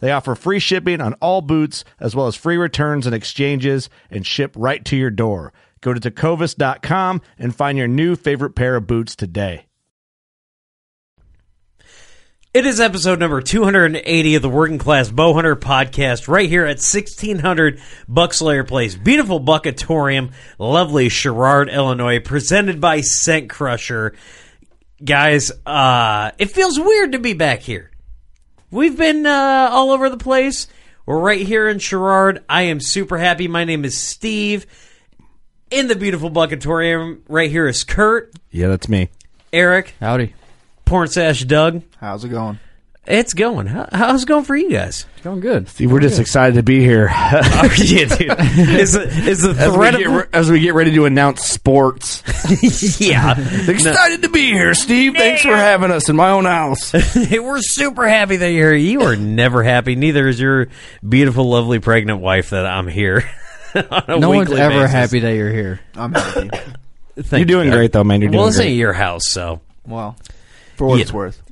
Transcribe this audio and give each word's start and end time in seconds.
They 0.00 0.12
offer 0.12 0.34
free 0.34 0.58
shipping 0.60 1.00
on 1.00 1.14
all 1.14 1.40
boots, 1.40 1.84
as 1.98 2.14
well 2.14 2.26
as 2.26 2.36
free 2.36 2.56
returns 2.56 3.06
and 3.06 3.14
exchanges, 3.14 3.90
and 4.10 4.26
ship 4.26 4.52
right 4.56 4.84
to 4.86 4.96
your 4.96 5.10
door. 5.10 5.52
Go 5.80 5.94
to 5.94 6.00
tecovas.com 6.00 7.22
and 7.38 7.54
find 7.54 7.78
your 7.78 7.88
new 7.88 8.16
favorite 8.16 8.54
pair 8.54 8.76
of 8.76 8.86
boots 8.86 9.14
today. 9.14 9.66
It 12.54 12.64
is 12.64 12.80
episode 12.80 13.20
number 13.20 13.42
280 13.42 14.34
of 14.34 14.42
the 14.42 14.48
Working 14.48 14.78
Class 14.78 15.10
Bowhunter 15.10 15.54
podcast 15.54 16.28
right 16.28 16.48
here 16.48 16.64
at 16.64 16.78
1600 16.78 17.78
Buckslayer 18.08 18.66
Place. 18.66 18.96
Beautiful 18.96 19.38
Buckatorium, 19.38 20.32
lovely 20.58 21.10
Sherrard, 21.10 21.68
Illinois, 21.68 22.20
presented 22.20 22.80
by 22.80 23.02
Scent 23.02 23.50
Crusher. 23.50 24.14
Guys, 25.04 25.52
uh, 25.66 26.30
it 26.38 26.50
feels 26.50 26.80
weird 26.80 27.12
to 27.12 27.18
be 27.18 27.34
back 27.34 27.60
here. 27.60 27.90
We've 28.70 28.96
been 28.96 29.24
uh, 29.26 29.68
all 29.72 29.90
over 29.90 30.10
the 30.10 30.16
place. 30.18 30.66
We're 31.06 31.18
right 31.20 31.40
here 31.46 31.68
in 31.68 31.78
Sherrard. 31.78 32.44
I 32.48 32.62
am 32.62 32.80
super 32.80 33.16
happy. 33.16 33.48
My 33.48 33.64
name 33.64 33.84
is 33.84 33.96
Steve. 33.96 34.66
In 35.70 35.88
the 35.88 35.96
beautiful 35.96 36.30
Buckatorium, 36.30 37.20
right 37.28 37.50
here 37.50 37.66
is 37.66 37.84
Kurt, 37.84 38.32
Yeah, 38.50 38.68
that's 38.68 38.88
me. 38.88 39.10
Eric, 39.52 39.94
Howdy. 40.00 40.34
Porn 40.84 41.08
Sash 41.08 41.44
Doug. 41.44 41.82
How's 41.98 42.24
it 42.24 42.28
going? 42.28 42.58
It's 43.08 43.32
going. 43.32 43.66
How, 43.66 43.88
how's 43.90 44.24
it 44.24 44.26
going 44.28 44.44
for 44.44 44.54
you 44.54 44.70
guys? 44.70 45.06
It's 45.14 45.24
going 45.24 45.40
good. 45.40 45.66
See, 45.70 45.86
we're 45.86 46.00
just 46.00 46.20
excited 46.20 46.56
to 46.56 46.62
be 46.62 46.80
here. 46.80 47.08
Oh, 47.60 47.74
yeah, 47.78 48.04
dude. 48.04 48.38
Is 48.78 48.92
the, 48.92 49.02
is 49.26 49.42
the 49.42 49.50
as, 49.50 49.70
we 49.70 49.74
threat 49.76 49.96
get, 49.96 50.06
of 50.06 50.12
re- 50.12 50.24
as 50.32 50.50
we 50.50 50.60
get 50.60 50.74
ready 50.74 50.92
to 50.94 51.06
announce 51.06 51.42
sports. 51.44 52.22
yeah? 53.00 53.34
excited 53.68 54.22
to 54.22 54.28
be 54.28 54.52
here, 54.52 54.74
Steve. 54.74 55.14
Thanks 55.14 55.42
for 55.42 55.56
having 55.56 55.90
us 55.90 56.08
in 56.08 56.16
my 56.16 56.30
own 56.30 56.44
house. 56.44 56.92
We're 56.92 57.60
super 57.62 58.06
happy 58.06 58.36
that 58.36 58.50
you're 58.52 58.74
here. 58.74 58.92
You 58.92 59.02
are 59.02 59.16
never 59.16 59.62
happy. 59.62 59.96
Neither 59.96 60.28
is 60.28 60.38
your 60.38 60.68
beautiful, 61.06 61.48
lovely, 61.48 61.78
pregnant 61.80 62.20
wife 62.20 62.50
that 62.50 62.66
I'm 62.66 62.86
here. 62.88 63.28
on 63.74 64.04
a 64.06 64.18
No 64.18 64.30
one's 64.30 64.52
ever 64.52 64.80
basis. 64.80 64.90
happy 64.92 65.18
that 65.20 65.34
you're 65.34 65.52
here. 65.52 65.80
I'm 65.94 66.12
happy. 66.12 66.50
Thank 67.16 67.32
You're 67.32 67.44
doing 67.46 67.66
you. 67.68 67.72
great, 67.74 67.92
though, 67.92 68.04
man. 68.04 68.20
You're 68.20 68.30
doing 68.30 68.38
Well, 68.38 68.46
this 68.48 68.56
great. 68.56 68.68
ain't 68.68 68.76
your 68.76 68.92
house, 68.92 69.22
so 69.26 69.60
well, 69.86 70.16
for 70.76 70.86
what 70.88 70.96
Yeah. 70.96 71.02
it's 71.02 71.12
worth. 71.12 71.42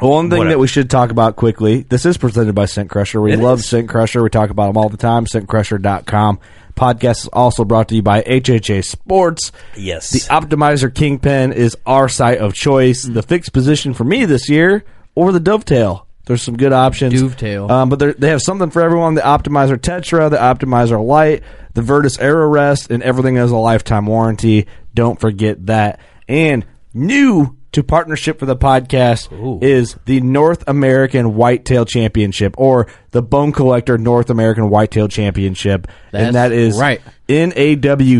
One 0.00 0.30
thing 0.30 0.38
Whatever. 0.38 0.54
that 0.54 0.58
we 0.58 0.66
should 0.66 0.88
talk 0.90 1.10
about 1.10 1.36
quickly. 1.36 1.82
This 1.82 2.06
is 2.06 2.16
presented 2.16 2.54
by 2.54 2.64
Scent 2.64 2.88
Crusher. 2.90 3.20
We 3.20 3.32
It 3.32 3.38
love 3.38 3.60
is. 3.60 3.66
Scent 3.68 3.88
Crusher. 3.88 4.22
We 4.22 4.30
talk 4.30 4.50
about 4.50 4.68
them 4.68 4.76
all 4.76 4.88
the 4.88 4.96
time. 4.96 5.26
ScentCrusher.com. 5.26 6.38
Podcast 6.74 7.22
is 7.22 7.28
also 7.28 7.64
brought 7.64 7.88
to 7.88 7.96
you 7.96 8.02
by 8.02 8.22
HHA 8.22 8.82
Sports. 8.84 9.52
yes, 9.76 10.10
The 10.10 10.20
Optimizer 10.32 10.94
Kingpin 10.94 11.52
is 11.52 11.76
our 11.84 12.08
sight 12.08 12.38
of 12.38 12.54
choice. 12.54 13.02
The 13.04 13.22
fixed 13.22 13.52
position 13.52 13.92
for 13.92 14.04
me 14.04 14.24
this 14.24 14.48
year, 14.48 14.84
or 15.14 15.32
the 15.32 15.40
Dovetail. 15.40 16.06
There's 16.26 16.42
some 16.42 16.56
good 16.56 16.72
options. 16.72 17.20
Dovetail. 17.20 17.70
Um, 17.70 17.88
but 17.88 17.98
they're- 17.98 18.14
they 18.16 18.28
have 18.28 18.40
something 18.40 18.70
for 18.70 18.80
everyone. 18.82 19.14
The 19.14 19.20
Optimizer 19.22 19.76
Tetra, 19.76 20.30
the 20.30 20.36
Optimizer 20.38 21.04
Light, 21.04 21.42
the 21.74 21.82
Virtus 21.82 22.18
Aero 22.18 22.46
Rest, 22.48 22.90
and 22.90 23.02
everything 23.02 23.36
has 23.36 23.50
a 23.50 23.56
lifetime 23.56 24.06
warranty. 24.06 24.66
Don't 24.94 25.20
forget 25.20 25.66
that. 25.66 25.98
And 26.28 26.64
new 26.94 27.56
to 27.72 27.82
partnership 27.84 28.38
for 28.40 28.46
the 28.46 28.56
podcast 28.56 29.62
is 29.62 29.96
the 30.04 30.20
North 30.20 30.64
American 30.66 31.34
Whitetail 31.36 31.84
Championship, 31.84 32.54
or 32.58 32.88
the 33.12 33.22
Bone 33.22 33.52
Collector 33.52 33.96
North 33.96 34.28
American 34.30 34.70
Whitetail 34.70 35.06
Championship. 35.08 35.86
and 36.12 36.34
That's 36.34 36.50
that 36.50 36.52
is 36.52 36.76
right. 36.78 37.00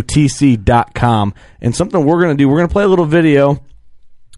nawtc.com. 0.00 1.34
And 1.61 1.75
something 1.75 2.05
we're 2.05 2.22
going 2.22 2.37
to 2.37 2.43
do, 2.43 2.49
we're 2.49 2.59
going 2.59 2.69
to 2.69 2.72
play 2.72 2.84
a 2.84 2.88
little 2.88 3.06
video, 3.06 3.62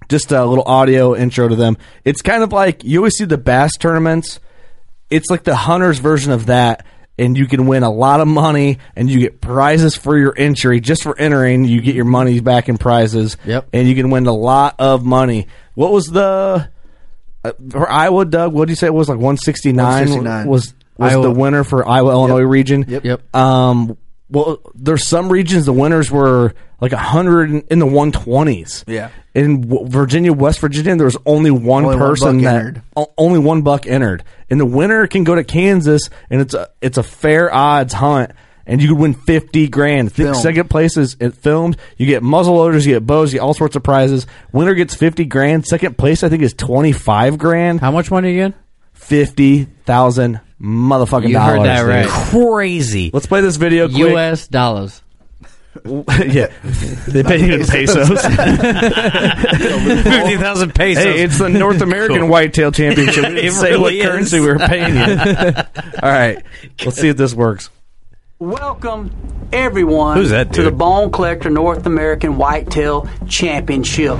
just 0.08 0.32
a 0.32 0.44
little 0.44 0.64
audio 0.64 1.14
intro 1.14 1.48
to 1.48 1.56
them. 1.56 1.76
It's 2.04 2.22
kind 2.22 2.42
of 2.42 2.52
like 2.52 2.82
you 2.84 2.98
always 3.00 3.16
see 3.16 3.24
the 3.24 3.38
bass 3.38 3.72
tournaments. 3.78 4.40
It's 5.10 5.28
like 5.30 5.44
the 5.44 5.56
hunter's 5.56 5.98
version 5.98 6.32
of 6.32 6.46
that. 6.46 6.86
And 7.18 7.36
you 7.36 7.46
can 7.46 7.66
win 7.66 7.82
a 7.82 7.90
lot 7.90 8.20
of 8.20 8.28
money, 8.28 8.78
and 8.96 9.10
you 9.10 9.20
get 9.20 9.40
prizes 9.40 9.94
for 9.94 10.16
your 10.16 10.34
entry. 10.36 10.80
Just 10.80 11.02
for 11.02 11.16
entering, 11.18 11.64
you 11.64 11.82
get 11.82 11.94
your 11.94 12.06
money 12.06 12.40
back 12.40 12.68
in 12.70 12.78
prizes. 12.78 13.36
Yep. 13.44 13.68
And 13.72 13.86
you 13.86 13.94
can 13.94 14.10
win 14.10 14.26
a 14.26 14.32
lot 14.32 14.76
of 14.78 15.04
money. 15.04 15.46
What 15.74 15.92
was 15.92 16.06
the 16.06 16.70
uh, 17.44 17.52
for 17.70 17.90
Iowa, 17.90 18.24
Doug? 18.24 18.52
What 18.54 18.66
did 18.66 18.72
you 18.72 18.76
say 18.76 18.86
it 18.86 18.94
was 18.94 19.08
like 19.08 19.18
one 19.18 19.36
sixty 19.36 19.72
nine? 19.72 20.08
169. 20.08 20.46
Was 20.48 20.74
was 20.96 21.12
Iowa. 21.12 21.22
the 21.22 21.30
winner 21.32 21.64
for 21.64 21.86
Iowa 21.86 22.12
Illinois 22.12 22.42
region? 22.42 22.84
Yep. 22.88 23.04
Yep. 23.04 23.36
Um, 23.36 23.96
well, 24.32 24.58
there's 24.74 25.06
some 25.06 25.30
regions 25.30 25.66
the 25.66 25.72
winners 25.72 26.10
were 26.10 26.54
like 26.80 26.92
a 26.92 26.96
hundred 26.98 27.66
in 27.70 27.78
the 27.78 27.86
one 27.86 28.10
twenties. 28.12 28.84
Yeah. 28.88 29.10
In 29.34 29.64
Virginia, 29.88 30.32
West 30.32 30.58
Virginia, 30.60 30.96
there 30.96 31.06
was 31.06 31.16
only 31.24 31.50
one 31.50 31.84
Only 31.84 31.96
person 31.96 32.38
buck 32.38 32.44
that 32.44 32.54
entered. 32.56 32.82
only 33.16 33.38
one 33.38 33.62
buck 33.62 33.86
entered, 33.86 34.24
and 34.50 34.58
the 34.60 34.66
winner 34.66 35.06
can 35.06 35.24
go 35.24 35.34
to 35.34 35.44
Kansas, 35.44 36.10
and 36.28 36.40
it's 36.40 36.54
a 36.54 36.68
it's 36.80 36.98
a 36.98 37.02
fair 37.02 37.52
odds 37.54 37.92
hunt. 37.94 38.32
And 38.64 38.80
you 38.80 38.88
could 38.88 38.98
win 38.98 39.14
fifty 39.14 39.66
grand. 39.68 40.10
I 40.10 40.12
Filmed. 40.12 40.36
second 40.36 40.70
place 40.70 40.96
is 40.96 41.16
it 41.18 41.34
filmed. 41.34 41.76
You 41.96 42.06
get 42.06 42.22
muzzle 42.22 42.54
loaders, 42.56 42.86
you 42.86 42.94
get 42.94 43.04
bows, 43.06 43.32
you 43.32 43.38
get 43.40 43.44
all 43.44 43.54
sorts 43.54 43.74
of 43.74 43.82
prizes. 43.82 44.26
Winner 44.52 44.74
gets 44.74 44.94
fifty 44.94 45.24
grand. 45.24 45.66
Second 45.66 45.98
place, 45.98 46.22
I 46.22 46.28
think, 46.28 46.42
is 46.42 46.54
twenty 46.54 46.92
five 46.92 47.38
grand. 47.38 47.80
How 47.80 47.90
much 47.90 48.10
money 48.10 48.30
again? 48.32 48.54
Fifty 48.92 49.64
thousand 49.84 50.40
motherfucking 50.62 51.28
You 51.28 51.34
dollars. 51.34 51.58
heard 51.58 51.66
that 51.66 51.80
dude. 51.80 51.88
right. 51.88 52.08
crazy. 52.08 53.10
Let's 53.12 53.26
play 53.26 53.40
this 53.40 53.56
video 53.56 53.88
quick. 53.88 53.98
U.S. 53.98 54.46
dollars. 54.48 55.02
yeah, 55.86 56.52
they 57.08 57.22
pay 57.22 57.44
you 57.46 57.54
in 57.54 57.64
pesos. 57.66 58.06
Fifty 59.22 60.36
thousand 60.36 60.74
pesos. 60.74 61.02
hey, 61.02 61.22
it's 61.22 61.38
the 61.38 61.48
North 61.48 61.80
American 61.80 62.20
Cool. 62.20 62.28
Whitetail 62.28 62.72
Championship. 62.72 63.24
We 63.28 63.34
didn't 63.36 63.44
It 63.46 63.52
say 63.52 63.76
what 63.76 63.86
really 63.88 64.00
is. 64.00 64.06
currency 64.06 64.40
we 64.40 64.46
were 64.48 64.58
paying 64.58 64.94
you. 64.94 65.02
All 66.02 66.10
right, 66.10 66.42
let's 66.84 66.98
see 66.98 67.08
if 67.08 67.16
this 67.16 67.32
works. 67.34 67.70
Welcome, 68.38 69.12
everyone, 69.52 70.16
Who's 70.18 70.30
that 70.30 70.52
to 70.54 70.62
the? 70.62 70.70
Bone 70.72 71.10
Collector 71.10 71.48
North 71.48 71.86
American 71.86 72.36
Whitetail 72.36 73.08
Championship. 73.28 74.18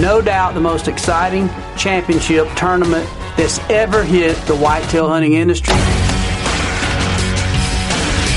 No 0.00 0.22
doubt 0.22 0.54
the 0.54 0.60
most 0.60 0.86
exciting 0.86 1.50
championship 1.76 2.46
tournament 2.54 3.04
that's 3.36 3.58
ever 3.68 4.04
hit 4.04 4.36
the 4.46 4.54
whitetail 4.54 5.08
hunting 5.08 5.32
industry. 5.32 5.74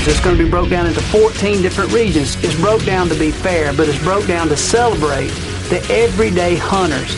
It's 0.04 0.20
going 0.20 0.36
to 0.36 0.42
be 0.42 0.50
broke 0.50 0.70
down 0.70 0.86
into 0.88 1.00
14 1.00 1.62
different 1.62 1.92
regions. 1.92 2.34
It's 2.42 2.56
broke 2.56 2.84
down 2.84 3.08
to 3.10 3.14
be 3.14 3.30
fair, 3.30 3.72
but 3.72 3.88
it's 3.88 4.02
broke 4.02 4.26
down 4.26 4.48
to 4.48 4.56
celebrate 4.56 5.28
the 5.70 5.86
everyday 5.88 6.56
hunters. 6.56 7.14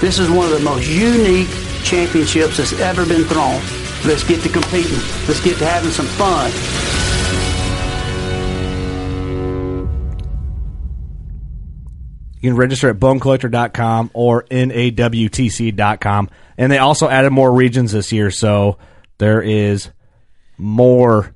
This 0.00 0.18
is 0.18 0.28
one 0.28 0.46
of 0.46 0.58
the 0.58 0.64
most 0.64 0.88
unique 0.88 1.48
championships 1.84 2.56
that's 2.56 2.72
ever 2.80 3.06
been 3.06 3.22
thrown. 3.22 3.62
Let's 4.04 4.24
get 4.24 4.42
to 4.42 4.48
competing. 4.48 4.98
Let's 5.28 5.40
get 5.40 5.58
to 5.58 5.64
having 5.64 5.92
some 5.92 6.06
fun. 6.06 6.50
You 12.40 12.50
can 12.50 12.56
register 12.56 12.88
at 12.90 12.96
bonecollector.com 12.98 14.10
or 14.14 14.44
nawtc.com. 14.44 16.30
And 16.58 16.72
they 16.72 16.78
also 16.78 17.08
added 17.08 17.30
more 17.30 17.52
regions 17.52 17.92
this 17.92 18.12
year, 18.12 18.30
so 18.30 18.78
there 19.18 19.42
is 19.42 19.90
more 20.58 21.34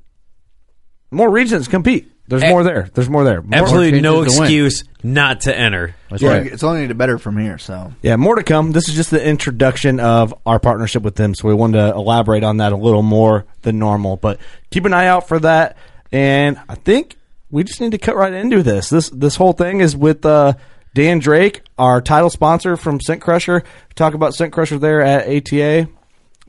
more 1.11 1.31
regions 1.31 1.69
compete. 1.69 2.07
There's 2.29 2.45
more 2.45 2.63
there. 2.63 2.89
There's 2.95 3.11
more 3.11 3.25
there. 3.25 3.43
More, 3.43 3.59
Absolutely 3.59 4.01
no 4.01 4.19
chances 4.23 4.35
to 4.37 4.41
win. 4.43 4.47
excuse 4.49 4.85
not 5.03 5.41
to 5.43 5.59
enter. 5.59 5.97
It's, 6.13 6.23
Yeah. 6.23 6.31
only, 6.35 6.51
it's 6.51 6.63
only 6.63 6.87
get 6.87 6.97
better 6.97 7.19
from 7.19 7.37
here. 7.39 7.59
So 7.59 7.93
Yeah, 8.03 8.15
more 8.17 8.37
to 8.37 8.45
come. 8.45 8.71
This 8.71 8.89
is 8.89 8.95
just 8.95 9.11
the 9.11 9.23
introduction 9.25 9.99
of 9.99 10.33
our 10.47 10.61
partnership 10.61 11.03
with 11.03 11.17
them, 11.17 11.35
so 11.35 11.49
we 11.49 11.55
wanted 11.55 11.79
to 11.79 11.93
elaborate 11.97 12.45
on 12.45 12.59
that 12.59 12.73
a 12.73 12.77
little 12.77 13.03
more 13.03 13.47
than 13.63 13.81
normal. 13.81 14.17
But 14.17 14.39
keep 14.71 14.85
an 14.85 14.95
eye 14.95 15.07
out 15.09 15.27
for 15.27 15.41
that. 15.41 15.77
And 16.13 16.57
I 16.69 16.77
think 16.77 17.17
we 17.51 17.65
just 17.65 17.81
need 17.81 17.91
to 17.93 17.99
cut 17.99 18.15
right 18.15 18.33
into 18.33 18.63
this. 18.63 18.89
This 18.91 19.11
this 19.11 19.35
whole 19.35 19.53
thing 19.53 19.81
is 19.81 19.97
with 19.97 20.25
uh, 20.25 20.53
Dan 20.95 21.19
Drake, 21.19 21.63
our 21.79 22.01
title 22.01 22.31
sponsor 22.31 22.77
from 22.77 23.01
Scent 23.01 23.21
Crusher. 23.21 23.63
Talk 23.95 24.15
about 24.15 24.35
Scent 24.35 24.53
Crusher 24.53 24.79
there 24.79 25.03
at 25.03 25.29
ATA, 25.29 25.89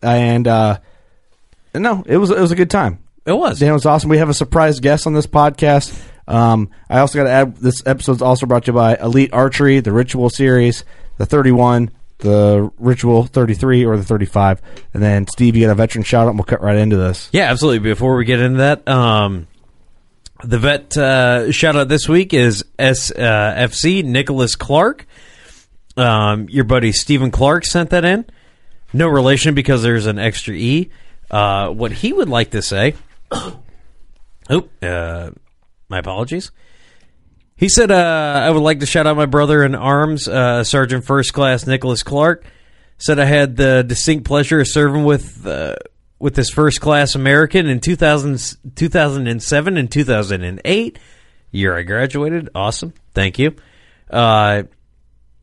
and 0.02 0.48
uh, 0.48 0.80
no, 1.74 2.04
it 2.06 2.18
was 2.18 2.32
it 2.32 2.40
was 2.40 2.52
a 2.52 2.56
good 2.56 2.70
time. 2.70 3.00
It 3.26 3.34
was. 3.34 3.60
Dan 3.60 3.74
was 3.74 3.86
awesome. 3.86 4.10
We 4.10 4.18
have 4.18 4.30
a 4.30 4.34
surprise 4.34 4.80
guest 4.80 5.06
on 5.06 5.14
this 5.14 5.28
podcast. 5.28 6.00
Um, 6.28 6.70
I 6.90 7.00
also 7.00 7.20
got 7.20 7.26
to 7.26 7.30
add 7.30 7.58
this 7.58 7.86
episode's 7.86 8.22
also 8.22 8.46
brought 8.46 8.66
to 8.66 8.72
you 8.72 8.76
by 8.76 8.96
Elite 8.96 9.32
Archery, 9.34 9.80
the 9.80 9.92
Ritual 9.92 10.30
Series, 10.30 10.86
the 11.18 11.26
31, 11.26 11.92
the 12.20 12.72
Ritual 12.80 13.26
33, 13.26 13.86
or 13.86 13.98
the 13.98 14.04
35. 14.04 14.62
And 14.94 15.04
then, 15.04 15.28
Steve, 15.28 15.56
you 15.56 15.66
got 15.66 15.72
a 15.72 15.76
veteran 15.76 16.04
shout 16.04 16.26
out, 16.26 16.30
and 16.30 16.40
we'll 16.40 16.46
cut 16.46 16.62
right 16.62 16.78
into 16.78 16.98
this. 16.98 17.30
Yeah, 17.32 17.52
absolutely. 17.52 17.80
Before 17.90 18.16
we 18.16 18.26
get 18.26 18.40
into 18.40 18.60
that, 18.60 18.88
um, 18.88 19.48
the 20.44 20.58
vet 20.60 20.98
uh, 20.98 21.52
shout 21.52 21.76
out 21.76 21.88
this 21.88 22.08
week 22.08 22.34
is 22.34 22.64
SFC 22.78 24.04
Nicholas 24.04 24.56
Clark. 24.56 25.06
Um, 25.98 26.48
your 26.50 26.64
buddy 26.64 26.92
Stephen 26.92 27.32
Clark 27.32 27.66
sent 27.66 27.92
that 27.92 28.06
in. 28.06 28.26
No 28.94 29.08
relation 29.08 29.56
because 29.56 29.84
there's 29.84 30.06
an 30.06 30.20
extra 30.20 30.54
E. 30.54 30.90
Uh, 31.30 31.70
what 31.70 31.92
he 31.92 32.12
would 32.12 32.30
like 32.30 32.52
to 32.52 32.62
say. 32.62 32.96
oh, 33.32 34.70
uh, 34.82 35.32
my 35.90 36.00
apologies. 36.00 36.52
He 37.56 37.70
said, 37.70 37.92
uh, 37.92 38.42
I 38.44 38.50
would 38.50 38.64
like 38.64 38.80
to 38.80 38.86
shout 38.86 39.06
out 39.06 39.16
my 39.16 39.28
brother 39.28 39.64
in 39.64 39.76
arms, 39.76 40.28
uh, 40.28 40.64
Sergeant 40.64 41.06
First 41.06 41.34
Class 41.34 41.68
Nicholas 41.68 42.02
Clark. 42.02 42.44
Said 42.98 43.20
I 43.20 43.26
had 43.26 43.56
the 43.56 43.84
distinct 43.84 44.26
pleasure 44.26 44.60
of 44.60 44.68
serving 44.68 45.04
with 45.04 45.46
uh, 45.46 45.76
with 46.22 46.36
this 46.36 46.50
first 46.50 46.80
class 46.80 47.16
American 47.16 47.68
in 47.68 47.80
2000, 47.80 48.58
2007 48.76 49.78
and 49.78 49.92
2008. 49.92 51.00
Year 51.52 51.78
I 51.78 51.82
graduated. 51.82 52.50
Awesome. 52.56 52.94
Thank 53.14 53.40
you. 53.40 53.56
Uh, 54.10 54.64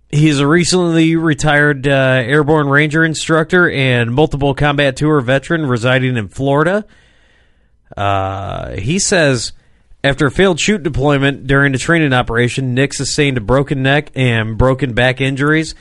he's 0.08 0.38
a 0.38 0.46
recently 0.46 1.16
retired 1.16 1.86
uh, 1.86 1.90
airborne 1.90 2.68
ranger 2.68 3.04
instructor 3.04 3.70
and 3.70 4.14
multiple 4.14 4.54
combat 4.54 4.96
tour 4.96 5.20
veteran 5.20 5.66
residing 5.66 6.16
in 6.16 6.28
Florida. 6.28 6.86
Uh, 7.96 8.72
he 8.72 8.98
says 8.98 9.52
after 10.04 10.26
a 10.26 10.30
failed 10.30 10.60
shoot 10.60 10.82
deployment 10.82 11.46
during 11.46 11.74
a 11.74 11.78
training 11.78 12.12
operation, 12.12 12.74
Nick 12.74 12.94
sustained 12.94 13.36
a 13.36 13.40
broken 13.40 13.82
neck 13.82 14.10
and 14.14 14.56
broken 14.56 14.92
back 14.94 15.20
injuries, 15.20 15.74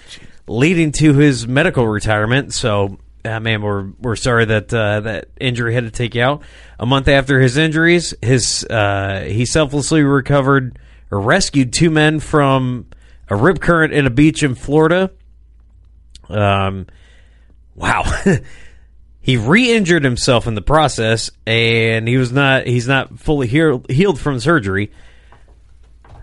leading 0.48 0.92
to 0.94 1.14
his 1.14 1.48
medical 1.48 1.88
retirement. 1.88 2.54
So, 2.54 2.98
uh, 3.28 3.40
man, 3.40 3.62
we're 3.62 3.90
we're 4.00 4.16
sorry 4.16 4.46
that 4.46 4.74
uh, 4.74 5.02
that 5.02 5.30
injury 5.40 5.74
had 5.74 5.84
to 5.84 5.92
take 5.92 6.16
you 6.16 6.24
out. 6.24 6.44
A 6.80 6.86
month 6.86 7.08
after 7.08 7.40
his 7.40 7.58
injuries, 7.58 8.14
his 8.22 8.64
uh, 8.64 9.26
he 9.28 9.46
selflessly 9.46 10.04
recovered 10.04 10.80
or 11.12 11.20
rescued 11.20 11.74
two 11.74 11.90
men 11.90 12.20
from 12.20 12.86
a 13.30 13.36
rip 13.36 13.60
current 13.60 13.94
in 13.94 14.06
a 14.06 14.10
beach 14.10 14.44
in 14.44 14.56
Florida. 14.56 15.12
Um, 16.30 16.88
wow. 17.76 18.04
he 19.20 19.38
re-injured 19.38 20.04
himself 20.04 20.48
in 20.48 20.56
the 20.56 20.62
process, 20.62 21.30
and 21.46 22.08
he 22.08 22.18
was 22.18 22.32
not 22.32 22.66
he's 22.66 22.88
not 22.88 23.20
fully 23.20 23.48
healed, 23.48 23.90
healed 23.90 24.20
from 24.20 24.40
surgery. 24.40 24.92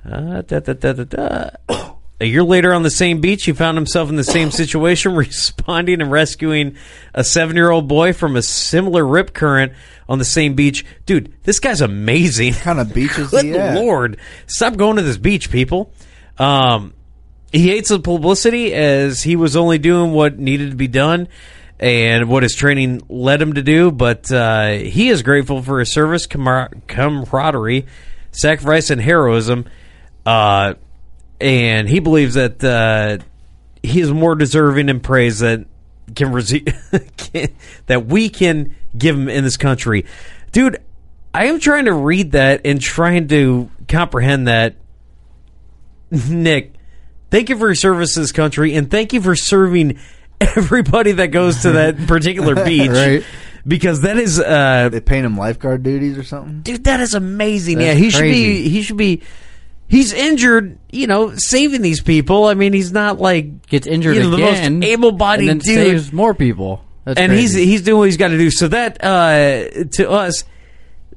Uh, 0.04 0.42
da, 0.42 0.60
da, 0.60 0.72
da, 0.72 0.92
da, 0.92 1.04
da. 1.04 1.90
A 2.20 2.26
year 2.26 2.44
later, 2.44 2.72
on 2.72 2.84
the 2.84 2.90
same 2.90 3.20
beach, 3.20 3.44
he 3.44 3.52
found 3.52 3.76
himself 3.76 4.08
in 4.08 4.16
the 4.16 4.24
same 4.24 4.50
situation, 4.52 5.14
responding 5.16 6.00
and 6.00 6.10
rescuing 6.10 6.76
a 7.12 7.24
seven-year-old 7.24 7.88
boy 7.88 8.12
from 8.12 8.36
a 8.36 8.42
similar 8.42 9.04
rip 9.06 9.34
current 9.34 9.72
on 10.08 10.18
the 10.18 10.24
same 10.24 10.54
beach. 10.54 10.84
Dude, 11.06 11.32
this 11.42 11.58
guy's 11.58 11.80
amazing. 11.80 12.54
kind 12.54 12.78
of 12.78 12.94
beaches 12.94 13.30
Good 13.30 13.44
he 13.44 13.54
at? 13.56 13.74
lord, 13.74 14.18
stop 14.46 14.76
going 14.76 14.96
to 14.96 15.02
this 15.02 15.16
beach, 15.16 15.50
people. 15.50 15.92
Um, 16.38 16.94
he 17.52 17.68
hates 17.68 17.88
the 17.88 18.00
publicity 18.00 18.72
as 18.74 19.22
he 19.22 19.36
was 19.36 19.56
only 19.56 19.78
doing 19.78 20.12
what 20.12 20.38
needed 20.38 20.70
to 20.70 20.76
be 20.76 20.88
done 20.88 21.28
and 21.80 22.28
what 22.28 22.42
his 22.42 22.54
training 22.54 23.02
led 23.08 23.40
him 23.42 23.54
to 23.54 23.62
do. 23.62 23.90
But 23.90 24.30
uh, 24.30 24.70
he 24.72 25.08
is 25.08 25.22
grateful 25.22 25.62
for 25.62 25.78
his 25.80 25.92
service, 25.92 26.26
camar- 26.26 26.70
camaraderie, 26.86 27.86
sacrifice, 28.32 28.90
and 28.90 29.00
heroism. 29.00 29.66
Uh, 30.26 30.74
and 31.40 31.88
he 31.88 32.00
believes 32.00 32.34
that 32.34 32.62
uh, 32.62 33.18
he 33.82 34.00
is 34.00 34.10
more 34.12 34.34
deserving 34.34 34.88
in 34.88 35.00
praise 35.00 35.40
that 35.40 35.66
can, 36.14 36.32
rece- 36.32 36.64
can 37.32 37.54
that 37.86 38.06
we 38.06 38.28
can 38.28 38.74
give 38.96 39.16
him 39.16 39.28
in 39.28 39.44
this 39.44 39.56
country, 39.56 40.04
dude. 40.52 40.78
I 41.32 41.46
am 41.46 41.58
trying 41.58 41.86
to 41.86 41.92
read 41.92 42.32
that 42.32 42.60
and 42.64 42.80
trying 42.80 43.26
to 43.28 43.68
comprehend 43.88 44.46
that. 44.46 44.76
Nick, 46.10 46.74
thank 47.30 47.48
you 47.48 47.58
for 47.58 47.66
your 47.66 47.74
service 47.74 48.14
to 48.14 48.20
this 48.20 48.30
country, 48.32 48.74
and 48.74 48.88
thank 48.90 49.12
you 49.12 49.20
for 49.20 49.34
serving 49.34 49.98
everybody 50.40 51.12
that 51.12 51.28
goes 51.28 51.62
to 51.62 51.72
that 51.72 51.96
particular 52.06 52.64
beach. 52.64 52.88
Right. 52.90 53.24
Because 53.66 54.02
that 54.02 54.18
is, 54.18 54.38
uh, 54.38 54.90
They 54.92 55.00
paint 55.00 55.24
him 55.24 55.36
lifeguard 55.38 55.82
duties 55.82 56.18
or 56.18 56.22
something. 56.22 56.60
dude, 56.60 56.84
that 56.84 57.00
is 57.00 57.14
amazing. 57.14 57.78
That's 57.78 57.98
yeah, 57.98 58.04
he 58.04 58.10
should 58.10 58.22
be. 58.22 58.68
He 58.68 58.82
should 58.82 58.98
be. 58.98 59.22
He's 59.86 60.12
injured, 60.12 60.78
you 60.90 61.06
know, 61.06 61.34
saving 61.36 61.82
these 61.82 62.00
people. 62.00 62.46
I 62.46 62.54
mean, 62.54 62.72
he's 62.72 62.92
not 62.92 63.20
like 63.20 63.66
Gets 63.66 63.86
injured 63.86 64.16
you 64.16 64.22
know, 64.22 64.34
again, 64.34 64.80
the 64.80 64.86
most 64.86 64.92
able-bodied 64.92 65.48
and 65.48 65.60
then 65.60 65.74
dude 65.76 65.86
saves 65.86 66.12
more 66.12 66.34
people. 66.34 66.82
That's 67.04 67.20
and 67.20 67.30
crazy. 67.30 67.60
he's 67.60 67.70
he's 67.70 67.82
doing 67.82 67.98
what 67.98 68.04
he's 68.04 68.16
got 68.16 68.28
to 68.28 68.38
do. 68.38 68.50
So 68.50 68.68
that 68.68 69.04
uh, 69.04 69.84
to 69.92 70.10
us, 70.10 70.44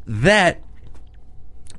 that 0.06 0.62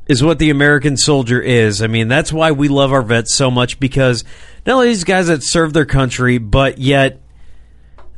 is 0.09 0.23
what 0.23 0.39
the 0.39 0.51
American 0.51 0.97
soldier 0.97 1.41
is. 1.41 1.83
I 1.83 1.87
mean, 1.87 2.09
that's 2.09 2.33
why 2.33 2.53
we 2.53 2.69
love 2.69 2.93
our 2.93 3.03
vets 3.03 3.35
so 3.35 3.51
much 3.51 3.79
because 3.79 4.25
not 4.67 4.77
only 4.77 4.89
these 4.89 5.05
guys 5.05 5.27
that 5.27 5.45
serve 5.45 5.75
their 5.75 5.85
country, 5.85 6.39
but 6.39 6.79
yet 6.79 7.21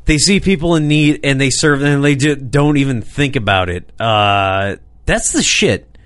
they 0.05 0.19
see 0.19 0.39
people 0.39 0.77
in 0.77 0.87
need 0.87 1.21
and 1.25 1.41
they 1.41 1.51
serve 1.51 1.81
them 1.81 1.97
and 1.97 2.05
they 2.05 2.15
just 2.15 2.51
don't 2.51 2.77
even 2.77 3.03
think 3.03 3.35
about 3.35 3.69
it. 3.69 3.91
Uh, 4.01 4.77
that's 5.07 5.33
the 5.33 5.43
shit 5.43 5.99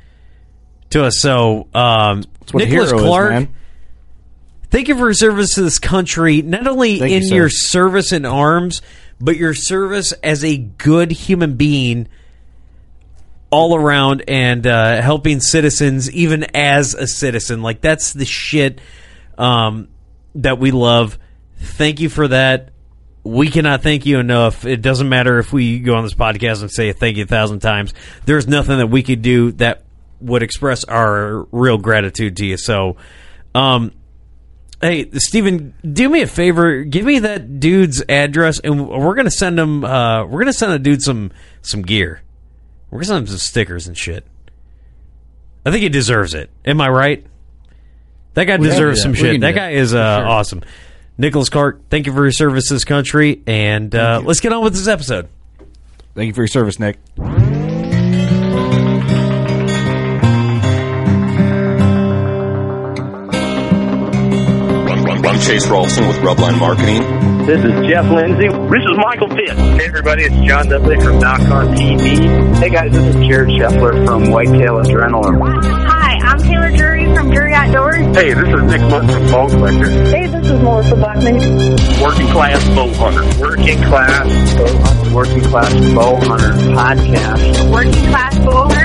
to 0.90 1.04
us. 1.04 1.20
So, 1.20 1.68
um, 1.74 2.24
what 2.52 2.62
a 2.62 2.66
Nicholas 2.66 2.92
is, 2.92 3.00
Clark. 3.00 3.30
man. 3.30 3.54
Thank 4.70 4.88
you 4.88 4.96
for 4.96 5.06
your 5.06 5.14
service 5.14 5.54
to 5.54 5.62
this 5.62 5.78
country, 5.78 6.42
not 6.42 6.66
only 6.66 6.98
Thank 6.98 7.12
in 7.12 7.22
sir. 7.28 7.34
your 7.36 7.48
service 7.48 8.12
in 8.12 8.24
arms, 8.24 8.82
but 9.20 9.36
your 9.36 9.54
service 9.54 10.12
as 10.14 10.44
a 10.44 10.56
good 10.56 11.12
human 11.12 11.54
being 11.54 12.08
all 13.50 13.76
around 13.76 14.24
and 14.26 14.66
uh, 14.66 15.00
helping 15.00 15.38
citizens, 15.38 16.10
even 16.10 16.44
as 16.56 16.94
a 16.94 17.06
citizen. 17.06 17.62
Like, 17.62 17.80
that's 17.80 18.12
the 18.14 18.24
shit 18.24 18.80
um, 19.38 19.88
that 20.34 20.58
we 20.58 20.72
love. 20.72 21.18
Thank 21.58 22.00
you 22.00 22.08
for 22.08 22.26
that. 22.26 22.70
We 23.22 23.48
cannot 23.48 23.82
thank 23.82 24.06
you 24.06 24.18
enough. 24.18 24.66
It 24.66 24.82
doesn't 24.82 25.08
matter 25.08 25.38
if 25.38 25.52
we 25.52 25.78
go 25.78 25.94
on 25.94 26.02
this 26.02 26.14
podcast 26.14 26.62
and 26.62 26.70
say 26.70 26.92
thank 26.92 27.16
you 27.16 27.22
a 27.22 27.26
thousand 27.26 27.60
times. 27.60 27.94
There's 28.26 28.48
nothing 28.48 28.78
that 28.78 28.88
we 28.88 29.04
could 29.04 29.22
do 29.22 29.52
that 29.52 29.83
would 30.20 30.42
express 30.42 30.84
our 30.84 31.44
real 31.52 31.78
gratitude 31.78 32.36
to 32.38 32.46
you. 32.46 32.56
So, 32.56 32.96
um, 33.54 33.92
Hey, 34.84 35.08
Steven, 35.14 35.72
do 35.90 36.10
me 36.10 36.20
a 36.20 36.26
favor. 36.26 36.82
Give 36.82 37.06
me 37.06 37.20
that 37.20 37.58
dude's 37.58 38.02
address, 38.06 38.58
and 38.58 38.86
we're 38.86 39.14
gonna 39.14 39.30
send 39.30 39.58
him. 39.58 39.82
Uh, 39.82 40.26
we're 40.26 40.40
gonna 40.40 40.52
send 40.52 40.72
a 40.72 40.78
dude 40.78 41.00
some 41.00 41.32
some 41.62 41.80
gear. 41.80 42.20
We're 42.90 42.98
gonna 42.98 43.06
send 43.06 43.18
him 43.20 43.26
some 43.28 43.38
stickers 43.38 43.86
and 43.86 43.96
shit. 43.96 44.26
I 45.64 45.70
think 45.70 45.84
he 45.84 45.88
deserves 45.88 46.34
it. 46.34 46.50
Am 46.66 46.82
I 46.82 46.90
right? 46.90 47.26
That 48.34 48.44
guy 48.44 48.56
can 48.56 48.64
deserves 48.64 49.00
some 49.00 49.14
shit. 49.14 49.40
That 49.40 49.54
that. 49.54 49.58
guy 49.58 49.70
is 49.70 49.94
uh, 49.94 50.22
awesome. 50.26 50.62
Nicholas 51.16 51.48
Clark, 51.48 51.88
thank 51.88 52.06
you 52.06 52.12
for 52.12 52.22
your 52.22 52.32
service 52.32 52.68
to 52.68 52.74
this 52.74 52.84
country, 52.84 53.42
and 53.46 53.94
uh, 53.94 54.20
let's 54.22 54.40
get 54.40 54.52
on 54.52 54.62
with 54.62 54.74
this 54.74 54.88
episode. 54.88 55.28
Thank 56.14 56.26
you 56.26 56.34
for 56.34 56.42
your 56.42 56.48
service, 56.48 56.78
Nick. 56.78 56.98
Chase 65.44 65.66
Rolfson 65.66 66.08
with 66.08 66.16
Rubline 66.24 66.58
Marketing. 66.58 67.02
This 67.44 67.62
is 67.62 67.86
Jeff 67.86 68.08
Lindsay. 68.10 68.48
This 68.48 68.82
is 68.82 68.96
Michael 68.96 69.28
Pitt. 69.28 69.52
Hey 69.76 69.84
everybody, 69.84 70.24
it's 70.24 70.34
John 70.36 70.68
Dudley 70.68 70.96
from 70.96 71.18
Nock 71.18 71.40
On 71.42 71.66
TV. 71.76 72.56
Hey 72.56 72.70
guys, 72.70 72.92
this 72.92 73.14
is 73.14 73.26
Jared 73.26 73.50
Scheffler 73.50 74.06
from 74.06 74.30
Whitetail 74.30 74.80
Adrenaline. 74.80 75.62
Hi, 75.62 76.16
I'm 76.22 76.38
Taylor 76.38 76.70
Drury 76.74 77.14
from 77.14 77.30
Drury 77.30 77.52
Outdoors. 77.52 77.96
Hey, 78.16 78.32
this 78.32 78.48
is 78.48 78.62
Nick 78.62 78.80
Mundt 78.88 79.10
from 79.10 79.26
Bone 79.30 79.50
Collector. 79.50 79.90
Hey, 79.90 80.26
this 80.28 80.46
is 80.46 80.62
Melissa 80.62 80.96
Bachman. 80.96 81.36
Working 82.00 82.28
Class 82.28 82.64
Bow 82.68 82.88
Hunter. 82.94 83.40
Working 83.40 83.82
Class 83.82 84.54
Bow 84.56 84.78
Hunter. 84.78 85.14
Working 85.14 85.40
Class 85.42 85.74
Bow 85.94 86.16
Hunter 86.16 86.52
Podcast. 86.72 87.70
Working 87.70 87.92
Class 88.08 88.38
Bow 88.38 88.68
Hunter 88.68 88.73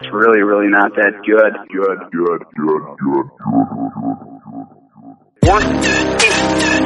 It's 0.00 0.12
really, 0.12 0.42
really 0.42 0.68
not 0.68 0.94
that 0.94 1.10
good. 1.26 1.54
Good, 1.74 1.98
good, 2.12 2.42
good, 2.54 2.54
good, 2.54 2.82
good. 3.02 3.26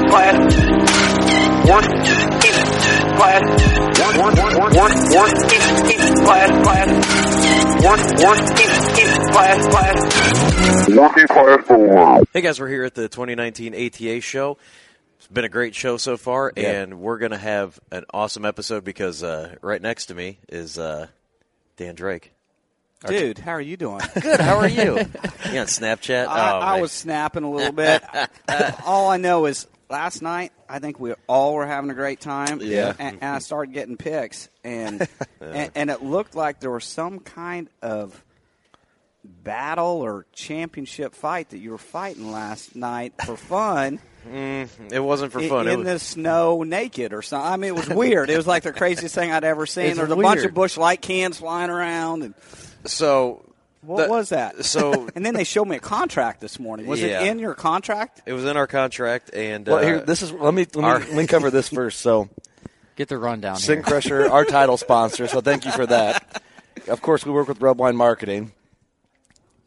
Class. 0.09 0.38
Working 1.69 2.02
class. 3.19 3.45
Work, 4.00 4.16
working 5.12 5.52
class, 6.25 6.52
class. 6.62 6.88
Work, 7.85 8.00
working 8.23 9.12
class, 9.31 9.61
class. 9.69 9.99
Working 10.97 11.26
class 11.26 11.66
for 11.66 12.25
Hey 12.33 12.40
guys, 12.40 12.59
we're 12.59 12.69
here 12.69 12.85
at 12.85 12.95
the 12.95 13.09
2019 13.11 13.75
ATA 13.75 14.23
show. 14.23 14.57
It's 15.19 15.26
been 15.28 15.45
a 15.45 15.50
great 15.50 15.75
show 15.75 15.99
so 15.99 16.16
far, 16.16 16.50
and 16.57 16.99
we're 16.99 17.19
going 17.19 17.33
to 17.33 17.38
have 17.38 17.78
an 17.90 18.04
awesome 18.14 18.47
episode 18.47 18.85
because 18.85 19.23
uh, 19.23 19.57
right 19.61 19.83
next 19.83 20.07
to 20.07 20.14
me 20.14 20.38
is 20.49 20.78
uh, 20.78 21.09
Dan 21.76 21.95
Drake. 21.95 22.32
Dude, 23.07 23.39
how 23.39 23.53
are 23.53 23.61
you 23.61 23.77
doing? 23.77 24.01
Good. 24.21 24.41
How 24.41 24.57
are 24.59 24.69
you? 24.69 24.99
you 24.99 25.61
on 25.61 25.67
Snapchat? 25.67 26.27
I, 26.27 26.53
oh, 26.53 26.59
I 26.59 26.81
was 26.81 26.93
snapping 26.93 27.45
a 27.45 27.51
little 27.51 27.73
bit. 27.73 28.03
all 28.87 29.11
I 29.11 29.17
know 29.17 29.47
is 29.47 29.67
last 29.91 30.23
night, 30.23 30.53
I 30.69 30.79
think 30.79 30.99
we 30.99 31.15
all 31.29 31.55
were 31.55 31.67
having 31.67 31.91
a 31.91 31.95
great 31.95 32.21
time. 32.21 32.61
Yeah. 32.61 32.95
And, 32.99 33.19
and 33.21 33.37
I 33.37 33.39
started 33.39 33.73
getting 33.73 33.97
pics, 33.97 34.49
and, 34.65 35.07
and 35.41 35.71
and 35.75 35.91
it 35.91 36.03
looked 36.03 36.35
like 36.35 36.61
there 36.61 36.71
was 36.71 36.85
some 36.85 37.21
kind 37.21 37.69
of 37.83 38.25
battle 39.25 40.01
or 40.01 40.27
championship 40.33 41.15
fight 41.15 41.51
that 41.51 41.59
you 41.59 41.71
were 41.71 41.79
fighting 41.79 42.33
last 42.33 42.75
night 42.75 43.13
for 43.25 43.37
fun. 43.37 44.01
Mm, 44.29 44.93
it 44.93 45.01
wasn't 45.01 45.33
for 45.33 45.41
fun. 45.41 45.67
In, 45.67 45.73
it 45.73 45.77
was, 45.79 45.87
the 45.87 45.99
snow, 45.99 46.63
naked 46.63 47.13
or 47.13 47.23
something. 47.23 47.53
I 47.53 47.57
mean, 47.57 47.69
it 47.69 47.75
was 47.77 47.89
weird. 47.89 48.31
it 48.31 48.37
was 48.37 48.47
like 48.47 48.63
the 48.63 48.73
craziest 48.73 49.15
thing 49.15 49.33
I'd 49.33 49.45
ever 49.45 49.67
seen. 49.67 49.87
It's 49.87 49.97
There 49.97 50.07
was 50.07 50.17
a 50.17 50.21
bunch 50.21 50.45
of 50.45 50.55
Busch 50.55 50.77
Light 50.77 51.03
cans 51.03 51.39
flying 51.39 51.71
around, 51.71 52.23
and 52.23 52.35
so 52.85 53.45
what 53.83 54.05
the- 54.05 54.11
was 54.11 54.29
that? 54.31 54.65
So 54.65 55.09
and 55.15 55.25
then 55.25 55.35
they 55.35 55.45
showed 55.45 55.67
me 55.67 55.77
a 55.77 55.81
contract 55.81 56.41
this 56.41 56.59
morning. 56.59 56.87
Was 56.87 57.01
Yeah. 57.03 57.23
it 57.23 57.29
in 57.29 57.39
your 57.39 57.55
contract? 57.55 58.23
it 58.27 58.33
was 58.33 58.45
in 58.45 58.57
our 58.57 58.67
contract, 58.67 59.31
and 59.35 59.67
Well, 59.67 59.77
uh, 59.79 59.83
here, 59.83 60.01
this 60.01 60.23
is 60.23 60.33
let 60.33 60.55
me 60.55 60.67
let 60.75 60.77
me, 60.77 60.83
our- 60.85 60.99
let 61.01 61.12
me 61.15 61.27
cover 61.27 61.51
this 61.51 61.69
first. 61.69 62.01
So, 62.01 62.29
Get 62.97 63.09
the 63.09 63.17
rundown. 63.19 63.57
Sin 63.57 63.77
here. 63.77 63.83
Crusher, 63.83 64.31
our 64.31 64.45
title 64.45 64.77
sponsor. 64.77 65.27
So, 65.27 65.41
thank 65.41 65.65
you 65.65 65.71
for 65.73 65.87
that. 65.87 66.43
Of 66.89 67.01
course, 67.01 67.25
we 67.25 67.33
work 67.33 67.49
with 67.49 67.59
Rubline 67.61 67.95
Marketing. 67.97 68.53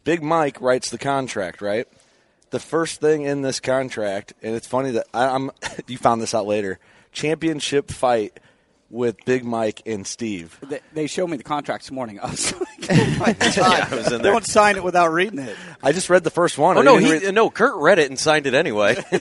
Big 0.03 0.21
Mike 0.21 0.61
writes 0.61 0.91
the 0.91 0.97
contract, 0.99 1.59
right? 1.61 1.87
The 2.51 2.59
first 2.59 3.01
thing 3.01 3.23
in 3.23 3.41
this 3.41 3.59
contract, 3.59 4.33
and 4.43 4.55
it's 4.55 4.67
funny 4.67 4.91
that 4.91 5.07
I, 5.13 5.25
I'm. 5.27 5.49
You 5.87 5.97
found 5.97 6.21
this 6.21 6.33
out 6.35 6.45
later. 6.45 6.77
Championship 7.11 7.89
fight 7.89 8.39
with 8.89 9.23
Big 9.25 9.43
Mike 9.43 9.81
and 9.85 10.05
Steve. 10.05 10.57
They, 10.61 10.79
they 10.93 11.07
showed 11.07 11.27
me 11.27 11.37
the 11.37 11.43
contract 11.43 11.83
this 11.83 11.91
morning. 11.91 12.19
I 12.23 12.29
was 12.29 12.53
like, 12.53 13.37
oh 13.41 13.53
yeah, 13.57 13.87
I 13.91 13.95
was 13.95 14.11
in 14.11 14.21
there. 14.21 14.31
don't 14.31 14.45
sign 14.45 14.75
it 14.75 14.83
without 14.83 15.11
reading 15.11 15.39
it. 15.39 15.55
I 15.81 15.91
just 15.91 16.09
read 16.09 16.23
the 16.23 16.29
first 16.29 16.57
one. 16.57 16.77
Oh 16.77 16.81
I 16.81 16.83
no, 16.83 16.97
he 16.97 17.11
read- 17.11 17.33
no. 17.33 17.49
Kurt 17.49 17.75
read 17.75 17.99
it 17.99 18.09
and 18.09 18.19
signed 18.19 18.47
it 18.47 18.53
anyway. 18.53 18.95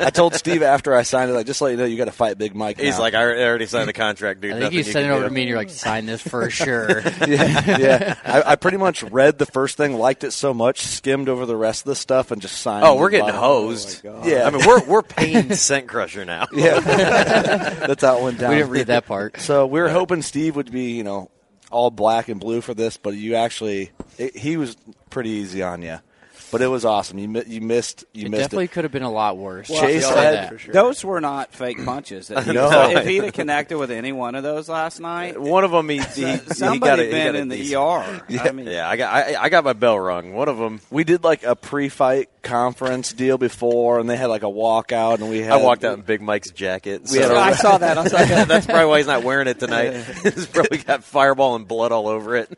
I 0.00 0.10
told 0.10 0.34
Steve 0.34 0.62
after 0.62 0.94
I 0.94 1.02
signed 1.02 1.30
it, 1.30 1.34
like, 1.34 1.46
just 1.46 1.58
to 1.58 1.64
let 1.64 1.70
you 1.72 1.76
know, 1.76 1.84
you 1.84 1.96
got 1.96 2.06
to 2.06 2.12
fight 2.12 2.38
Big 2.38 2.54
Mike. 2.54 2.80
He's 2.80 2.96
now. 2.96 3.02
like, 3.02 3.14
I 3.14 3.22
already 3.22 3.66
signed 3.66 3.88
the 3.88 3.92
contract, 3.92 4.40
dude. 4.40 4.54
I 4.54 4.60
think 4.60 4.72
you 4.72 4.82
sent 4.82 5.06
it 5.06 5.10
over 5.10 5.22
do. 5.22 5.28
to 5.28 5.34
me 5.34 5.42
and 5.42 5.48
you're 5.48 5.58
like, 5.58 5.70
sign 5.70 6.06
this 6.06 6.22
for 6.22 6.48
sure. 6.50 7.00
yeah, 7.26 7.78
yeah. 7.78 8.14
I, 8.24 8.52
I 8.52 8.56
pretty 8.56 8.78
much 8.78 9.02
read 9.04 9.38
the 9.38 9.46
first 9.46 9.76
thing, 9.76 9.94
liked 9.94 10.24
it 10.24 10.32
so 10.32 10.54
much, 10.54 10.80
skimmed 10.82 11.28
over 11.28 11.46
the 11.46 11.56
rest 11.56 11.82
of 11.82 11.86
the 11.86 11.96
stuff, 11.96 12.30
and 12.30 12.40
just 12.40 12.60
signed. 12.60 12.84
Oh, 12.84 12.96
we're 12.96 13.10
getting 13.10 13.26
bottom. 13.26 13.40
hosed. 13.40 14.06
Oh 14.06 14.26
yeah. 14.26 14.46
I 14.46 14.50
mean, 14.50 14.66
we're 14.66 14.84
we're 14.84 15.02
paying 15.02 15.54
Scent 15.54 15.86
Crusher 15.86 16.24
now. 16.24 16.46
Yeah, 16.52 16.80
that's 16.80 18.02
how 18.02 18.18
it 18.18 18.22
went 18.22 18.38
down. 18.38 18.50
we 18.50 18.56
didn't 18.56 18.70
read 18.70 18.86
that 18.88 19.01
part. 19.02 19.40
So 19.40 19.66
we 19.66 19.80
were 19.80 19.88
hoping 19.88 20.22
Steve 20.22 20.56
would 20.56 20.70
be, 20.70 20.92
you 20.92 21.04
know, 21.04 21.30
all 21.70 21.90
black 21.90 22.28
and 22.28 22.40
blue 22.40 22.60
for 22.60 22.74
this, 22.74 22.96
but 22.96 23.14
you 23.14 23.34
actually, 23.34 23.90
it, 24.18 24.36
he 24.36 24.56
was 24.56 24.76
pretty 25.10 25.30
easy 25.30 25.62
on 25.62 25.82
you. 25.82 25.98
But 26.52 26.62
it 26.62 26.68
was 26.68 26.84
awesome. 26.84 27.18
You 27.18 27.28
mi- 27.28 27.42
you 27.46 27.60
missed 27.60 28.04
you 28.12 28.26
It 28.26 28.30
missed 28.30 28.42
definitely 28.42 28.64
it. 28.66 28.72
could 28.72 28.84
have 28.84 28.92
been 28.92 29.02
a 29.02 29.10
lot 29.10 29.36
worse. 29.38 29.66
Chase 29.68 30.04
I'll 30.04 30.14
had- 30.16 30.34
that. 30.52 30.60
sure. 30.60 30.72
Those 30.72 31.02
were 31.04 31.20
not 31.20 31.52
fake 31.52 31.84
punches. 31.84 32.28
That 32.28 32.44
he- 32.44 32.52
No. 32.52 32.90
if 32.90 33.06
he'd 33.06 33.24
have 33.24 33.32
connected 33.32 33.78
with 33.78 33.90
any 33.90 34.12
one 34.12 34.34
of 34.34 34.42
those 34.44 34.68
last 34.68 35.00
night, 35.00 35.40
One 35.40 35.64
of 35.64 35.70
them, 35.72 35.88
he, 35.90 35.98
he, 35.98 36.24
he 36.26 36.36
somebody 36.54 36.78
got 36.78 36.98
a, 37.00 37.04
he 37.04 37.10
been 37.10 37.26
got 37.32 37.34
in 37.36 37.48
the 37.48 37.56
decent- 37.56 37.80
ER. 37.82 38.22
Yeah. 38.28 38.42
I 38.44 38.52
mean, 38.52 38.66
Yeah, 38.66 38.88
I 38.88 38.96
got 38.96 39.12
I, 39.14 39.42
I 39.44 39.48
got 39.48 39.64
my 39.64 39.72
bell 39.72 39.98
rung. 39.98 40.34
One 40.34 40.48
of 40.48 40.58
them, 40.58 40.80
We 40.90 41.02
did 41.04 41.24
like 41.24 41.42
a 41.42 41.56
pre-fight 41.56 42.28
conference 42.42 43.12
deal 43.12 43.38
before, 43.38 43.98
and 44.00 44.10
they 44.10 44.16
had 44.16 44.26
like 44.26 44.42
a 44.42 44.46
walkout, 44.46 45.20
and 45.20 45.30
we 45.30 45.38
had. 45.40 45.52
I 45.52 45.56
walked 45.56 45.84
out 45.84 45.94
in 45.96 46.02
Big 46.02 46.20
Mike's 46.20 46.50
jacket. 46.50 47.02
We 47.10 47.18
had 47.18 47.28
so- 47.28 47.34
a- 47.36 47.38
I 47.40 47.52
saw 47.54 47.78
that. 47.78 47.96
I 47.96 48.04
saw 48.08 48.18
that. 48.18 48.48
That's 48.48 48.66
probably 48.66 48.86
why 48.86 48.98
he's 48.98 49.06
not 49.06 49.22
wearing 49.22 49.48
it 49.48 49.58
tonight. 49.58 49.92
he's 50.22 50.46
probably 50.48 50.78
got 50.78 51.02
fireball 51.02 51.54
and 51.56 51.66
blood 51.66 51.92
all 51.92 52.08
over 52.08 52.36
it. 52.36 52.52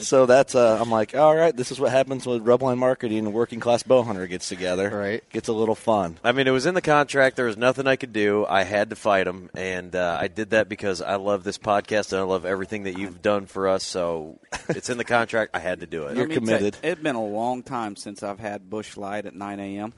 So 0.00 0.26
that's 0.26 0.54
uh, 0.54 0.78
I'm 0.80 0.90
like, 0.90 1.14
all 1.16 1.34
right, 1.34 1.54
this 1.56 1.70
is 1.72 1.80
what 1.80 1.90
happens 1.90 2.26
with 2.26 2.42
Rubline 2.50 2.78
Marketing 2.78 3.18
and 3.18 3.32
Working 3.32 3.60
Class 3.60 3.84
Bow 3.84 4.02
Hunter 4.02 4.26
gets 4.26 4.48
together. 4.48 4.90
Right. 4.90 5.28
Gets 5.30 5.46
a 5.48 5.52
little 5.52 5.76
fun. 5.76 6.18
I 6.24 6.32
mean, 6.32 6.48
it 6.48 6.50
was 6.50 6.66
in 6.66 6.74
the 6.74 6.82
contract. 6.82 7.36
There 7.36 7.46
was 7.46 7.56
nothing 7.56 7.86
I 7.86 7.94
could 7.94 8.12
do. 8.12 8.44
I 8.44 8.64
had 8.64 8.90
to 8.90 8.96
fight 8.96 9.28
him, 9.28 9.50
and 9.54 9.94
uh, 9.94 10.18
I 10.20 10.26
did 10.26 10.50
that 10.50 10.68
because 10.68 11.00
I 11.00 11.14
love 11.14 11.44
this 11.44 11.58
podcast 11.58 12.12
and 12.12 12.20
I 12.20 12.24
love 12.24 12.44
everything 12.44 12.84
that 12.84 12.98
you've 12.98 13.22
done 13.22 13.46
for 13.46 13.68
us. 13.68 13.84
So 13.84 14.40
it's 14.68 14.90
in 14.90 14.98
the 14.98 15.04
contract. 15.04 15.54
I 15.54 15.60
had 15.60 15.80
to 15.80 15.86
do 15.86 16.06
it. 16.06 16.16
You're 16.16 16.26
Let 16.26 16.28
me 16.28 16.34
committed. 16.34 16.76
It's 16.82 17.00
been 17.00 17.14
a 17.14 17.24
long 17.24 17.62
time 17.62 17.94
since 17.94 18.22
I've 18.24 18.40
had 18.40 18.68
Busch 18.68 18.96
Light 18.96 19.26
at 19.26 19.34
9 19.34 19.60
a.m. 19.60 19.92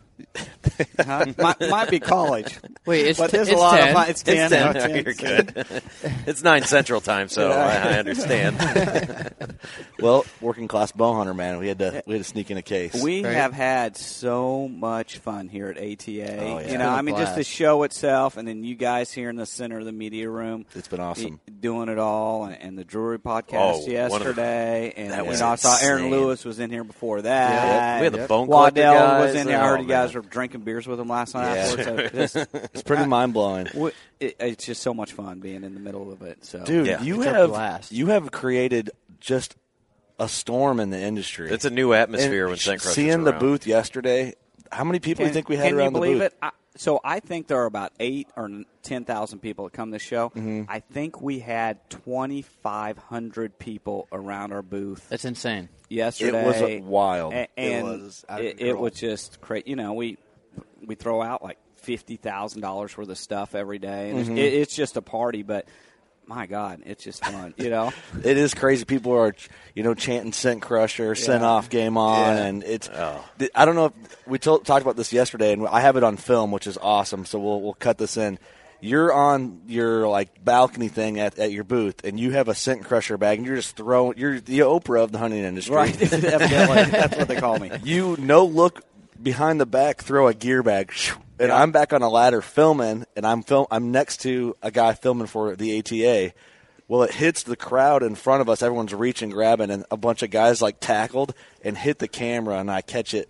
Huh? 0.99 1.27
might, 1.39 1.61
might 1.61 1.91
be 1.91 2.01
college. 2.01 2.59
Wait, 2.87 3.07
it's, 3.07 3.19
but 3.19 3.31
t- 3.31 3.37
there's 3.37 3.49
it's 3.49 3.57
a 3.57 3.61
lot 3.61 3.79
10. 3.79 3.89
of 3.89 3.95
fun. 3.95 4.11
It's 4.11 4.23
10. 4.23 4.37
It's 4.37 4.53
ten. 4.53 4.67
no, 4.67 4.73
No, 4.73 4.87
10. 4.87 5.05
you're 5.05 5.15
good. 5.15 5.67
it's 6.27 6.43
nine 6.43 6.63
Central 6.65 7.01
Time, 7.01 7.29
so 7.29 7.51
I, 7.51 7.75
I 7.77 7.99
understand. 7.99 9.33
Well, 10.01 10.25
Working 10.41 10.67
Class 10.67 10.91
Bow 10.91 11.15
Hunter, 11.15 11.33
man, 11.35 11.59
we 11.59 11.69
had 11.69 11.79
to 11.79 12.03
we 12.07 12.15
had 12.15 12.25
to 12.25 12.29
sneak 12.29 12.51
in 12.51 12.57
a 12.57 12.63
case. 12.63 13.01
We 13.01 13.25
Right. 13.25 13.35
have 13.35 13.53
had 13.53 13.97
so 13.97 14.67
much 14.67 15.19
fun 15.19 15.49
here 15.49 15.69
at 15.69 15.77
ATA. 15.77 16.39
Oh, 16.41 16.59
yeah. 16.59 16.73
You 16.73 16.79
know, 16.79 16.79
been 16.79 16.81
a 16.81 16.87
I 16.89 17.03
mean, 17.03 17.17
just 17.17 17.37
the 17.37 17.45
show 17.45 17.85
itself, 17.85 18.37
and 18.37 18.49
then 18.49 18.65
you 18.65 18.75
guys 18.75 19.13
here 19.13 19.31
in 19.31 19.37
the 19.37 19.47
center 19.47 19.79
of 19.79 19.85
the 19.85 19.93
media 19.93 20.29
room. 20.29 20.67
it's 20.75 20.89
been 20.89 20.99
awesome. 20.99 21.39
Doing 21.61 21.89
it 21.89 21.99
all, 22.01 22.47
and, 22.47 22.61
and 22.61 22.77
the 22.77 22.83
Drury 22.83 23.19
oh, 23.25 23.29
podcast 23.29 23.53
Oh, 23.53 23.79
one 23.79 23.83
of- 23.87 23.89
yesterday, 24.27 24.93
and 24.97 25.13
that 25.13 25.23
you 25.23 25.31
was 25.31 25.41
know, 25.41 25.49
I 25.51 25.55
saw 25.55 25.79
Aaron. 25.81 26.11
Lewis 26.11 26.45
was 26.45 26.59
in 26.59 26.71
here 26.71 26.83
before 26.85 27.23
that. 27.23 28.01
we 28.01 28.05
had 28.05 28.13
the 28.13 28.27
Bone 28.27 28.49
Collector 28.49 28.81
Waddell 28.83 28.95
guys 29.09 29.27
was 29.27 29.35
in 29.41 29.47
here. 29.47 29.57
and- 29.57 29.65
I 29.65 29.69
heard 29.69 29.79
oh, 29.79 29.83
you 29.83 29.89
guys 30.07 30.15
were 30.15 30.21
drinking 30.23 30.61
beers 30.63 30.87
with 30.87 30.99
him 31.01 31.09
last 31.09 31.35
night. 31.35 31.55
Yeah. 31.55 31.63
Afterwards, 31.63 32.33
so 32.33 32.45
just, 32.45 32.55
It's 32.75 32.83
pretty 32.83 33.07
mind 33.07 33.33
blowing. 33.33 33.69
it, 34.21 34.37
it's 34.41 34.65
just 34.67 34.83
so 34.83 34.93
much 34.95 35.13
fun 35.13 35.41
being 35.41 35.65
in 35.65 35.75
the 35.75 35.81
middle 35.81 36.13
of 36.13 36.23
it. 36.23 36.45
So, 36.45 36.65
Dude, 36.65 36.87
Yeah. 36.87 37.03
you 37.03 37.17
It's 37.23 37.25
have 37.33 37.49
blast. 37.51 37.93
you 37.93 38.07
have 38.09 38.31
created 38.31 38.91
just 39.21 39.57
a 40.19 40.29
storm 40.29 40.79
in 40.81 40.91
the 40.91 41.01
industry. 41.01 41.51
It's 41.51 41.65
a 41.65 41.71
new 41.71 41.93
atmosphere 41.95 42.43
And 42.43 42.51
when 42.51 42.59
Scent 42.59 42.81
Crusher's 42.81 42.95
seeing 42.95 43.25
the 43.25 43.31
around. 43.33 43.41
booth 43.41 43.67
yesterday. 43.67 44.35
How 44.71 44.85
many 44.85 45.01
people 45.01 45.25
do 45.25 45.29
you 45.29 45.35
think 45.35 45.49
we 45.49 45.57
had 45.57 45.73
around 45.73 45.93
the 45.95 46.01
booth? 46.01 46.23
it? 46.23 46.35
I, 46.41 46.51
so 46.77 47.01
I 47.05 47.21
think 47.21 47.47
there 47.49 47.59
are 47.63 47.67
about 47.67 47.93
eight 48.01 48.29
or 48.37 48.51
ten 48.83 49.05
thousand 49.05 49.41
people 49.41 49.65
that 49.65 49.73
come 49.73 49.91
to 49.91 49.97
this 49.97 50.03
show. 50.03 50.31
Mm-hmm. 50.31 50.63
I 50.71 50.81
think 50.81 51.21
we 51.21 51.39
had 51.39 51.89
twenty 51.91 52.43
five 52.43 52.97
hundred 52.99 53.59
people 53.59 54.09
around 54.13 54.53
our 54.53 54.63
booth 54.63 55.07
That's 55.09 55.25
insane. 55.25 55.69
yesterday. 55.89 56.41
It 56.43 56.81
was 56.81 56.87
wild. 56.89 57.35
A- 57.35 57.49
It 57.57 57.83
was 57.85 58.25
it, 58.31 58.61
it 58.61 58.79
was 58.79 58.93
just 58.95 59.41
crazy. 59.41 59.65
You 59.71 59.77
know, 59.77 59.93
we 59.93 60.17
we 60.87 60.95
throw 60.95 61.21
out 61.23 61.43
like 61.43 61.59
fifty 61.77 62.17
thousand 62.17 62.61
dollars 62.63 62.97
worth 62.97 63.09
of 63.09 63.19
stuff 63.19 63.55
every 63.55 63.79
day, 63.79 64.11
and 64.11 64.19
Mm-hmm. 64.21 64.39
it's, 64.39 64.55
it, 64.55 64.55
it's 64.61 64.75
just 64.77 64.97
a 64.97 65.03
party. 65.03 65.43
But 65.43 65.67
my 66.27 66.47
God, 66.47 66.83
it's 66.87 67.05
just 67.05 67.25
fun. 67.25 67.55
You 67.57 67.71
know, 67.71 67.93
It 68.25 68.37
is 68.39 68.55
crazy. 68.55 68.85
People 68.85 69.13
are, 69.13 69.35
you 69.75 69.83
know, 69.83 69.95
chanting 69.95 70.33
"Scent 70.33 70.63
Crusher," 70.63 71.15
"Scent 71.15 71.43
Yeah. 71.43 71.49
off," 71.49 71.69
"Game 71.69 71.97
on," 71.97 72.19
Yeah. 72.37 72.45
and 72.45 72.65
it's. 72.65 72.89
Oh. 72.89 73.25
I 73.55 73.65
don't 73.65 73.75
know 73.75 73.87
if 73.87 74.27
we 74.27 74.39
told, 74.39 74.65
talked 74.65 74.83
about 74.83 74.97
this 74.97 75.13
yesterday, 75.13 75.53
and 75.53 75.67
I 75.67 75.81
have 75.81 75.97
it 75.97 76.05
on 76.05 76.17
film, 76.17 76.51
which 76.53 76.67
is 76.67 76.79
awesome. 76.81 77.25
So 77.27 77.39
we'll 77.39 77.61
we'll 77.61 77.75
cut 77.75 77.99
this 77.99 78.17
in. 78.17 78.39
you're 78.81 79.13
on 79.13 79.61
your 79.69 80.09
like 80.09 80.45
balcony 80.45 80.89
thing 80.89 81.21
at, 81.21 81.39
at 81.39 81.53
your 81.53 81.65
booth, 81.65 82.05
and 82.05 82.19
you 82.19 82.33
have 82.33 82.49
a 82.49 82.55
scent 82.55 82.85
crusher 82.85 83.17
bag, 83.19 83.39
and 83.39 83.47
you're 83.47 83.57
just 83.57 83.77
throwing. 83.77 84.17
You're 84.19 84.41
the 84.41 84.61
Oprah 84.61 85.05
of 85.05 85.13
the 85.13 85.19
hunting 85.19 85.45
industry, 85.45 85.75
Right. 85.77 86.03
Evidently, 86.13 86.85
that's 86.91 87.17
what 87.17 87.29
they 87.29 87.37
call 87.37 87.59
me. 87.59 87.71
You 87.85 88.17
no 88.19 88.45
look 88.45 88.83
behind 89.23 89.61
the 89.61 89.67
back, 89.67 90.03
throw 90.03 90.27
a 90.29 90.35
gear 90.35 90.63
bag, 90.65 90.93
and 91.43 91.53
I'm 91.53 91.73
back 91.73 91.93
on 91.93 92.03
a 92.03 92.09
ladder 92.09 92.41
filming, 92.41 93.05
and 93.17 93.27
I'm 93.27 93.43
film. 93.43 93.67
I'm 93.71 93.91
next 93.91 94.23
to 94.23 94.57
a 94.63 94.71
guy 94.71 94.95
filming 94.95 95.27
for 95.27 95.55
the 95.57 95.79
ATA. 95.79 96.33
Well, 96.89 97.03
it 97.05 97.13
hits 97.13 97.43
the 97.45 97.57
crowd 97.57 98.03
in 98.03 98.15
front 98.15 98.41
of 98.43 98.49
us. 98.49 98.63
Everyone's 98.63 98.93
reaching, 98.95 99.31
grabbing, 99.31 99.71
and 99.71 99.85
a 99.91 99.97
bunch 99.97 100.23
of 100.23 100.31
guys 100.31 100.61
like 100.61 100.79
tackled 100.81 101.35
and 101.65 101.77
hit 101.77 101.99
the 101.99 102.09
camera, 102.09 102.59
and 102.59 102.71
I 102.71 102.83
catch 102.83 103.15
it 103.15 103.29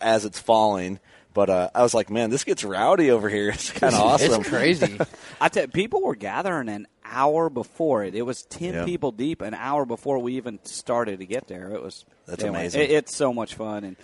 as 0.00 0.24
it's 0.24 0.38
falling. 0.38 1.00
But 1.34 1.50
uh, 1.50 1.68
I 1.74 1.82
was 1.82 1.94
like, 1.94 2.10
man, 2.10 2.30
this 2.30 2.44
gets 2.44 2.62
rowdy 2.62 3.10
over 3.10 3.28
here. 3.28 3.48
It's 3.54 3.70
kind 3.70 3.92
of 3.94 4.00
awesome. 4.00 4.40
It's 4.40 4.48
crazy. 4.48 4.98
I 5.40 5.48
tell 5.48 5.64
you, 5.64 5.68
people 5.68 6.00
were 6.02 6.14
gathering 6.14 6.68
an 6.68 6.86
hour 7.04 7.50
before 7.50 8.04
it. 8.04 8.14
It 8.14 8.22
was 8.22 8.42
ten 8.44 8.72
Yeah. 8.74 8.84
people 8.84 9.10
deep 9.10 9.42
an 9.42 9.52
hour 9.52 9.84
before 9.84 10.18
we 10.20 10.36
even 10.36 10.60
started 10.64 11.18
to 11.18 11.26
get 11.26 11.48
there. 11.48 11.70
It 11.72 11.82
was 11.82 12.04
That's 12.26 12.42
anyway, 12.42 12.60
amazing. 12.60 12.82
it- 12.82 12.90
it's 12.90 13.16
so 13.16 13.32
much 13.32 13.54
fun 13.56 13.82
and 13.84 13.96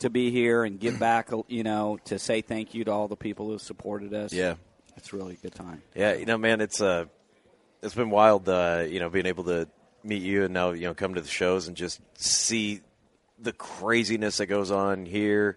to 0.00 0.10
be 0.10 0.30
here 0.30 0.64
and 0.64 0.78
give 0.78 0.98
back. 1.00 1.30
You 1.48 1.62
know, 1.62 1.98
to 2.06 2.18
say 2.18 2.40
thank 2.40 2.74
you 2.74 2.84
to 2.84 2.92
all 2.92 3.08
the 3.08 3.16
people 3.16 3.46
who 3.46 3.58
supported 3.58 4.12
us. 4.14 4.32
Yeah. 4.32 4.54
it's 4.96 5.12
really 5.12 5.34
a 5.34 5.36
good 5.36 5.54
time. 5.54 5.82
Yeah, 5.94 6.14
you 6.14 6.26
know, 6.26 6.38
man, 6.38 6.60
it's 6.60 6.80
uh, 6.80 7.06
it's 7.82 7.94
been 7.94 8.10
wild. 8.10 8.48
Uh, 8.48 8.84
you 8.88 9.00
know, 9.00 9.08
being 9.08 9.26
able 9.26 9.44
to 9.44 9.68
meet 10.02 10.22
you 10.22 10.44
and 10.44 10.54
now 10.54 10.70
you 10.70 10.82
know 10.82 10.94
come 10.94 11.14
to 11.14 11.20
the 11.20 11.28
shows 11.28 11.68
and 11.68 11.76
just 11.76 12.00
see 12.14 12.80
the 13.38 13.52
craziness 13.52 14.38
that 14.38 14.46
goes 14.46 14.70
on 14.70 15.06
here. 15.06 15.56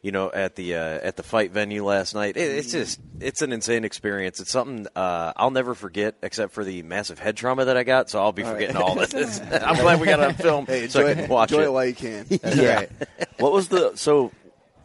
You 0.00 0.12
know, 0.12 0.30
at 0.32 0.54
the 0.54 0.76
uh, 0.76 0.78
at 1.02 1.16
the 1.16 1.24
fight 1.24 1.50
venue 1.50 1.84
last 1.84 2.14
night, 2.14 2.36
it, 2.36 2.40
it's 2.58 2.70
just 2.70 3.00
it's 3.20 3.42
an 3.42 3.52
insane 3.52 3.84
experience. 3.84 4.38
It's 4.38 4.50
something 4.52 4.86
uh, 4.94 5.32
I'll 5.36 5.50
never 5.50 5.74
forget, 5.74 6.14
except 6.22 6.52
for 6.52 6.62
the 6.64 6.82
massive 6.82 7.18
head 7.18 7.36
trauma 7.36 7.64
that 7.64 7.76
I 7.76 7.82
got. 7.82 8.08
So 8.08 8.20
I'll 8.20 8.30
be 8.32 8.44
All 8.44 8.52
right. 8.52 8.68
forgetting 8.68 8.76
all 8.80 8.94
this. 8.94 9.40
I'm 9.52 9.74
glad 9.76 10.00
we 10.00 10.06
got 10.06 10.20
it 10.20 10.26
on 10.26 10.34
film 10.34 10.66
Hey, 10.66 10.86
so 10.86 11.04
I 11.04 11.10
enjoy- 11.10 11.20
can 11.22 11.30
watch 11.30 11.50
enjoy 11.50 11.62
it. 11.62 11.66
it 11.66 11.72
while 11.72 11.84
you 11.86 11.94
can. 11.94 12.26
yeah. 12.30 12.86
what 13.38 13.52
was 13.52 13.68
the 13.68 13.92
so? 13.96 14.30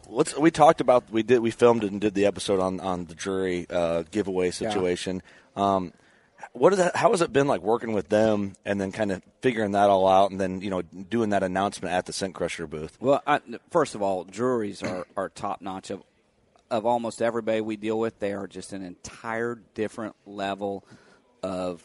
Let's 0.08 0.36
we 0.36 0.50
talked 0.50 0.80
about 0.80 1.10
we 1.10 1.22
did 1.22 1.38
we 1.40 1.50
filmed 1.52 1.84
and 1.84 2.00
did 2.00 2.14
the 2.14 2.26
episode 2.26 2.58
on 2.60 2.80
on 2.80 3.06
the 3.06 3.14
Drury 3.14 3.66
uh, 3.70 4.02
giveaway 4.10 4.50
situation. 4.50 5.22
Um, 5.56 5.92
what 6.54 6.72
is 6.72 6.78
that? 6.78 6.96
How 6.96 7.10
has 7.10 7.20
it 7.20 7.32
been 7.32 7.46
like 7.46 7.60
working 7.60 7.92
with 7.92 8.08
them 8.08 8.54
and 8.64 8.80
then 8.80 8.90
kind 8.92 9.12
of 9.12 9.22
figuring 9.42 9.72
that 9.72 9.90
all 9.90 10.08
out 10.08 10.30
and 10.30 10.40
then 10.40 10.60
you 10.60 10.70
know 10.70 10.82
doing 10.82 11.30
that 11.30 11.42
announcement 11.42 11.94
at 11.94 12.06
the 12.06 12.12
Scent 12.12 12.34
Crusher 12.34 12.66
booth? 12.66 12.96
Well, 13.00 13.22
I, 13.26 13.40
first 13.70 13.94
of 13.94 14.02
all, 14.02 14.24
Drurys 14.24 14.82
are, 14.88 15.06
are 15.16 15.28
top 15.28 15.60
notch. 15.60 15.90
Of, 15.90 16.02
of 16.70 16.86
almost 16.86 17.20
everybody 17.20 17.60
we 17.60 17.76
deal 17.76 17.98
with, 17.98 18.18
they 18.20 18.32
are 18.32 18.46
just 18.46 18.72
an 18.72 18.82
entire 18.82 19.58
different 19.74 20.16
level 20.26 20.84
of. 21.42 21.82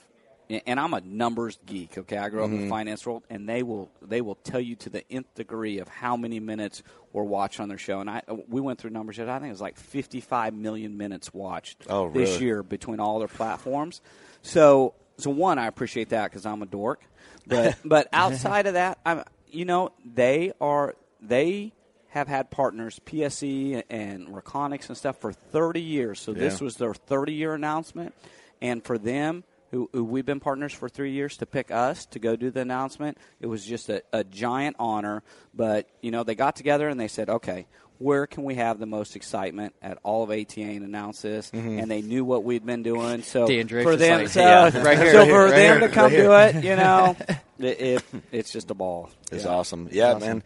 And 0.65 0.79
I'm 0.79 0.95
a 0.95 1.01
numbers 1.01 1.59
geek. 1.67 1.95
Okay, 1.95 2.17
I 2.17 2.29
grew 2.29 2.43
up 2.43 2.49
in 2.49 2.57
Mhm. 2.57 2.63
the 2.63 2.69
finance 2.69 3.05
world, 3.05 3.21
and 3.29 3.47
they 3.47 3.61
will 3.61 3.91
they 4.01 4.21
will 4.21 4.33
tell 4.33 4.59
you 4.59 4.75
to 4.77 4.89
the 4.89 5.03
nth 5.11 5.31
degree 5.35 5.77
of 5.77 5.87
how 5.87 6.17
many 6.17 6.39
minutes 6.39 6.81
were 7.13 7.23
watched 7.23 7.59
on 7.59 7.69
their 7.69 7.77
show. 7.77 7.99
And 7.99 8.09
I 8.09 8.23
we 8.47 8.59
went 8.59 8.79
through 8.79 8.89
numbers. 8.89 9.19
I 9.19 9.25
think 9.25 9.45
it 9.45 9.49
was 9.51 9.61
like 9.61 9.77
55 9.77 10.55
million 10.55 10.97
minutes 10.97 11.31
watched 11.35 11.85
Oh, 11.87 12.09
this 12.09 12.41
year 12.41 12.63
between 12.63 12.99
all 12.99 13.19
their 13.19 13.27
platforms. 13.27 14.01
So, 14.41 14.93
so 15.17 15.29
one, 15.29 15.59
I 15.59 15.67
appreciate 15.67 16.09
that 16.09 16.31
because 16.31 16.45
I'm 16.45 16.61
a 16.61 16.65
dork. 16.65 17.01
But 17.45 17.77
but 17.85 18.07
outside 18.13 18.67
of 18.67 18.73
that, 18.73 18.99
I'm 19.05 19.23
you 19.47 19.65
know 19.65 19.91
they 20.05 20.53
are 20.61 20.95
they 21.21 21.73
have 22.09 22.27
had 22.27 22.49
partners 22.49 22.99
PSE 23.05 23.83
and 23.89 24.27
Reconyx 24.29 24.87
and 24.87 24.97
stuff 24.97 25.19
for 25.19 25.31
30 25.31 25.81
years. 25.81 26.19
So 26.19 26.33
this 26.33 26.59
was 26.59 26.77
their 26.77 26.93
30 26.93 27.33
year 27.33 27.53
announcement, 27.53 28.13
and 28.61 28.83
for 28.83 28.97
them. 28.97 29.43
Who, 29.71 29.87
who 29.93 30.03
we've 30.03 30.25
been 30.25 30.39
partners 30.39 30.73
for 30.73 30.89
three 30.89 31.11
years 31.11 31.37
to 31.37 31.45
pick 31.45 31.69
us 31.69 32.07
to 32.07 32.17
go 32.17 32.35
do 32.35 32.49
the 32.49 32.61
announcement. 32.61 33.19
It 33.39 33.45
was 33.45 33.63
just 33.63 33.87
a, 33.87 34.01
a 34.11 34.23
giant 34.23 34.77
honor. 34.79 35.21
But 35.53 35.87
you 36.01 36.09
know, 36.09 36.23
they 36.23 36.33
got 36.33 36.55
together 36.55 36.89
and 36.89 36.99
they 36.99 37.07
said, 37.07 37.29
"Okay, 37.29 37.67
where 37.99 38.25
can 38.25 38.43
we 38.43 38.55
have 38.55 38.79
the 38.79 38.85
most 38.87 39.15
excitement 39.15 39.75
at 39.81 39.99
all 40.03 40.23
of 40.23 40.31
ATA 40.31 40.61
and 40.61 40.83
announce 40.83 41.21
this?" 41.21 41.51
Mhm. 41.51 41.81
And 41.81 41.91
they 41.91 42.01
knew 42.01 42.25
what 42.25 42.43
we'd 42.43 42.65
been 42.65 42.81
doing. 42.83 43.21
So 43.21 43.45
for 43.45 43.95
them, 43.95 44.19
like, 44.21 44.27
so, 44.29 44.41
yeah, 44.41 44.81
right 44.81 44.97
here, 44.97 45.11
so 45.11 45.19
right 45.19 45.29
for 45.29 45.47
here, 45.47 45.49
them 45.49 45.81
right 45.81 45.87
to 45.87 45.93
come 45.93 46.11
here. 46.11 46.23
do 46.23 46.33
it, 46.33 46.63
you 46.63 46.75
know, 46.75 47.15
it, 47.59 47.79
it 47.81 48.03
it's 48.31 48.51
just 48.51 48.71
a 48.71 48.73
ball. 48.73 49.11
It's 49.31 49.43
Yeah. 49.45 49.51
awesome. 49.51 49.87
Yeah, 49.91 50.13
Awesome. 50.13 50.19
man, 50.27 50.43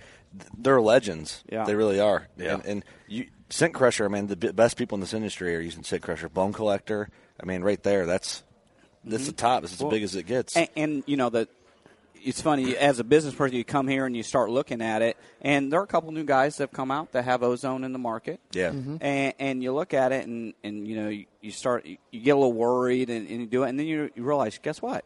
they're 0.57 0.81
legends. 0.81 1.43
Yeah. 1.49 1.63
they 1.63 1.75
really 1.75 1.99
are. 1.99 2.27
Yeah. 2.37 2.55
and, 2.55 2.65
and 2.65 2.85
you 3.07 3.27
Scent 3.49 3.73
Crusher. 3.75 4.03
I 4.05 4.07
mean, 4.07 4.27
the 4.27 4.35
b- 4.35 4.51
best 4.51 4.77
people 4.77 4.95
in 4.95 4.99
this 4.99 5.13
industry 5.13 5.55
are 5.55 5.59
using 5.59 5.83
Scent 5.83 6.01
Crusher. 6.01 6.27
Bone 6.27 6.53
Collector. 6.53 7.07
I 7.41 7.45
mean, 7.45 7.61
right 7.61 7.81
there. 7.83 8.05
That's 8.07 8.41
that's 9.05 9.27
the 9.27 9.31
top. 9.31 9.63
It's 9.63 9.73
as 9.73 9.79
Well, 9.79 9.91
big 9.91 10.01
as 10.01 10.15
it 10.15 10.23
gets. 10.23 10.55
And, 10.57 10.67
and 10.75 11.03
you 11.05 11.17
know 11.17 11.29
the. 11.29 11.47
It's 12.25 12.41
funny 12.41 12.77
as 12.77 12.99
a 12.99 13.03
business 13.03 13.35
person, 13.35 13.57
you 13.57 13.63
come 13.65 13.87
here 13.87 14.05
and 14.05 14.15
you 14.15 14.23
start 14.23 14.49
looking 14.49 14.81
at 14.81 15.01
it, 15.01 15.17
and 15.41 15.71
there 15.71 15.79
are 15.79 15.83
a 15.83 15.87
couple 15.87 16.11
new 16.11 16.23
guys 16.23 16.57
that 16.57 16.63
have 16.63 16.71
come 16.71 16.89
out 16.91 17.11
that 17.11 17.25
have 17.25 17.43
ozone 17.43 17.83
in 17.83 17.91
the 17.91 17.99
market. 17.99 18.39
Yeah. 18.53 18.69
Mm-hmm. 18.71 18.97
and, 19.01 19.33
and 19.39 19.63
you 19.63 19.73
look 19.73 19.93
at 19.93 20.11
it, 20.11 20.25
and, 20.25 20.53
and 20.63 20.87
you 20.87 20.95
know 20.95 21.09
you, 21.09 21.25
you 21.41 21.51
start 21.51 21.85
you, 21.85 21.97
you 22.11 22.21
get 22.21 22.31
a 22.31 22.35
little 22.35 22.53
worried, 22.53 23.09
and, 23.09 23.27
and 23.27 23.41
you 23.41 23.45
do 23.45 23.63
it, 23.63 23.69
and 23.69 23.77
then 23.79 23.85
you, 23.87 24.09
you 24.15 24.23
realize, 24.23 24.57
guess 24.61 24.81
what? 24.81 25.03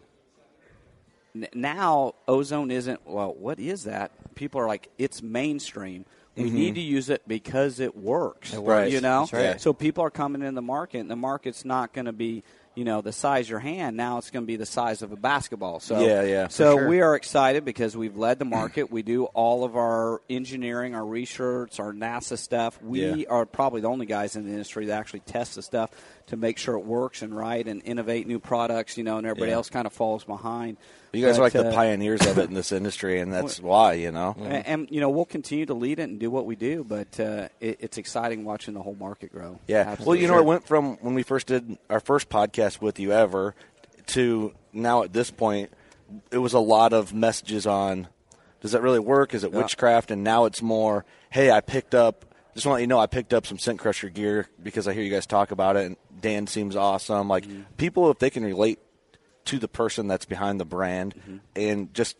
N- 1.35 1.47
now 1.53 2.13
ozone 2.27 2.71
isn't 2.71 3.01
well. 3.07 3.33
What 3.33 3.59
is 3.59 3.83
that? 3.85 4.11
People 4.35 4.61
are 4.61 4.67
like, 4.67 4.89
it's 4.97 5.21
mainstream. 5.21 6.05
We 6.35 6.51
Mhm. 6.51 6.53
need 6.53 6.75
to 6.75 6.81
use 6.81 7.09
it 7.09 7.23
because 7.27 7.79
it 7.79 7.95
works. 7.97 8.53
It 8.53 8.61
works. 8.61 8.91
You 8.91 9.01
know, 9.01 9.21
That's 9.21 9.33
right. 9.33 9.59
so 9.61 9.73
people 9.73 10.03
are 10.03 10.11
coming 10.11 10.43
in 10.43 10.53
the 10.53 10.61
market, 10.61 10.99
and 10.99 11.09
the 11.09 11.15
market's 11.15 11.65
not 11.65 11.93
going 11.93 12.05
to 12.05 12.13
be, 12.13 12.43
you 12.77 12.85
know, 12.85 13.01
the 13.01 13.11
size 13.11 13.47
of 13.47 13.49
your 13.49 13.59
hand. 13.59 13.97
Now 13.97 14.19
it's 14.19 14.29
going 14.29 14.43
to 14.43 14.47
be 14.47 14.55
the 14.55 14.65
size 14.67 15.01
of 15.01 15.11
a 15.11 15.15
basketball. 15.15 15.79
So 15.79 15.99
Yeah, 15.99 16.21
yeah, 16.21 16.47
So 16.47 16.77
sure. 16.77 16.87
we 16.87 17.01
are 17.01 17.15
excited 17.15 17.65
because 17.65 17.97
we've 17.97 18.15
led 18.15 18.37
the 18.37 18.45
market. 18.45 18.91
we 18.91 19.01
do 19.01 19.25
all 19.25 19.63
of 19.63 19.75
our 19.75 20.21
engineering, 20.29 20.93
our 20.93 21.03
research, 21.05 21.79
our 21.79 21.91
NASA 21.91 22.37
stuff. 22.37 22.79
We 22.83 23.23
Yeah. 23.23 23.29
are 23.29 23.47
probably 23.47 23.81
the 23.81 23.87
only 23.89 24.05
guys 24.05 24.35
in 24.35 24.43
the 24.45 24.51
industry 24.51 24.85
that 24.85 24.99
actually 24.99 25.21
test 25.21 25.55
the 25.55 25.63
stuff 25.63 25.89
to 26.27 26.37
make 26.37 26.57
sure 26.57 26.75
it 26.75 26.85
works 26.85 27.21
and 27.21 27.35
right 27.35 27.65
and 27.67 27.81
innovate 27.85 28.27
new 28.27 28.39
products. 28.39 28.97
You 28.97 29.03
know, 29.03 29.17
and 29.17 29.25
everybody 29.27 29.51
Yeah. 29.51 29.57
else 29.57 29.69
kind 29.69 29.85
of 29.87 29.93
falls 29.93 30.23
behind. 30.23 30.77
you 31.13 31.25
guys 31.25 31.37
But, 31.37 31.39
are 31.39 31.43
like 31.45 31.53
the 31.53 31.69
uh, 31.69 31.73
pioneers 31.73 32.25
of 32.27 32.37
it 32.37 32.47
in 32.49 32.53
this 32.53 32.71
industry, 32.71 33.19
and 33.19 33.33
that's 33.33 33.59
why 33.61 33.93
you 33.93 34.11
know. 34.11 34.35
and, 34.39 34.67
and, 34.67 34.87
you 34.91 34.99
know 35.01 35.09
we'll 35.09 35.25
continue 35.25 35.65
to 35.65 35.73
lead 35.73 35.99
it 35.99 36.03
and 36.03 36.19
do 36.19 36.29
what 36.29 36.45
we 36.45 36.55
do, 36.55 36.83
but 36.83 37.19
uh, 37.19 37.47
it, 37.59 37.77
it's 37.79 37.97
exciting 37.97 38.43
watching 38.45 38.73
the 38.73 38.81
whole 38.81 38.95
market 38.95 39.31
grow. 39.31 39.59
Yeah. 39.67 39.95
Well, 40.05 40.15
you 40.15 40.27
know, 40.27 40.37
it 40.37 40.45
went 40.45 40.67
from 40.67 40.97
when 40.97 41.13
we 41.15 41.23
first 41.23 41.47
did 41.47 41.77
our 41.89 41.99
first 41.99 42.29
podcast 42.29 42.81
with 42.81 42.99
you 42.99 43.11
ever 43.13 43.55
to 44.07 44.53
now 44.73 45.03
at 45.03 45.13
this 45.13 45.31
point, 45.31 45.71
it 46.31 46.37
was 46.37 46.53
a 46.53 46.59
lot 46.59 46.93
of 46.93 47.13
messages 47.13 47.65
on 47.67 48.07
does 48.61 48.71
that 48.71 48.81
really 48.81 48.99
work? 48.99 49.33
Is 49.33 49.43
it 49.43 49.51
Yeah. 49.51 49.59
witchcraft? 49.59 50.09
And 50.11 50.23
now 50.23 50.45
it's 50.45 50.61
more, 50.63 51.05
hey, 51.29 51.51
I 51.51 51.61
picked 51.61 51.93
up, 51.93 52.25
just 52.57 52.65
want 52.65 52.73
to 52.77 52.79
let 52.79 52.81
you 52.81 52.87
know, 52.87 52.99
I 52.99 53.07
picked 53.07 53.33
up 53.33 53.45
some 53.47 53.57
Scent 53.57 53.79
Crusher 53.79 54.09
gear 54.09 54.47
because 54.61 54.87
I 54.87 54.93
hear 54.93 55.03
you 55.03 55.11
guys 55.11 55.25
talk 55.25 55.51
about 55.51 55.75
it, 55.77 55.85
and 55.85 55.95
Dan 56.19 56.47
seems 56.47 56.75
awesome. 56.75 57.27
Like, 57.27 57.45
Mm-hmm. 57.45 57.61
people, 57.77 58.11
if 58.11 58.19
they 58.19 58.29
can 58.29 58.43
relate 58.43 58.79
to 59.45 59.59
the 59.59 59.67
person 59.67 60.07
that's 60.07 60.25
behind 60.25 60.59
the 60.59 60.65
brand 60.65 61.13
Mm-hmm. 61.15 61.37
and 61.55 61.93
just 61.93 62.17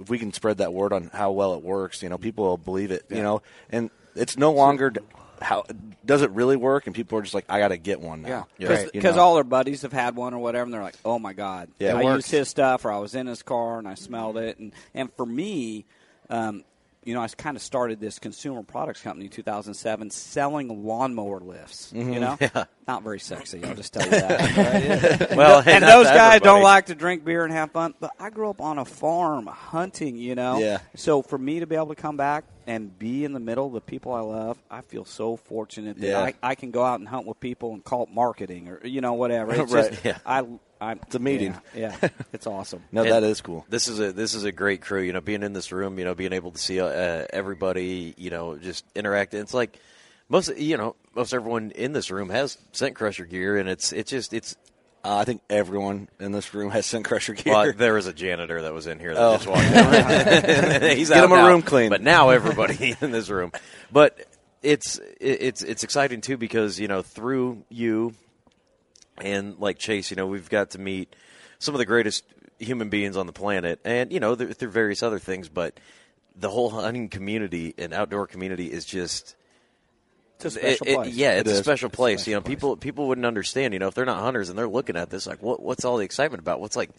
if 0.00 0.10
we 0.10 0.18
can 0.18 0.32
spread 0.32 0.58
that 0.58 0.72
word 0.72 0.92
on 0.92 1.10
how 1.12 1.32
well 1.32 1.54
it 1.54 1.62
works, 1.62 2.02
you 2.02 2.08
know, 2.08 2.18
people 2.18 2.44
will 2.44 2.58
believe 2.58 2.90
it, 2.90 3.04
you 3.08 3.22
know, 3.22 3.42
and 3.70 3.90
it's 4.14 4.36
no 4.36 4.52
longer 4.52 4.90
d- 4.90 5.00
how 5.40 5.64
does 6.04 6.22
it 6.22 6.30
really 6.32 6.56
work, 6.56 6.86
and 6.86 6.94
people 6.94 7.18
are 7.18 7.22
just 7.22 7.34
like, 7.34 7.44
I 7.48 7.58
got 7.60 7.68
to 7.68 7.76
get 7.78 8.00
one 8.00 8.22
now, 8.22 8.46
Yeah, 8.58 8.84
because 8.92 9.16
know? 9.16 9.22
all 9.22 9.34
their 9.36 9.44
buddies 9.44 9.82
have 9.82 9.92
had 9.92 10.14
one 10.16 10.34
or 10.34 10.38
whatever, 10.40 10.64
and 10.64 10.74
they're 10.74 10.82
like, 10.82 10.96
"Oh 11.04 11.18
my 11.20 11.32
god, 11.32 11.68
Yeah. 11.78 11.94
I 11.94 12.02
works. 12.04 12.16
used 12.26 12.30
his 12.32 12.48
stuff, 12.48 12.84
or 12.84 12.90
I 12.92 12.98
was 12.98 13.14
in 13.14 13.26
his 13.28 13.42
car 13.44 13.78
and 13.78 13.86
I 13.88 13.94
smelled 13.94 14.36
it." 14.36 14.58
And 14.58 14.72
and 14.94 15.12
for 15.14 15.24
me, 15.26 15.84
um, 16.28 16.64
you 17.08 17.14
know, 17.14 17.22
I 17.22 17.28
kind 17.28 17.56
of 17.56 17.62
started 17.62 18.00
this 18.00 18.18
consumer 18.18 18.62
products 18.62 19.00
company 19.00 19.24
in 19.24 19.30
2007, 19.30 20.10
selling 20.10 20.84
lawnmower 20.84 21.40
lifts. 21.40 21.90
You 21.94 22.04
Mhm. 22.04 22.20
know, 22.20 22.36
Yeah. 22.38 22.64
not 22.86 23.02
very 23.02 23.18
sexy. 23.18 23.64
I'll 23.64 23.74
just 23.74 23.94
tell 23.94 24.04
you 24.04 24.10
that. 24.10 25.30
Well, 25.36 25.62
hey, 25.62 25.72
and 25.76 25.84
those 25.84 26.06
guys 26.06 26.40
don't 26.42 26.62
like 26.62 26.86
to 26.86 26.94
drink 26.94 27.24
beer 27.24 27.44
and 27.44 27.52
have 27.54 27.70
fun. 27.72 27.94
But 27.98 28.10
I 28.20 28.28
grew 28.30 28.50
up 28.50 28.60
on 28.60 28.78
a 28.78 28.84
farm 28.84 29.46
hunting. 29.46 30.16
You 30.16 30.34
know, 30.34 30.58
Yeah. 30.58 30.78
So 30.96 31.22
for 31.22 31.38
me 31.38 31.60
to 31.60 31.66
be 31.66 31.76
able 31.76 31.88
to 31.88 31.94
come 31.94 32.16
back 32.18 32.44
and 32.66 32.96
be 32.98 33.24
in 33.24 33.32
the 33.32 33.40
middle 33.40 33.66
of 33.66 33.72
the 33.72 33.80
people 33.80 34.12
I 34.12 34.20
love, 34.20 34.58
I 34.70 34.82
feel 34.82 35.06
so 35.06 35.36
fortunate 35.36 35.98
that 36.00 36.06
Yeah. 36.06 36.20
I, 36.20 36.34
I 36.42 36.54
can 36.56 36.70
go 36.70 36.84
out 36.84 37.00
and 37.00 37.08
hunt 37.08 37.26
with 37.26 37.40
people 37.40 37.72
and 37.72 37.82
call 37.82 38.02
it 38.02 38.10
marketing 38.12 38.68
or 38.68 38.86
you 38.86 39.00
know 39.00 39.14
whatever. 39.14 39.54
It's 39.54 39.72
Right. 39.72 39.90
just, 39.92 40.04
Yeah. 40.04 40.18
I, 40.26 40.44
I'm, 40.80 41.00
It's 41.06 41.14
a 41.14 41.18
meeting. 41.18 41.56
Yeah, 41.74 41.96
yeah. 42.02 42.08
it's 42.32 42.46
awesome. 42.46 42.82
no, 42.92 43.02
And 43.02 43.10
that 43.12 43.22
is 43.24 43.40
cool. 43.40 43.66
This 43.68 43.88
is 43.88 43.98
a 44.00 44.12
this 44.12 44.34
is 44.34 44.44
a 44.44 44.52
great 44.52 44.80
crew. 44.80 45.02
You 45.02 45.12
know, 45.12 45.20
being 45.20 45.42
in 45.42 45.52
this 45.52 45.72
room, 45.72 45.98
you 45.98 46.04
know, 46.04 46.14
being 46.14 46.32
able 46.32 46.52
to 46.52 46.58
see 46.58 46.80
uh, 46.80 46.86
everybody, 47.32 48.14
you 48.16 48.30
know, 48.30 48.56
just 48.58 48.84
interact. 48.94 49.34
It's 49.34 49.54
like 49.54 49.78
most, 50.28 50.56
you 50.56 50.76
know, 50.76 50.94
most 51.14 51.32
everyone 51.34 51.70
in 51.72 51.92
this 51.92 52.10
room 52.10 52.28
has 52.30 52.58
Scent 52.72 52.94
Crusher 52.94 53.24
gear, 53.24 53.56
and 53.56 53.68
it's 53.68 53.92
it's 53.92 54.10
just 54.10 54.32
it's. 54.32 54.56
Uh, 55.04 55.16
I 55.18 55.24
think 55.24 55.42
everyone 55.48 56.08
in 56.18 56.32
this 56.32 56.52
room 56.52 56.70
has 56.72 56.84
Scent 56.84 57.04
Crusher 57.04 57.32
gear. 57.34 57.52
Well, 57.54 57.72
there 57.72 57.94
was 57.94 58.06
a 58.08 58.12
janitor 58.12 58.62
that 58.62 58.74
was 58.74 58.88
in 58.88 58.98
here 58.98 59.14
that 59.14 59.22
Oh. 59.22 59.34
just 59.36 59.46
walked 59.46 59.62
in. 59.62 60.96
He's 60.98 61.08
Get 61.08 61.18
out 61.18 61.24
him 61.24 61.32
a 61.32 61.36
now. 61.36 61.46
room 61.48 61.62
clean. 61.62 61.88
But 61.88 62.02
now 62.02 62.30
everybody 62.30 62.96
in 63.00 63.12
this 63.12 63.30
room. 63.30 63.52
But 63.92 64.18
it's 64.60 64.98
it's 65.20 65.62
it's 65.62 65.84
exciting 65.84 66.20
too 66.20 66.36
because 66.36 66.80
you 66.80 66.88
know 66.88 67.02
through 67.02 67.62
you 67.68 68.12
and 69.22 69.58
like 69.58 69.78
Chase, 69.78 70.10
you 70.10 70.16
know, 70.16 70.26
we've 70.26 70.48
got 70.48 70.70
to 70.70 70.78
meet 70.78 71.14
some 71.58 71.74
of 71.74 71.78
the 71.78 71.84
greatest 71.86 72.24
human 72.58 72.88
beings 72.88 73.16
on 73.16 73.26
the 73.26 73.32
planet, 73.32 73.80
and 73.84 74.12
you 74.12 74.20
know, 74.20 74.34
through, 74.34 74.52
through 74.54 74.70
various 74.70 75.02
other 75.02 75.18
things. 75.18 75.48
But 75.48 75.78
the 76.36 76.50
whole 76.50 76.70
hunting 76.70 77.08
community 77.08 77.74
and 77.78 77.92
outdoor 77.92 78.26
community 78.26 78.70
is 78.72 78.84
just. 78.84 79.34
It's 80.36 80.44
a 80.44 80.50
special 80.52 80.86
it- 80.86 80.90
it- 80.90 80.94
place. 80.94 81.14
yeah, 81.14 81.32
It 81.32 81.40
it's 81.48 81.50
a 81.58 81.62
special 81.64 81.88
It's 81.88 81.94
a 81.94 81.96
place. 81.96 82.20
special 82.20 82.30
you 82.30 82.36
know, 82.36 82.42
people 82.42 82.76
people 82.76 83.08
wouldn't 83.08 83.26
understand. 83.26 83.72
You 83.74 83.80
know, 83.80 83.88
if 83.88 83.94
they're 83.94 84.04
not 84.04 84.20
hunters 84.20 84.48
and 84.48 84.56
they're 84.58 84.68
looking 84.68 84.96
at 84.96 85.10
this, 85.10 85.26
like, 85.26 85.42
what 85.42 85.60
what's 85.60 85.84
all 85.84 85.96
the 85.96 86.04
excitement 86.04 86.40
about? 86.40 86.60
What's 86.60 86.76
like, 86.76 86.90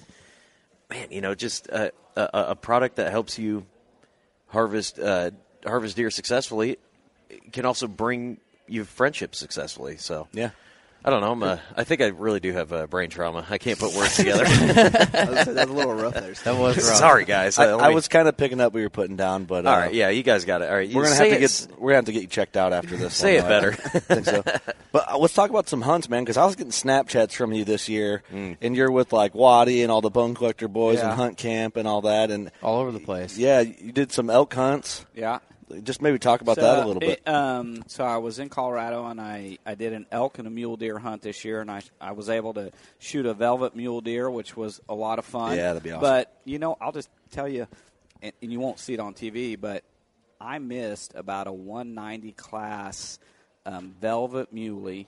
man, 0.89 1.07
you 1.09 1.21
know, 1.21 1.35
just 1.35 1.67
a, 1.67 1.93
a, 2.17 2.29
a 2.33 2.55
product 2.57 2.97
that 2.97 3.11
helps 3.11 3.39
you 3.39 3.65
harvest 4.47 4.99
uh, 4.99 5.31
harvest 5.65 5.95
deer 5.95 6.09
successfully 6.11 6.77
can 7.53 7.65
also 7.65 7.87
bring 7.87 8.39
you 8.67 8.83
friendships 8.83 9.37
successfully. 9.37 9.95
So 9.97 10.27
yeah. 10.33 10.49
I 11.03 11.09
don't 11.09 11.21
know. 11.21 11.31
I'm 11.31 11.43
a, 11.43 11.61
I 11.77 11.85
think 11.85 12.01
I 12.01 12.07
really 12.07 12.41
do 12.41 12.51
have 12.51 12.73
uh, 12.73 12.85
brain 12.87 13.09
trauma. 13.09 13.45
I 13.49 13.57
can't 13.57 13.79
put 13.79 13.95
words 13.95 14.17
together. 14.17 14.43
That's 14.73 15.47
a 15.47 15.65
little 15.73 15.93
rough 15.93 16.13
there. 16.13 16.35
Steve. 16.35 16.43
That 16.43 16.59
was 16.59 16.75
rough. 16.75 16.97
Sorry, 16.97 17.23
guys. 17.25 17.57
I, 17.57 17.71
Uh, 17.71 17.77
I 17.77 17.89
me- 17.89 17.95
was 17.95 18.07
kind 18.09 18.27
of 18.27 18.35
picking 18.35 18.59
up 18.59 18.73
what 18.73 18.79
you 18.79 18.85
were 18.85 18.89
putting 18.89 19.15
down, 19.15 19.45
but 19.45 19.65
uh, 19.65 19.69
All 19.69 19.77
right, 19.77 19.93
yeah, 19.93 20.09
you 20.09 20.23
guys 20.23 20.43
got 20.43 20.61
it. 20.61 20.69
All 20.69 20.75
right, 20.75 20.93
we're 20.93 21.03
gonna 21.03 21.15
have 21.15 21.29
to 21.29 21.39
get 21.39 21.67
we're 21.79 21.89
gonna 21.91 21.95
have 21.97 22.05
to 22.05 22.11
get 22.11 22.21
you 22.23 22.27
checked 22.27 22.57
out 22.57 22.73
after 22.73 22.97
this. 22.97 23.13
Say 23.15 23.37
one, 23.41 23.45
it 23.45 23.49
better. 23.49 23.71
I 23.85 23.99
think 23.99 24.25
so. 24.25 24.43
But 24.91 25.09
uh, 25.11 25.17
let's 25.17 25.33
talk 25.33 25.49
about 25.49 25.69
some 25.69 25.81
hunts, 25.81 26.09
man, 26.09 26.23
because 26.23 26.35
I 26.37 26.45
was 26.45 26.55
getting 26.55 26.71
Snapchats 26.73 27.31
from 27.33 27.53
you 27.53 27.63
this 27.63 27.87
year, 27.87 28.21
Mm. 28.33 28.57
and 28.61 28.75
you're 28.75 28.91
with 28.91 29.13
like 29.13 29.33
Waddy 29.33 29.83
and 29.83 29.91
all 29.91 30.01
the 30.01 30.09
Bone 30.09 30.35
Collector 30.35 30.67
boys 30.67 30.97
Yeah. 30.97 31.09
and 31.11 31.13
Hunt 31.19 31.37
Camp 31.37 31.77
and 31.77 31.87
all 31.87 32.01
that, 32.01 32.29
and 32.29 32.51
all 32.61 32.79
over 32.81 32.91
the 32.91 32.99
place. 32.99 33.37
Yeah, 33.37 33.61
you 33.61 33.91
did 33.93 34.11
some 34.11 34.29
elk 34.29 34.53
hunts. 34.53 35.05
Yeah. 35.15 35.39
Just 35.83 36.01
maybe 36.01 36.17
talk 36.19 36.41
about 36.41 36.55
So, 36.55 36.61
that 36.61 36.83
a 36.83 36.85
little 36.87 36.99
bit. 36.99 37.21
it, 37.25 37.27
um, 37.29 37.83
so 37.87 38.03
I 38.03 38.17
was 38.17 38.39
in 38.39 38.49
Colorado 38.49 39.05
and 39.07 39.21
I, 39.21 39.57
I 39.65 39.75
did 39.75 39.93
an 39.93 40.05
elk 40.11 40.39
and 40.39 40.47
a 40.47 40.51
mule 40.51 40.77
deer 40.77 40.97
hunt 40.97 41.21
this 41.21 41.45
year, 41.45 41.61
and 41.61 41.69
I 41.69 41.81
I 42.01 42.13
was 42.13 42.29
able 42.29 42.53
to 42.55 42.71
shoot 42.97 43.25
a 43.25 43.33
velvet 43.33 43.75
mule 43.75 44.01
deer, 44.01 44.29
which 44.29 44.57
was 44.57 44.81
a 44.89 44.95
lot 44.95 45.19
of 45.19 45.25
fun. 45.25 45.55
Yeah, 45.55 45.67
that'd 45.73 45.83
be 45.83 45.91
awesome. 45.91 46.01
But 46.01 46.33
you 46.45 46.59
know, 46.59 46.77
I'll 46.81 46.91
just 46.91 47.09
tell 47.31 47.47
you, 47.47 47.67
and, 48.21 48.33
and 48.41 48.51
you 48.51 48.59
won't 48.59 48.79
see 48.79 48.93
it 48.93 48.99
on 48.99 49.13
TV, 49.13 49.59
but 49.59 49.83
I 50.41 50.57
missed 50.59 51.13
about 51.15 51.47
a 51.47 51.51
190 51.51 52.31
class 52.31 53.19
um, 53.65 53.93
velvet 54.01 54.51
muley 54.53 55.07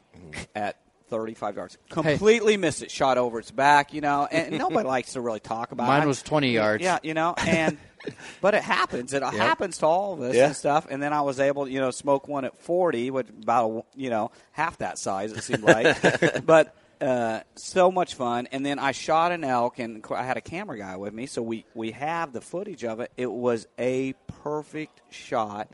at 0.55 0.77
35 1.11 1.55
yards. 1.57 1.77
Completely 1.89 2.57
missed 2.57 2.81
it. 2.81 2.89
Shot 2.89 3.19
over 3.19 3.37
its 3.37 3.51
back, 3.51 3.93
you 3.93 4.01
know, 4.01 4.27
and 4.31 4.57
nobody 4.57 4.87
likes 4.87 5.13
to 5.13 5.21
really 5.21 5.39
talk 5.41 5.71
about 5.71 5.83
it. 5.83 5.87
Mine 5.99 6.07
was 6.07 6.23
20 6.23 6.49
yards. 6.51 6.83
Yeah, 6.83 6.97
you 7.03 7.13
know, 7.13 7.35
and 7.37 7.77
but 8.41 8.55
it 8.55 8.63
happens. 8.63 9.13
It 9.13 9.21
happens 9.21 9.77
to 9.79 9.85
all 9.85 10.13
of 10.13 10.21
us 10.21 10.33
Yeah. 10.35 10.47
and 10.47 10.55
stuff. 10.55 10.87
And 10.89 11.03
then 11.03 11.13
I 11.13 11.21
was 11.21 11.39
able, 11.39 11.65
to, 11.65 11.71
you 11.71 11.79
know, 11.79 11.91
smoke 11.91 12.27
one 12.27 12.45
at 12.45 12.57
40, 12.57 13.11
with 13.11 13.29
about 13.29 13.85
you 13.95 14.09
know 14.09 14.31
half 14.53 14.79
that 14.79 14.97
size 14.97 15.31
it 15.33 15.43
seemed 15.43 15.63
like, 15.63 16.45
but. 16.45 16.75
Uh, 16.99 17.41
so 17.55 17.91
much 17.91 18.13
fun, 18.13 18.47
and 18.51 18.63
then 18.63 18.77
I 18.77 18.91
shot 18.91 19.31
an 19.31 19.43
elk, 19.43 19.79
and 19.79 20.05
I 20.11 20.21
had 20.21 20.37
a 20.37 20.41
camera 20.41 20.77
guy 20.77 20.97
with 20.97 21.15
me, 21.15 21.25
so 21.25 21.41
we 21.41 21.65
we 21.73 21.93
have 21.93 22.31
the 22.31 22.41
footage 22.41 22.83
of 22.83 22.99
it. 22.99 23.11
It 23.17 23.31
was 23.31 23.65
a 23.79 24.13
perfect 24.43 25.01
shot 25.09 25.67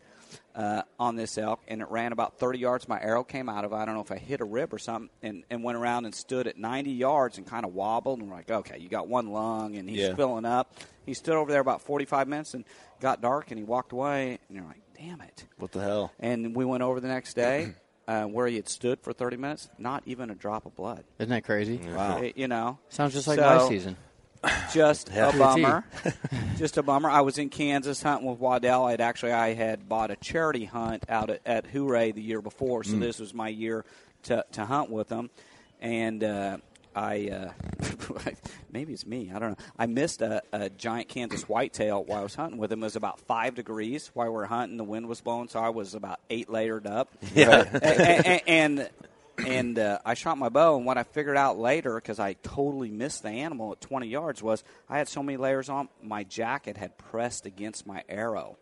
uh, 0.58 0.82
on 1.00 1.16
this 1.16 1.38
elk, 1.38 1.62
and 1.68 1.82
it 1.82 1.88
ran 1.92 2.12
about 2.12 2.40
30 2.40 2.58
yards. 2.60 2.88
My 2.90 3.00
arrow 3.00 3.24
came 3.24 3.48
out 3.48 3.64
of 3.64 3.72
it. 3.72 3.76
I 3.76 3.86
don't 3.86 3.94
know 3.96 4.02
if 4.02 4.12
I 4.12 4.18
hit 4.18 4.42
a 4.42 4.44
rib 4.44 4.74
or 4.74 4.80
something, 4.80 5.10
and, 5.22 5.44
and 5.52 5.64
went 5.64 5.78
around 5.78 6.06
and 6.06 6.14
stood 6.16 6.48
at 6.48 6.58
90 6.58 6.90
yards 6.92 7.38
and 7.38 7.46
kind 7.46 7.64
of 7.66 7.74
wobbled. 7.76 8.20
And 8.20 8.28
we're 8.30 8.36
like, 8.36 8.50
okay, 8.50 8.80
you 8.80 8.90
got 8.90 9.08
one 9.08 9.28
lung, 9.32 9.76
and 9.78 9.88
he's 9.88 10.00
Yeah. 10.00 10.16
filling 10.16 10.46
up. 10.46 10.74
He 11.06 11.14
stood 11.14 11.36
over 11.36 11.52
there 11.52 11.62
about 11.62 11.84
45 11.84 12.28
minutes 12.28 12.56
and 12.56 12.66
got 13.00 13.22
dark, 13.22 13.52
and 13.52 13.58
he 13.60 13.64
walked 13.64 13.92
away. 13.92 14.40
And 14.50 14.58
you're 14.58 14.66
like, 14.66 14.82
damn 14.98 15.22
it. 15.22 15.46
What 15.58 15.72
the 15.72 15.82
hell? 15.82 16.12
And 16.20 16.56
we 16.56 16.66
went 16.66 16.82
over 16.84 17.00
the 17.00 17.08
next 17.08 17.36
day. 17.36 17.74
Uh, 18.10 18.24
where 18.24 18.48
he 18.48 18.56
had 18.56 18.70
stood 18.70 19.02
for 19.02 19.12
30 19.12 19.36
minutes, 19.36 19.68
not 19.78 20.02
even 20.06 20.30
a 20.30 20.34
drop 20.34 20.66
of 20.66 20.74
blood. 20.78 21.04
Isn't 21.20 21.30
that 21.30 21.44
crazy? 21.44 21.78
Wow. 21.94 22.22
You 22.38 22.48
know, 22.48 22.80
Sounds 22.88 23.12
just 23.12 23.28
like 23.28 23.38
So- 23.38 23.44
my 23.60 23.68
season. 23.68 23.98
just 24.74 25.10
a 25.10 25.14
To 25.14 25.30
a 25.30 25.32
T. 25.32 25.38
bummer. 25.40 25.86
just 26.58 26.78
a 26.78 26.84
bummer. 26.84 27.10
I 27.10 27.22
was 27.22 27.38
in 27.38 27.50
Kansas 27.50 28.02
hunting 28.02 28.28
with 28.30 28.40
Waddell. 28.40 28.86
I'd 28.86 29.02
actually 29.02 29.32
I 29.34 29.54
had 29.54 29.88
bought 29.90 30.12
a 30.12 30.16
charity 30.18 30.66
hunt 30.66 31.04
out 31.10 31.30
at, 31.30 31.42
at 31.46 31.66
Hooray 31.68 32.12
the 32.12 32.22
year 32.22 32.42
before, 32.42 32.84
so 32.84 32.94
Mm. 32.96 33.00
this 33.02 33.20
was 33.20 33.34
my 33.34 33.50
year 33.50 33.86
to 34.24 34.46
to 34.54 34.66
hunt 34.66 34.90
with 34.90 35.08
them. 35.10 35.30
And 35.82 36.24
uh, 36.24 36.58
I 36.96 37.30
uh, 37.30 37.52
maybe 38.72 38.94
it's 38.94 39.06
me. 39.06 39.32
I 39.34 39.40
don't 39.40 39.52
know. 39.52 39.66
I 39.78 39.86
missed 39.86 40.22
a, 40.22 40.42
a 40.52 40.70
giant 40.70 41.08
Kansas 41.10 41.44
whitetail 41.48 42.04
while 42.04 42.20
I 42.20 42.24
was 42.24 42.34
hunting 42.36 42.58
with 42.60 42.72
him. 42.72 42.82
It 42.82 42.86
was 42.88 42.96
about 42.96 43.20
five 43.22 43.54
degrees 43.56 44.10
while 44.14 44.28
we 44.28 44.34
were 44.34 44.46
hunting. 44.48 44.78
The 44.78 44.84
wind 44.84 45.08
was 45.08 45.22
blowing, 45.22 45.48
so 45.50 45.60
I 45.60 45.70
was 45.70 45.94
about 45.94 46.20
eight 46.30 46.50
layered 46.50 46.88
up. 46.88 47.10
Yeah. 47.36 47.68
and. 47.82 48.26
and, 48.26 48.42
and 48.80 48.90
and 49.48 49.80
uh, 49.80 50.00
I 50.06 50.14
shot 50.14 50.38
my 50.38 50.50
bow, 50.50 50.78
and 50.78 50.86
what 50.86 50.98
I 50.98 51.04
figured 51.04 51.38
out 51.38 51.58
later, 51.58 51.96
because 51.96 52.20
I 52.20 52.34
totally 52.44 52.90
missed 52.92 53.24
the 53.24 53.30
animal 53.30 53.72
at 53.72 53.82
20 53.82 54.08
yards, 54.08 54.42
was 54.44 54.64
I 54.90 54.98
had 54.98 55.08
so 55.08 55.24
many 55.24 55.38
layers 55.38 55.70
on, 55.70 55.90
my 56.04 56.24
jacket 56.24 56.78
had 56.78 56.98
pressed 56.98 57.46
against 57.46 57.86
my 57.88 58.04
arrow 58.10 58.58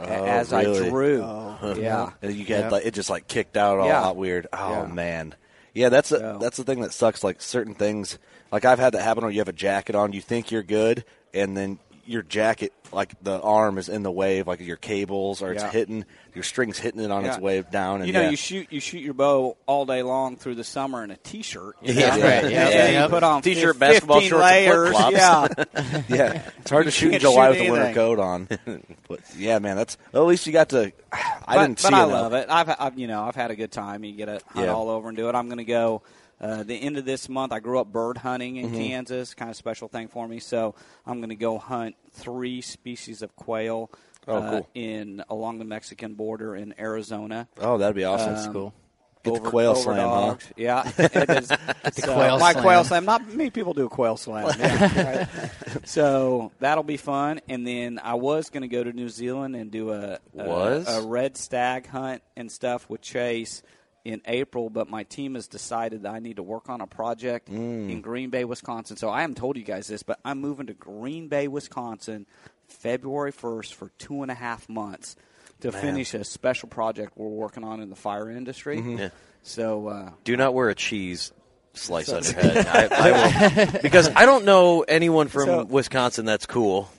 Oh, 0.00 0.04
as 0.06 0.50
really? 0.52 0.86
I 0.86 0.90
drew. 0.90 1.22
Oh. 1.22 1.74
Yeah, 1.78 2.10
and 2.20 2.34
you 2.34 2.44
had 2.46 2.72
like 2.72 2.84
it 2.84 2.94
just 2.94 3.10
like 3.10 3.28
kicked 3.28 3.56
out 3.56 3.78
all 3.78 3.86
Yeah. 3.86 4.10
weird. 4.10 4.48
Oh 4.52 4.70
Yeah. 4.82 4.86
man, 4.86 5.34
yeah, 5.72 5.88
that's 5.88 6.10
a, 6.10 6.36
that's 6.40 6.56
the 6.56 6.64
thing 6.64 6.80
that 6.80 6.92
sucks. 6.92 7.22
Like 7.22 7.40
certain 7.40 7.74
things, 7.76 8.18
like 8.50 8.64
I've 8.64 8.80
had 8.80 8.92
that 8.94 9.02
happen 9.02 9.22
where 9.22 9.30
you 9.32 9.38
have 9.38 9.48
a 9.48 9.52
jacket 9.52 9.94
on, 9.94 10.12
you 10.12 10.20
think 10.20 10.50
you're 10.50 10.64
good, 10.64 11.04
and 11.32 11.56
then 11.56 11.78
your 12.06 12.22
jacket, 12.22 12.72
like 12.92 13.12
the 13.22 13.40
arm 13.40 13.78
is 13.78 13.88
in 13.88 14.02
the 14.02 14.10
wave, 14.10 14.46
like 14.46 14.60
your 14.60 14.76
cables 14.76 15.42
or 15.42 15.52
it's 15.52 15.62
Yeah. 15.62 15.70
hitting 15.70 16.04
your 16.34 16.42
strings 16.44 16.78
hitting 16.78 17.00
it 17.00 17.10
on 17.10 17.24
its 17.24 17.38
wave 17.38 17.70
down. 17.70 17.98
And 18.00 18.06
you 18.08 18.12
know, 18.12 18.22
yeah. 18.22 18.30
you 18.30 18.36
shoot 18.36 18.66
you 18.70 18.80
shoot 18.80 18.98
your 19.00 19.14
bow 19.14 19.56
all 19.66 19.86
day 19.86 20.02
long 20.02 20.36
through 20.36 20.56
the 20.56 20.64
summer 20.64 21.02
in 21.04 21.10
a 21.10 21.16
t-shirt. 21.16 21.76
you 21.82 21.94
Yeah, 21.94 22.08
right, 22.10 22.20
yeah. 22.20 22.38
And 22.68 22.92
Yeah. 22.92 23.02
you 23.04 23.08
put 23.08 23.22
on 23.22 23.42
T-shirt, 23.42 23.78
basketball 23.78 24.20
shorts, 24.20 24.42
layers. 24.42 24.96
flip-flops. 24.96 25.54
Yeah, 25.84 26.02
yeah, 26.08 26.50
it's 26.60 26.70
hard 26.70 26.86
to 26.86 26.90
shoot 26.90 27.14
in 27.14 27.20
July 27.20 27.52
shoot 27.54 27.60
with 27.60 27.68
a 27.68 27.72
winter 27.72 27.94
coat 27.94 28.18
on. 28.18 28.48
but 29.08 29.20
yeah, 29.36 29.58
man, 29.58 29.76
that's 29.76 29.96
well, 30.12 30.22
at 30.24 30.28
least 30.28 30.46
you 30.46 30.52
got 30.52 30.68
to. 30.70 30.92
I 31.12 31.54
but, 31.56 31.60
didn't 31.66 31.78
see 31.80 31.88
but 31.90 31.94
I 31.94 32.02
it, 32.04 32.06
though. 32.06 32.12
love 32.12 32.32
it. 32.34 32.46
I've, 32.50 32.76
I've 32.78 32.98
you 32.98 33.06
know 33.06 33.22
I've 33.22 33.36
had 33.36 33.50
a 33.50 33.56
good 33.56 33.70
time. 33.72 34.02
You 34.04 34.12
get 34.12 34.42
Yeah. 34.56 34.72
all 34.72 34.88
over 34.90 35.08
and 35.08 35.16
do 35.16 35.28
it. 35.28 35.34
I'm 35.34 35.46
going 35.46 35.58
to 35.58 35.64
go. 35.64 36.02
Uh, 36.40 36.62
the 36.62 36.74
end 36.76 36.96
of 36.98 37.04
this 37.04 37.28
month, 37.28 37.52
I 37.52 37.60
grew 37.60 37.78
up 37.78 37.92
bird 37.92 38.18
hunting 38.18 38.56
in 38.56 38.70
Mhm. 38.70 38.76
Kansas, 38.76 39.34
kind 39.34 39.50
of 39.50 39.56
special 39.56 39.88
thing 39.88 40.08
for 40.08 40.26
me. 40.28 40.40
So 40.40 40.74
I'm 41.06 41.18
going 41.20 41.30
to 41.30 41.36
go 41.36 41.58
hunt 41.58 41.96
three 42.12 42.60
species 42.60 43.22
of 43.22 43.34
quail 43.36 43.90
Oh, 44.26 44.36
uh, 44.36 44.50
cool. 44.50 44.68
in 44.74 45.22
along 45.28 45.58
the 45.58 45.64
Mexican 45.64 46.14
border 46.14 46.56
in 46.56 46.74
Arizona. 46.78 47.46
Oh, 47.60 47.78
that'd 47.78 47.94
be 47.94 48.04
awesome. 48.04 48.34
That's 48.34 48.46
Um, 48.46 48.52
cool. 48.52 48.74
Get 49.22 49.34
the 49.42 49.48
quail 49.48 49.70
over 49.70 49.80
slam, 49.80 50.08
huh? 50.08 50.36
Yeah, 50.56 50.82
it 50.98 51.30
is. 51.30 51.48
the 51.48 51.92
So, 51.94 52.12
quail 52.14 52.38
my 52.38 52.52
slam. 52.52 52.62
quail 52.64 52.84
slam. 52.84 53.04
Not 53.06 53.26
many 53.32 53.48
people 53.50 53.72
do 53.72 53.86
a 53.86 53.88
quail 53.88 54.16
slam. 54.18 54.50
Yeah, 54.58 55.18
right. 55.38 55.86
So 55.88 56.52
that'll 56.60 56.84
be 56.84 56.98
fun. 56.98 57.40
And 57.48 57.66
then 57.66 57.98
I 58.02 58.14
was 58.14 58.50
going 58.50 58.62
to 58.62 58.68
go 58.68 58.84
to 58.84 58.92
New 58.92 59.08
Zealand 59.08 59.56
and 59.56 59.70
do 59.70 59.92
a 59.92 60.18
a, 60.36 60.44
Was? 60.48 60.88
a 60.88 61.06
red 61.06 61.36
stag 61.38 61.86
hunt 61.86 62.22
and 62.36 62.52
stuff 62.52 62.88
with 62.90 63.00
Chase 63.00 63.62
in 64.04 64.20
April, 64.26 64.68
but 64.68 64.88
my 64.90 65.02
team 65.04 65.34
has 65.34 65.46
decided 65.46 66.02
that 66.02 66.12
I 66.14 66.18
need 66.18 66.36
to 66.36 66.42
work 66.42 66.68
on 66.68 66.80
a 66.82 66.86
project 66.86 67.50
Mm. 67.50 67.90
in 67.90 68.00
Green 68.02 68.28
Bay, 68.30 68.44
Wisconsin. 68.44 68.96
So 68.98 69.08
I 69.08 69.22
haven't 69.22 69.36
told 69.36 69.56
you 69.56 69.62
guys 69.64 69.86
this, 69.86 70.02
but 70.02 70.20
I'm 70.24 70.40
moving 70.40 70.66
to 70.66 70.74
Green 70.74 71.28
Bay, 71.28 71.48
Wisconsin, 71.48 72.26
February 72.68 73.32
1st 73.32 73.72
for 73.72 73.90
two 73.98 74.22
and 74.22 74.30
a 74.30 74.34
half 74.34 74.68
months 74.68 75.16
to 75.60 75.72
Man. 75.72 75.80
finish 75.80 76.12
a 76.14 76.22
special 76.24 76.68
project 76.68 77.12
we're 77.16 77.28
working 77.28 77.64
on 77.64 77.80
in 77.80 77.88
the 77.88 77.96
fire 77.96 78.30
industry. 78.30 78.78
Mhm. 78.78 78.98
Yeah. 78.98 79.08
So 79.42 79.88
uh, 79.88 80.10
Do 80.24 80.36
not 80.36 80.52
wear 80.52 80.68
a 80.68 80.74
cheese 80.74 81.32
slice 81.72 82.06
So- 82.06 82.16
on 82.18 82.24
your 82.24 82.32
head. 82.34 82.66
I, 82.92 83.08
I 83.08 83.62
will, 83.72 83.80
because 83.82 84.08
I 84.14 84.26
don't 84.26 84.44
know 84.44 84.82
anyone 84.82 85.28
from 85.28 85.46
So- 85.46 85.64
Wisconsin 85.64 86.26
that's 86.26 86.44
cool. 86.46 86.90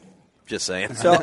Just 0.47 0.65
saying. 0.65 0.95
So, 0.95 1.17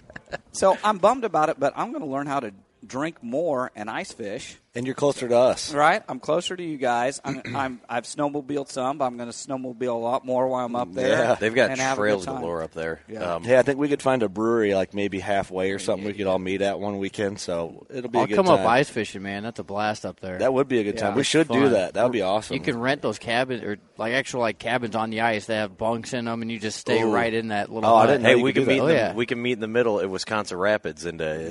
so 0.52 0.76
I'm 0.84 0.98
bummed 0.98 1.24
about 1.24 1.48
it, 1.48 1.58
but 1.60 1.72
I'm 1.76 1.90
going 1.92 2.02
to 2.04 2.08
learn 2.10 2.26
how 2.26 2.40
to 2.40 2.52
drink 2.86 3.22
more 3.22 3.70
and 3.74 3.90
ice 3.90 4.12
fish. 4.12 4.56
And 4.74 4.84
you're 4.84 4.94
closer 4.94 5.26
to 5.26 5.34
us. 5.34 5.72
Right, 5.72 6.02
I'm 6.06 6.20
closer 6.20 6.54
to 6.54 6.62
you 6.62 6.76
guys. 6.76 7.18
I'm, 7.24 7.40
I'm 7.56 7.80
I've 7.88 8.04
snowmobiled 8.04 8.68
some, 8.68 8.98
but 8.98 9.06
I'm 9.06 9.16
going 9.16 9.30
to 9.30 9.34
snowmobile 9.34 9.88
a 9.88 9.92
lot 9.92 10.26
more 10.26 10.46
while 10.48 10.66
I'm 10.66 10.76
up 10.76 10.92
there. 10.92 11.08
Yeah. 11.08 11.34
They've 11.36 11.54
got 11.54 11.70
and 11.70 11.80
have 11.80 11.96
a 11.96 12.00
good 12.02 12.02
trails 12.02 12.26
galore 12.26 12.62
up 12.62 12.72
there. 12.72 13.00
Yeah. 13.08 13.36
Um, 13.36 13.44
yeah, 13.44 13.58
I 13.58 13.62
think 13.62 13.78
we 13.78 13.88
could 13.88 14.02
find 14.02 14.22
a 14.22 14.28
brewery 14.28 14.74
like 14.74 14.92
maybe 14.92 15.18
halfway 15.18 15.70
or 15.70 15.78
something. 15.78 16.06
We 16.06 16.12
could 16.12 16.26
all 16.26 16.38
meet 16.38 16.60
at 16.60 16.78
one 16.78 16.98
weekend, 16.98 17.40
so 17.40 17.86
it'll 17.88 18.10
be 18.10 18.18
I'll 18.18 18.24
a 18.24 18.28
good 18.28 18.36
come 18.36 18.44
time. 18.46 18.60
up 18.60 18.66
ice 18.66 18.90
fishing, 18.90 19.22
man. 19.22 19.44
That's 19.44 19.58
a 19.60 19.64
blast 19.64 20.04
up 20.04 20.20
there. 20.20 20.38
That 20.40 20.52
would 20.52 20.68
be 20.68 20.78
a 20.80 20.84
good 20.84 20.98
time. 20.98 21.14
We 21.14 21.20
It's 21.22 21.30
should 21.30 21.48
do 21.48 21.70
that. 21.70 21.94
That 21.94 22.02
would 22.02 22.12
be 22.12 22.20
awesome. 22.20 22.52
You 22.54 22.60
can 22.62 22.78
rent 22.78 23.00
those 23.00 23.18
cabins 23.18 23.62
or 23.62 23.78
like 23.96 24.12
actual 24.12 24.42
like 24.42 24.58
cabins 24.58 24.94
on 24.94 25.08
the 25.08 25.22
ice. 25.22 25.46
They 25.46 25.56
have 25.56 25.78
bunks 25.78 26.12
in 26.12 26.26
them, 26.26 26.42
and 26.42 26.52
you 26.52 26.58
just 26.58 26.78
stay 26.78 27.00
Ooh. 27.00 27.14
right 27.14 27.32
in 27.32 27.48
that 27.48 27.72
little. 27.72 27.88
Oh, 27.88 27.96
I 27.96 28.06
didn't 28.06 28.24
know 28.24 28.28
Hey, 28.28 28.36
you 28.36 28.44
we 28.44 28.52
could 28.52 28.66
can 28.66 28.74
meet. 28.74 28.80
that. 28.80 28.90
In 28.90 29.06
Oh, 29.06 29.08
the. 29.12 29.14
We 29.16 29.24
can 29.24 29.40
meet 29.40 29.52
in 29.52 29.60
the 29.60 29.68
middle 29.68 30.00
at 30.00 30.10
Wisconsin 30.10 30.58
Rapids 30.58 31.06
and 31.06 31.22
uh, 31.22 31.50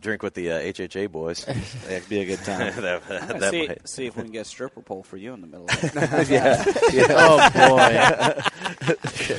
drink 0.00 0.22
with 0.22 0.34
the 0.34 0.50
uh, 0.52 0.60
HHA 0.60 1.10
boys. 1.12 1.44
That'd 1.86 2.08
be 2.08 2.20
a 2.20 2.24
good 2.24 2.38
time. 2.44 2.74
that, 2.82 3.02
that, 3.08 3.40
that 3.40 3.50
see, 3.50 3.68
might. 3.68 3.88
see 3.88 4.06
if 4.06 4.16
we 4.16 4.22
can 4.22 4.32
get 4.32 4.40
a 4.42 4.44
stripper 4.44 4.80
pole 4.82 5.02
for 5.02 5.16
you 5.16 5.32
in 5.34 5.40
the 5.40 5.46
middle 5.46 5.66
of 5.66 5.84
it. 5.84 6.28
yeah. 6.28 6.64
Oh 7.10 7.50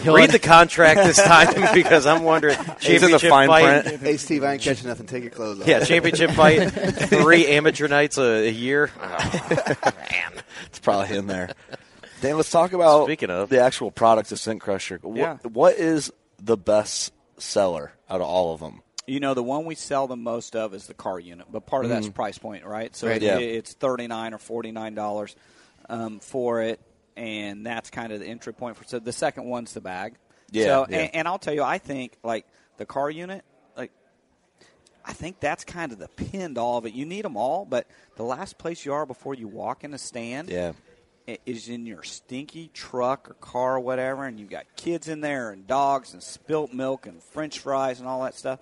boy. 0.05 0.11
Read 0.13 0.31
the 0.31 0.39
contract 0.39 0.99
this 1.03 1.17
time 1.21 1.73
because 1.73 2.05
I'm 2.05 2.23
wondering. 2.23 2.57
It's 2.81 2.85
in 3.03 3.11
the 3.11 3.19
Championship 3.19 3.29
fine 3.29 3.47
fight. 3.47 3.83
print. 3.83 4.01
Hey, 4.01 4.17
Steve, 4.17 4.43
I 4.43 4.53
ain't 4.53 4.61
catching 4.61 4.87
nothing. 4.87 5.05
Take 5.07 5.23
your 5.23 5.31
clothes 5.31 5.61
off. 5.61 5.67
Yeah, 5.67 5.83
championship 5.83 6.31
fight. 6.31 6.69
Three 6.71 7.47
amateur 7.47 7.87
nights 7.87 8.17
a, 8.17 8.47
a 8.47 8.51
year. 8.51 8.91
Oh, 9.01 9.81
man. 9.83 10.33
It's 10.67 10.79
probably 10.79 11.17
in 11.17 11.27
there. 11.27 11.49
Dan, 12.21 12.37
let's 12.37 12.51
talk 12.51 12.73
about 12.73 13.05
Speaking 13.05 13.29
of. 13.31 13.49
the 13.49 13.61
actual 13.61 13.89
products 13.91 14.31
of 14.31 14.39
Scent 14.39 14.61
Crusher. 14.61 14.99
What, 15.01 15.17
Yeah. 15.17 15.37
what 15.43 15.75
is 15.75 16.11
the 16.39 16.55
best 16.57 17.11
seller 17.37 17.93
out 18.09 18.21
of 18.21 18.27
all 18.27 18.53
of 18.53 18.59
them? 18.59 18.81
You 19.11 19.19
know, 19.19 19.33
the 19.33 19.43
one 19.43 19.65
we 19.65 19.75
sell 19.75 20.07
the 20.07 20.15
most 20.15 20.55
of 20.55 20.73
is 20.73 20.87
the 20.87 20.93
car 20.93 21.19
unit, 21.19 21.47
but 21.51 21.65
part 21.65 21.83
of 21.83 21.89
that's 21.89 22.07
Mhm. 22.07 22.13
price 22.13 22.37
point, 22.37 22.65
right? 22.65 22.95
So 22.95 23.07
Right. 23.07 23.21
it- 23.21 23.25
Yeah. 23.25 23.39
it's 23.39 23.73
thirty 23.73 24.07
nine 24.07 24.33
or 24.33 24.37
forty 24.37 24.71
nine 24.71 24.93
dollars 24.95 25.35
um, 25.89 26.19
for 26.19 26.61
it, 26.61 26.79
and 27.17 27.65
that's 27.65 27.89
kind 27.89 28.13
of 28.13 28.21
the 28.21 28.25
entry 28.27 28.53
point 28.53 28.77
for. 28.77 28.85
So 28.85 28.99
the 28.99 29.11
second 29.11 29.45
one's 29.49 29.73
the 29.73 29.81
bag. 29.81 30.15
Yeah, 30.51 30.65
So 30.65 30.85
yeah. 30.89 30.97
And, 30.99 31.15
and 31.15 31.27
I'll 31.27 31.39
tell 31.39 31.53
you, 31.53 31.61
I 31.63 31.77
think 31.77 32.13
like 32.23 32.45
the 32.77 32.85
car 32.85 33.09
unit, 33.11 33.43
like 33.75 33.91
I 35.03 35.11
think 35.11 35.41
that's 35.41 35.65
kind 35.65 35.91
of 35.91 35.97
the 35.99 36.07
pin 36.07 36.55
to 36.55 36.61
all 36.61 36.77
of 36.77 36.85
it. 36.85 36.93
You 36.93 37.05
need 37.05 37.25
them 37.25 37.35
all, 37.35 37.65
but 37.65 37.87
the 38.15 38.23
last 38.23 38.57
place 38.57 38.85
you 38.85 38.93
are 38.93 39.05
before 39.05 39.33
you 39.33 39.49
walk 39.49 39.83
in 39.83 39.93
a 39.93 39.97
stand, 39.97 40.49
Yeah. 40.49 40.71
is 41.45 41.67
in 41.67 41.85
your 41.85 42.03
stinky 42.03 42.69
truck 42.73 43.29
or 43.29 43.33
car 43.35 43.75
or 43.75 43.79
whatever, 43.81 44.25
and 44.25 44.39
you've 44.39 44.49
got 44.49 44.65
kids 44.77 45.07
in 45.09 45.19
there 45.19 45.51
and 45.51 45.67
dogs 45.67 46.13
and 46.13 46.23
spilt 46.23 46.71
milk 46.73 47.05
and 47.07 47.21
French 47.21 47.59
fries 47.59 47.99
and 47.99 48.07
all 48.07 48.23
that 48.23 48.35
stuff. 48.35 48.59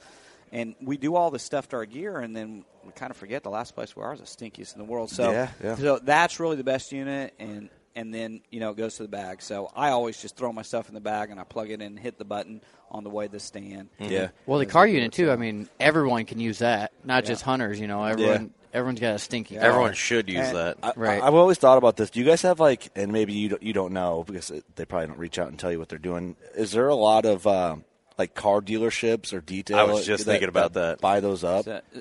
And 0.51 0.75
we 0.81 0.97
do 0.97 1.15
all 1.15 1.31
this 1.31 1.43
stuff 1.43 1.69
to 1.69 1.77
our 1.77 1.85
gear, 1.85 2.17
and 2.19 2.35
then 2.35 2.65
we 2.85 2.91
kind 2.93 3.11
of 3.11 3.17
forget 3.17 3.43
the 3.43 3.49
last 3.49 3.75
place 3.75 3.95
we 3.95 4.01
are 4.03 4.13
is 4.13 4.19
the 4.19 4.25
stinkiest 4.25 4.73
in 4.73 4.79
the 4.79 4.85
world. 4.85 5.09
So, 5.09 5.31
Yeah, 5.31 5.49
yeah. 5.63 5.75
so 5.75 5.99
that's 6.01 6.39
really 6.39 6.55
the 6.55 6.63
best 6.63 6.91
unit, 6.91 7.33
and 7.39 7.69
and 7.95 8.13
then 8.13 8.41
you 8.51 8.59
know 8.59 8.69
it 8.71 8.77
goes 8.77 8.95
to 8.97 9.03
the 9.03 9.09
bag. 9.09 9.41
So 9.41 9.69
I 9.75 9.89
always 9.89 10.21
just 10.21 10.35
throw 10.37 10.51
my 10.53 10.61
stuff 10.61 10.87
in 10.89 10.93
the 10.95 11.01
bag 11.01 11.31
and 11.31 11.39
I 11.39 11.43
plug 11.43 11.69
it 11.69 11.75
in, 11.75 11.81
and 11.81 11.99
hit 11.99 12.17
the 12.17 12.25
button 12.25 12.61
on 12.91 13.03
the 13.03 13.09
way 13.09 13.25
to 13.27 13.31
the 13.33 13.39
stand. 13.39 13.89
Yeah. 13.99 14.29
Well, 14.45 14.59
the 14.59 14.65
car 14.65 14.87
unit 14.87 15.11
too. 15.11 15.31
I 15.31 15.35
mean, 15.35 15.67
everyone 15.79 16.25
can 16.25 16.39
use 16.39 16.59
that, 16.59 16.91
not 17.03 17.23
Yeah. 17.23 17.29
just 17.29 17.41
hunters. 17.43 17.79
You 17.79 17.87
know, 17.87 18.03
everyone 18.03 18.53
everyone's 18.73 18.99
got 18.99 19.15
a 19.15 19.19
stinky. 19.19 19.55
car. 19.55 19.63
Everyone 19.65 19.93
should 19.93 20.29
use 20.29 20.47
And- 20.47 20.55
that. 20.55 20.77
I, 20.83 20.93
Right. 20.95 21.21
I, 21.21 21.25
have 21.25 21.33
always 21.33 21.57
thought 21.57 21.77
about 21.79 21.97
this. 21.97 22.11
Do 22.11 22.19
you 22.19 22.25
guys 22.25 22.43
have 22.43 22.59
like, 22.59 22.89
and 22.95 23.11
maybe 23.11 23.33
you 23.33 23.49
don't, 23.49 23.63
you 23.63 23.73
don't 23.73 23.93
know 23.93 24.23
because 24.25 24.51
it, 24.51 24.63
they 24.75 24.85
probably 24.85 25.07
don't 25.07 25.17
reach 25.17 25.39
out 25.39 25.47
and 25.47 25.57
tell 25.57 25.71
you 25.71 25.79
what 25.79 25.89
they're 25.89 25.97
doing. 25.97 26.35
Is 26.55 26.71
there 26.71 26.87
a 26.87 26.95
lot 26.95 27.25
of 27.25 27.47
um, 27.47 27.83
like 28.19 28.35
car 28.35 28.61
dealerships 28.61 29.33
or 29.33 29.41
detail? 29.41 29.79
I 29.79 29.83
was 29.83 30.05
just 30.05 30.25
thinking 30.25 30.49
about 30.49 30.73
that. 30.73 31.01
Buy 31.01 31.21
those 31.21 31.43
up. 31.43 31.65
So, 31.65 31.71
uh, 31.71 31.99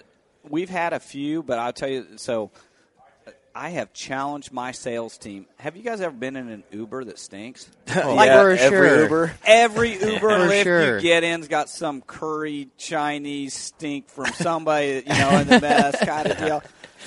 we've 0.48 0.68
had 0.68 0.92
a 0.92 1.00
few, 1.00 1.42
but 1.42 1.58
I'll 1.58 1.72
tell 1.72 1.88
you. 1.88 2.06
So 2.16 2.50
I 3.54 3.70
have 3.70 3.92
challenged 3.92 4.52
my 4.52 4.70
sales 4.72 5.18
team. 5.18 5.46
Have 5.56 5.76
you 5.76 5.82
guys 5.82 6.00
ever 6.00 6.14
been 6.14 6.36
in 6.36 6.48
an 6.48 6.64
Uber 6.70 7.04
that 7.04 7.18
stinks? 7.18 7.68
Like, 7.88 8.28
yeah, 8.28 8.42
for 8.42 8.50
every 8.50 8.88
sure. 8.88 9.02
Uber. 9.02 9.32
Every 9.44 9.92
Uber 10.00 10.18
For 10.18 10.28
Lyft 10.28 10.62
sure. 10.62 10.96
you 10.96 11.02
get 11.02 11.24
in's 11.24 11.48
got 11.48 11.68
some 11.68 12.00
curry 12.02 12.68
Chinese 12.76 13.54
stink 13.54 14.08
from 14.08 14.26
somebody, 14.26 15.02
you 15.06 15.18
know, 15.18 15.30
in 15.38 15.48
the 15.48 15.60
mess 15.60 15.98
kind 16.04 16.28
of 16.28 16.38
deal. 16.38 16.62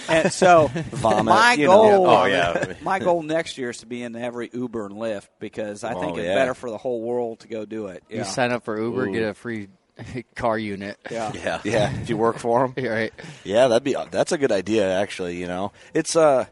And 0.07 0.31
so, 0.31 0.67
Vomit, 0.73 1.25
my 1.25 1.53
you 1.53 1.67
know. 1.67 1.81
goal, 1.81 2.07
Oh, 2.07 2.25
yeah. 2.25 2.73
my 2.81 2.99
goal 2.99 3.23
next 3.23 3.57
year 3.57 3.69
is 3.71 3.79
to 3.79 3.85
be 3.85 4.03
in 4.03 4.15
every 4.15 4.49
Uber 4.53 4.85
and 4.85 4.95
Lyft 4.95 5.27
because 5.39 5.83
I 5.83 5.93
think 5.93 6.15
Oh, 6.15 6.17
it's 6.17 6.25
yeah. 6.25 6.35
better 6.35 6.53
for 6.53 6.69
the 6.69 6.77
whole 6.77 7.01
world 7.01 7.39
to 7.41 7.47
go 7.47 7.65
do 7.65 7.87
it. 7.87 8.03
You 8.09 8.23
sign 8.23 8.51
up 8.51 8.63
for 8.63 8.79
Uber, 8.79 9.07
Ooh. 9.07 9.11
get 9.13 9.23
a 9.23 9.33
free 9.33 9.67
car 10.35 10.57
unit. 10.57 10.97
yeah. 11.11 11.31
Yeah. 11.33 11.61
Yeah, 11.63 12.01
if 12.01 12.09
you 12.09 12.17
work 12.17 12.37
for 12.39 12.67
them. 12.67 12.89
right. 12.89 13.13
Yeah, 13.43 13.67
that'd 13.67 13.83
be 13.83 13.95
that's 14.11 14.31
a 14.31 14.37
good 14.37 14.51
idea. 14.51 14.89
Actually, 14.99 15.37
you 15.37 15.47
know, 15.47 15.71
it's 15.93 16.15
uh, 16.15 16.45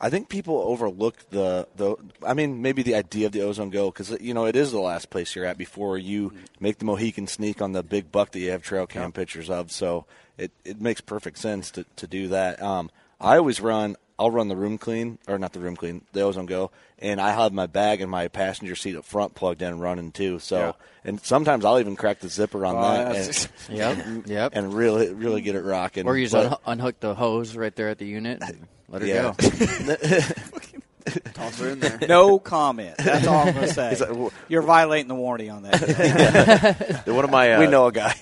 I 0.00 0.10
think 0.10 0.28
people 0.28 0.58
overlook 0.60 1.16
the 1.30 1.66
the. 1.76 1.96
I 2.22 2.34
mean, 2.34 2.60
maybe 2.62 2.82
the 2.82 2.94
idea 2.94 3.26
of 3.26 3.32
the 3.32 3.40
Ozone 3.42 3.70
Go 3.70 3.90
because 3.90 4.10
you 4.20 4.34
know 4.34 4.44
it 4.46 4.54
is 4.56 4.70
the 4.70 4.80
last 4.80 5.08
place 5.10 5.34
you're 5.34 5.46
at 5.46 5.56
before 5.56 5.96
you 5.98 6.32
make 6.60 6.78
the 6.78 6.84
Mohican 6.84 7.26
sneak 7.26 7.62
on 7.62 7.72
the 7.72 7.82
big 7.82 8.12
buck 8.12 8.32
that 8.32 8.38
you 8.40 8.50
have 8.50 8.62
trail 8.62 8.86
cam 8.86 9.12
pictures 9.12 9.48
of. 9.48 9.72
So 9.72 10.04
it 10.38 10.52
it 10.64 10.80
makes 10.80 11.00
perfect 11.00 11.38
sense 11.38 11.70
to 11.72 11.84
to 11.96 12.06
do 12.06 12.28
that. 12.28 12.62
Um, 12.62 12.90
I 13.20 13.36
always 13.36 13.60
run. 13.60 13.96
I'll 14.16 14.30
run 14.30 14.46
the 14.46 14.54
room 14.56 14.78
clean, 14.78 15.18
or 15.26 15.38
not 15.40 15.52
the 15.54 15.58
room 15.58 15.74
clean, 15.74 16.02
They 16.12 16.20
the 16.20 16.26
Ozone 16.26 16.46
Go, 16.46 16.70
and 17.00 17.20
I 17.20 17.32
have 17.32 17.52
my 17.52 17.66
bag 17.66 18.00
in 18.00 18.08
my 18.08 18.28
passenger 18.28 18.76
seat 18.76 18.94
up 18.94 19.04
front 19.04 19.34
plugged 19.34 19.60
in, 19.60 19.80
running 19.80 20.12
too. 20.12 20.38
So, 20.38 20.56
Yeah. 20.58 20.72
and 21.04 21.20
sometimes 21.20 21.64
I'll 21.64 21.80
even 21.80 21.96
crack 21.96 22.20
the 22.20 22.28
zipper 22.28 22.64
on 22.64 22.76
Oh, 22.76 22.80
that, 22.80 23.08
that's- 23.12 23.48
and, 23.68 23.76
Yep. 23.76 24.26
Yep. 24.28 24.52
and 24.54 24.72
really, 24.72 25.12
really 25.12 25.40
get 25.40 25.56
it 25.56 25.62
rocking. 25.64 26.06
Or 26.06 26.16
you 26.16 26.26
just 26.26 26.32
But- 26.34 26.46
un- 26.52 26.58
unhook 26.78 27.00
the 27.00 27.16
hose 27.16 27.56
right 27.56 27.74
there 27.74 27.88
at 27.88 27.98
the 27.98 28.06
unit. 28.06 28.40
and 28.40 28.68
Let 28.88 29.02
her 29.02 29.08
Yeah. 29.08 29.34
go. 29.36 30.24
Toss 31.34 31.58
her 31.60 31.68
in 31.70 31.80
there. 31.80 31.98
No 32.08 32.38
comment. 32.38 32.96
That's 32.98 33.26
all 33.26 33.46
I'm 33.46 33.54
going 33.54 33.66
to 33.68 33.72
say. 33.74 33.96
Like, 33.96 34.32
"Wh- 34.32 34.50
You're 34.50 34.62
violating 34.62 35.08
the 35.08 35.14
warranty 35.14 35.50
on 35.50 35.62
that. 35.64 37.02
One 37.06 37.24
of 37.24 37.30
my 37.30 37.54
uh, 37.54 37.60
we 37.60 37.66
know 37.66 37.86
a 37.86 37.92
guy. 37.92 38.14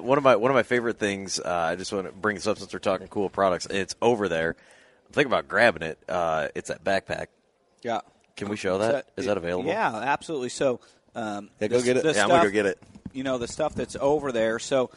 one 0.00 0.18
of 0.18 0.24
my 0.24 0.36
one 0.36 0.50
of 0.50 0.54
my 0.54 0.62
favorite 0.64 0.98
things. 0.98 1.38
Uh, 1.38 1.48
I 1.48 1.76
just 1.76 1.92
want 1.92 2.06
to 2.06 2.12
bring 2.12 2.34
this 2.36 2.46
up 2.46 2.58
since 2.58 2.72
we're 2.72 2.78
talking 2.80 3.06
cool 3.08 3.28
products. 3.30 3.66
It's 3.66 3.94
over 4.02 4.28
there. 4.28 4.56
I'm 5.06 5.12
thinking 5.12 5.32
about 5.32 5.46
grabbing 5.48 5.82
it. 5.82 5.98
Uh, 6.08 6.48
it's 6.54 6.68
that 6.68 6.82
backpack. 6.84 7.26
yeah. 7.82 8.00
Can 8.36 8.48
we 8.48 8.56
show 8.56 8.78
that? 8.78 9.06
Is 9.16 9.26
that 9.26 9.36
available? 9.36 9.68
Yeah, 9.68 9.94
absolutely. 9.94 10.48
So, 10.48 10.80
um, 11.14 11.50
Yeah, 11.60 11.68
go 11.68 11.78
the- 11.78 11.84
get 11.84 11.96
it. 11.98 12.16
Yeah, 12.16 12.22
I'm 12.24 12.28
gonna 12.28 12.42
go 12.42 12.50
get 12.50 12.66
it. 12.66 12.78
You 13.12 13.22
know, 13.22 13.38
the 13.38 13.46
stuff 13.46 13.76
that's 13.76 13.96
over 14.00 14.32
there. 14.32 14.58
So, 14.58 14.90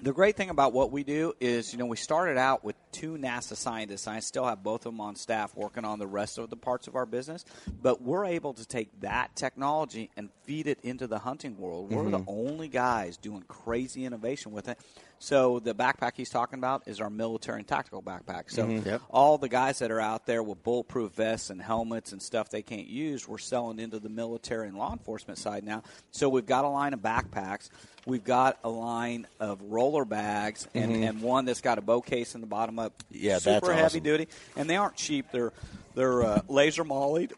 the 0.00 0.12
great 0.12 0.36
thing 0.36 0.50
about 0.50 0.72
what 0.72 0.92
we 0.92 1.02
do 1.02 1.32
is, 1.40 1.72
you 1.72 1.80
know, 1.80 1.86
we 1.86 1.96
started 1.96 2.36
out 2.38 2.62
with 2.62 2.76
two 2.94 3.18
NASA 3.18 3.56
scientists. 3.56 4.06
I 4.06 4.20
still 4.20 4.46
have 4.46 4.62
both 4.62 4.86
of 4.86 4.92
them 4.92 5.00
on 5.00 5.16
staff 5.16 5.54
working 5.56 5.84
on 5.84 5.98
the 5.98 6.06
rest 6.06 6.38
of 6.38 6.48
the 6.48 6.56
parts 6.56 6.86
of 6.86 6.94
our 6.94 7.04
business. 7.04 7.44
But 7.82 8.00
we're 8.00 8.24
able 8.24 8.54
to 8.54 8.64
take 8.64 9.00
that 9.00 9.34
technology 9.34 10.10
and 10.16 10.30
feed 10.44 10.68
it 10.68 10.78
into 10.84 11.08
the 11.08 11.18
hunting 11.18 11.58
world. 11.58 11.90
We're 11.90 12.02
mm-hmm. 12.02 12.12
the 12.12 12.24
only 12.28 12.68
guys 12.68 13.16
doing 13.16 13.42
crazy 13.48 14.04
innovation 14.04 14.52
with 14.52 14.68
it. 14.68 14.78
So 15.24 15.58
the 15.58 15.74
backpack 15.74 16.12
he's 16.16 16.28
talking 16.28 16.58
about 16.58 16.82
is 16.86 17.00
our 17.00 17.08
military 17.08 17.60
and 17.60 17.66
tactical 17.66 18.02
backpack. 18.02 18.50
So 18.50 18.68
Yep. 18.68 19.00
all 19.08 19.38
the 19.38 19.48
guys 19.48 19.78
that 19.78 19.90
are 19.90 19.98
out 20.00 20.26
there 20.26 20.42
with 20.42 20.62
bulletproof 20.62 21.12
vests 21.12 21.48
and 21.48 21.62
helmets 21.62 22.12
and 22.12 22.20
stuff 22.20 22.50
they 22.50 22.60
can't 22.60 22.86
use, 22.86 23.26
we're 23.26 23.38
selling 23.38 23.78
into 23.78 23.98
the 23.98 24.10
military 24.10 24.68
and 24.68 24.76
law 24.76 24.92
enforcement 24.92 25.38
side 25.38 25.64
now. 25.64 25.82
So 26.10 26.28
we've 26.28 26.44
got 26.44 26.66
a 26.66 26.68
line 26.68 26.92
of 26.92 27.00
backpacks. 27.00 27.70
We've 28.04 28.22
got 28.22 28.58
a 28.64 28.68
line 28.68 29.26
of 29.40 29.62
roller 29.62 30.04
bags 30.04 30.68
and, 30.74 31.02
and 31.02 31.22
one 31.22 31.46
that's 31.46 31.62
got 31.62 31.78
a 31.78 31.80
bow 31.82 32.02
case 32.02 32.34
in 32.34 32.42
the 32.42 32.46
bottom 32.46 32.78
up. 32.78 32.92
Yeah, 33.10 33.38
super 33.38 33.68
that's 33.68 33.68
heavy 33.68 33.82
awesome. 33.84 34.00
duty, 34.02 34.28
and 34.56 34.68
they 34.68 34.76
aren't 34.76 34.96
cheap. 34.96 35.28
They're 35.32 35.54
they're 35.94 36.22
uh, 36.22 36.40
laser 36.48 36.84
mollied, 36.84 37.32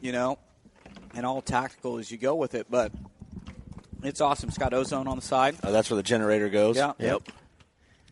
you 0.00 0.12
know, 0.12 0.38
and 1.14 1.26
all 1.26 1.42
tactical 1.42 1.98
as 1.98 2.10
you 2.10 2.16
go 2.16 2.36
with 2.36 2.54
it. 2.54 2.68
But 2.70 2.90
it's 4.02 4.20
awesome. 4.20 4.48
It's 4.48 4.58
got 4.58 4.72
ozone 4.74 5.06
on 5.06 5.16
the 5.16 5.22
side. 5.22 5.56
Oh, 5.62 5.72
that's 5.72 5.90
where 5.90 5.96
the 5.96 6.02
generator 6.02 6.48
goes. 6.48 6.76
Yeah. 6.76 6.92
Yep. 6.98 7.22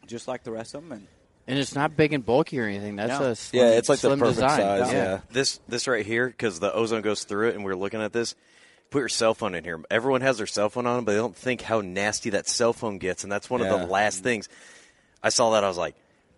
just 0.07 0.29
like 0.29 0.44
the 0.44 0.53
rest 0.53 0.75
of 0.75 0.83
them. 0.83 0.92
And 0.92 1.07
And 1.49 1.59
it's 1.59 1.75
not 1.75 1.96
big 1.96 2.12
and 2.12 2.25
bulky 2.25 2.59
or 2.61 2.64
anything. 2.64 2.96
That's 2.96 3.20
No. 3.20 3.31
a 3.31 3.35
slim, 3.37 3.62
Yeah, 3.66 3.72
it's 3.72 3.88
like 3.88 3.99
the 4.01 4.09
slim 4.09 4.18
perfect 4.18 4.37
design. 4.37 4.59
size. 4.61 4.92
Yeah. 4.92 5.20
This 5.31 5.61
this 5.68 5.87
right 5.88 6.05
here 6.07 6.27
because 6.29 6.61
the 6.61 6.72
ozone 6.72 7.03
goes 7.03 7.25
through 7.25 7.49
it, 7.51 7.55
and 7.57 7.64
we 7.64 7.70
are 7.72 7.77
looking 7.77 8.01
at 8.03 8.12
this. 8.12 8.35
Put 8.90 9.01
your 9.01 9.09
cell 9.09 9.35
phone 9.35 9.55
in 9.57 9.64
here. 9.64 9.81
Everyone 9.90 10.20
has 10.20 10.38
their 10.38 10.46
cell 10.46 10.68
phone 10.68 10.87
on, 10.87 11.05
but 11.05 11.12
they 11.12 11.18
don't 11.18 11.37
think 11.37 11.61
how 11.61 11.81
nasty 11.81 12.31
that 12.31 12.49
cell 12.49 12.72
phone 12.72 12.99
gets, 12.99 13.25
and 13.25 13.33
that's 13.33 13.51
one 13.51 13.61
of 13.61 13.66
Yeah. 13.66 13.79
the 13.79 13.87
last 13.87 14.22
things. 14.22 14.49
I 15.25 15.29
saw 15.31 15.51
that 15.53 15.64
I 15.64 15.68
was 15.68 15.77
like, 15.77 15.96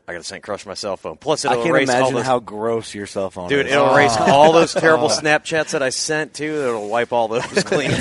I 0.08 0.12
got 0.12 0.18
to 0.20 0.24
scent 0.24 0.42
crush 0.42 0.64
my 0.64 0.72
cell 0.72 0.96
phone. 0.96 1.18
Plus, 1.18 1.44
I 1.44 1.52
it'll 1.52 1.64
can't 1.64 1.76
erase 1.76 1.90
all 1.90 1.96
imagine 1.96 2.14
those. 2.14 2.24
how 2.24 2.38
gross 2.40 2.94
your 2.94 3.06
cell 3.06 3.28
phone 3.28 3.44
is. 3.44 3.50
Dude, 3.50 3.66
is. 3.66 3.72
it'll 3.72 3.94
erase 3.94 4.16
all 4.16 4.52
those 4.52 4.72
terrible 4.72 5.08
Snapchats 5.10 5.72
that 5.72 5.82
I 5.82 5.90
sent 5.90 6.32
too. 6.32 6.62
It'll 6.62 6.88
wipe 6.88 7.12
all 7.12 7.28
those 7.28 7.42
clean 7.64 7.90
too. 7.90 7.94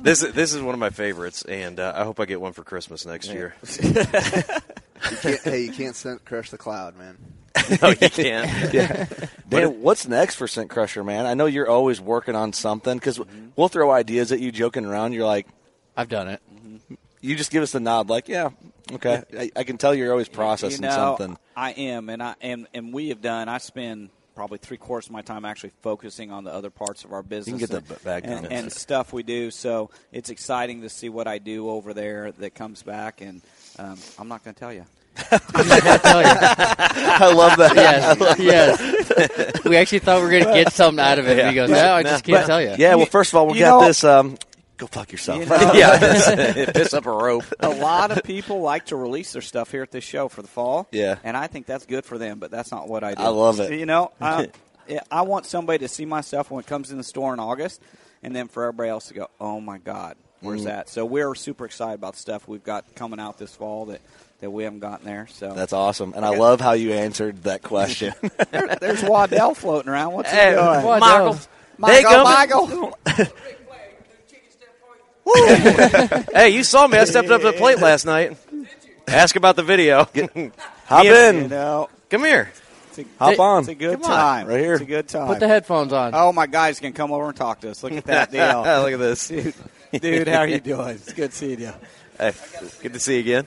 this 0.00 0.24
is 0.24 0.32
this 0.32 0.52
is 0.52 0.60
one 0.60 0.74
of 0.74 0.80
my 0.80 0.90
favorites, 0.90 1.42
and 1.44 1.78
uh, 1.78 1.92
I 1.94 2.02
hope 2.02 2.18
I 2.18 2.24
get 2.24 2.40
one 2.40 2.52
for 2.52 2.64
Christmas 2.64 3.06
next 3.06 3.28
year. 3.28 3.54
You 5.10 5.16
can't, 5.16 5.40
hey, 5.40 5.62
you 5.62 5.72
can't 5.72 5.96
send, 5.96 6.24
crush 6.24 6.50
the 6.50 6.58
cloud, 6.58 6.96
man. 6.96 7.18
no, 7.82 7.88
you 7.88 8.08
can't. 8.08 8.72
yeah. 8.72 9.06
Dan, 9.48 9.82
what's 9.82 10.06
next 10.06 10.36
for 10.36 10.46
Scent 10.46 10.70
Crusher, 10.70 11.02
man? 11.02 11.26
I 11.26 11.34
know 11.34 11.46
you're 11.46 11.68
always 11.68 12.00
working 12.00 12.36
on 12.36 12.52
something 12.52 12.98
because 12.98 13.20
we'll 13.56 13.66
throw 13.66 13.90
ideas 13.90 14.30
at 14.30 14.38
you, 14.38 14.52
joking 14.52 14.84
around. 14.84 15.12
You're 15.12 15.26
like, 15.26 15.48
I've 15.96 16.08
done 16.08 16.28
it. 16.28 16.40
you 17.20 17.34
just 17.34 17.50
give 17.50 17.64
us 17.64 17.72
the 17.72 17.80
nod, 17.80 18.08
like, 18.10 18.28
yeah, 18.28 18.50
okay. 18.94 19.22
I, 19.38 19.50
I 19.56 19.64
can 19.64 19.78
tell 19.78 19.94
you're 19.94 20.10
always 20.12 20.28
processing 20.28 20.82
you 20.82 20.88
know, 20.88 21.16
something. 21.18 21.38
I 21.56 21.70
am, 21.72 22.08
and 22.08 22.22
I 22.22 22.34
and 22.40 22.66
and 22.74 22.92
we 22.92 23.08
have 23.10 23.20
done. 23.20 23.48
I 23.48 23.58
spend 23.58 24.10
probably 24.34 24.58
three 24.58 24.78
quarters 24.78 25.06
of 25.06 25.12
my 25.12 25.20
time 25.22 25.44
actually 25.44 25.72
focusing 25.82 26.30
on 26.30 26.44
the 26.44 26.52
other 26.52 26.70
parts 26.70 27.04
of 27.04 27.12
our 27.12 27.22
business. 27.22 27.60
get 27.60 27.70
the 27.70 27.76
and, 27.78 27.88
b- 28.24 28.30
and, 28.30 28.52
and 28.52 28.72
stuff 28.72 29.12
we 29.12 29.22
do. 29.22 29.50
So 29.50 29.90
it's 30.10 30.30
exciting 30.30 30.82
to 30.82 30.88
see 30.88 31.08
what 31.10 31.26
I 31.26 31.38
do 31.38 31.68
over 31.68 31.92
there 31.92 32.32
that 32.32 32.54
comes 32.54 32.82
back, 32.82 33.20
and 33.20 33.42
um, 33.78 33.98
I'm 34.18 34.28
not 34.28 34.42
going 34.44 34.54
to 34.54 34.60
tell 34.60 34.72
you. 34.72 34.86
I 35.16 37.32
love 37.34 37.58
that. 37.58 37.72
Yes, 37.76 38.38
yes. 38.38 39.64
we 39.64 39.76
actually 39.76 39.98
thought 39.98 40.18
we 40.18 40.24
were 40.24 40.30
going 40.30 40.44
to 40.44 40.54
get 40.54 40.72
something 40.72 41.04
out 41.04 41.18
of 41.18 41.28
it. 41.28 41.38
and 41.38 41.48
he 41.50 41.54
goes, 41.54 41.68
"No, 41.70 41.94
I 41.94 42.02
just 42.02 42.24
can't 42.24 42.42
But- 42.42 42.46
tell 42.46 42.62
you." 42.62 42.74
Yeah, 42.78 42.94
well, 42.94 43.06
first 43.06 43.32
of 43.32 43.36
all, 43.36 43.46
we 43.46 43.54
You 43.58 43.64
got 43.64 43.80
know- 43.80 43.86
this. 43.86 44.04
Um, 44.04 44.36
Go 44.82 44.88
fuck 44.88 45.12
yourself. 45.12 45.38
You 45.38 45.46
know? 45.46 45.72
yeah, 45.74 46.64
piss 46.74 46.92
up 46.92 47.06
a 47.06 47.12
rope. 47.12 47.44
a 47.60 47.68
lot 47.68 48.10
of 48.10 48.24
people 48.24 48.62
like 48.62 48.86
to 48.86 48.96
release 48.96 49.32
their 49.32 49.40
stuff 49.42 49.70
here 49.70 49.84
at 49.84 49.92
this 49.92 50.02
show 50.02 50.26
for 50.28 50.42
the 50.42 50.48
fall. 50.48 50.88
Yeah. 50.90 51.18
and 51.22 51.36
I 51.36 51.46
think 51.46 51.66
that's 51.66 51.86
good 51.86 52.04
for 52.04 52.18
them. 52.18 52.40
But 52.40 52.50
that's 52.50 52.72
not 52.72 52.88
what 52.88 53.04
I 53.04 53.14
do. 53.14 53.22
I 53.22 53.28
love 53.28 53.60
it. 53.60 53.78
You 53.78 53.86
know, 53.86 54.10
I, 54.20 54.48
I 55.08 55.22
want 55.22 55.46
somebody 55.46 55.78
to 55.78 55.88
see 55.88 56.04
my 56.04 56.20
stuff 56.20 56.50
when 56.50 56.58
it 56.64 56.66
comes 56.66 56.90
in 56.90 56.98
the 56.98 57.04
store 57.04 57.32
in 57.32 57.38
August, 57.38 57.80
and 58.24 58.34
then 58.34 58.48
for 58.48 58.64
everybody 58.64 58.90
else 58.90 59.06
to 59.06 59.14
go, 59.14 59.30
"Oh 59.40 59.60
my 59.60 59.78
God, 59.78 60.16
where's 60.40 60.62
Mhm. 60.62 60.64
that?" 60.64 60.88
So 60.88 61.04
we're 61.06 61.32
super 61.36 61.64
excited 61.64 61.94
about 61.94 62.16
stuff 62.16 62.48
we've 62.48 62.64
got 62.64 62.96
coming 62.96 63.20
out 63.20 63.38
this 63.38 63.54
fall 63.54 63.86
that 63.86 64.00
that 64.40 64.50
we 64.50 64.64
haven't 64.64 64.80
gotten 64.80 65.06
there. 65.06 65.28
So 65.28 65.52
That's 65.52 65.72
awesome, 65.72 66.12
and 66.16 66.24
I 66.24 66.30
love 66.36 66.60
how 66.60 66.72
you 66.72 66.92
answered 66.92 67.44
that 67.44 67.62
question. 67.62 68.14
There- 68.50 68.76
there's 68.80 69.04
Waddell 69.04 69.54
floating 69.54 69.88
around. 69.92 70.14
What's 70.14 70.30
Hey, 70.30 70.50
he 70.50 70.56
doing? 70.56 70.82
Waddell. 70.82 71.38
Michael, 71.78 72.24
Michael. 72.24 72.66
Michael. 72.66 73.28
hey, 76.34 76.50
you 76.50 76.64
saw 76.64 76.86
me. 76.86 76.98
I 76.98 77.04
stepped 77.04 77.30
up 77.30 77.40
to 77.42 77.46
the 77.48 77.52
plate 77.52 77.78
last 77.78 78.04
night. 78.06 78.36
Ask 79.06 79.36
about 79.36 79.56
the 79.56 79.62
video. 79.62 80.04
Hop 80.86 81.04
in. 81.04 81.42
You 81.42 81.48
know, 81.48 81.88
Come 82.10 82.24
here. 82.24 82.50
it's 82.88 82.98
a, 82.98 83.04
Hop 83.18 83.38
on. 83.38 83.58
It's 83.60 83.68
a 83.68 83.74
good 83.74 84.00
Come 84.02 84.10
on. 84.10 84.16
time. 84.18 84.46
Right 84.48 84.60
here. 84.60 84.74
It's 84.74 84.82
a 84.82 84.86
good 84.86 85.08
time. 85.08 85.28
Put 85.28 85.40
the 85.40 85.48
headphones 85.48 85.92
on. 85.92 86.12
Oh, 86.14 86.32
my 86.32 86.46
guy's 86.46 86.80
gonna 86.80 86.92
come 86.92 87.12
over 87.12 87.26
and 87.28 87.36
talk 87.36 87.60
to 87.60 87.70
us. 87.70 87.82
Look 87.82 87.92
at 87.92 88.04
that 88.04 88.30
deal. 88.30 88.62
Look 88.82 88.92
at 88.92 88.98
this. 88.98 89.28
dude, 89.28 89.54
dude, 90.00 90.28
how 90.28 90.40
are 90.40 90.46
you 90.48 90.60
doing? 90.60 90.88
It's 90.90 91.12
good 91.12 91.32
seeing 91.32 91.60
you. 91.60 91.72
Hey, 92.18 92.32
good 92.82 92.92
to 92.92 93.00
see 93.00 93.14
you 93.14 93.20
again. 93.20 93.46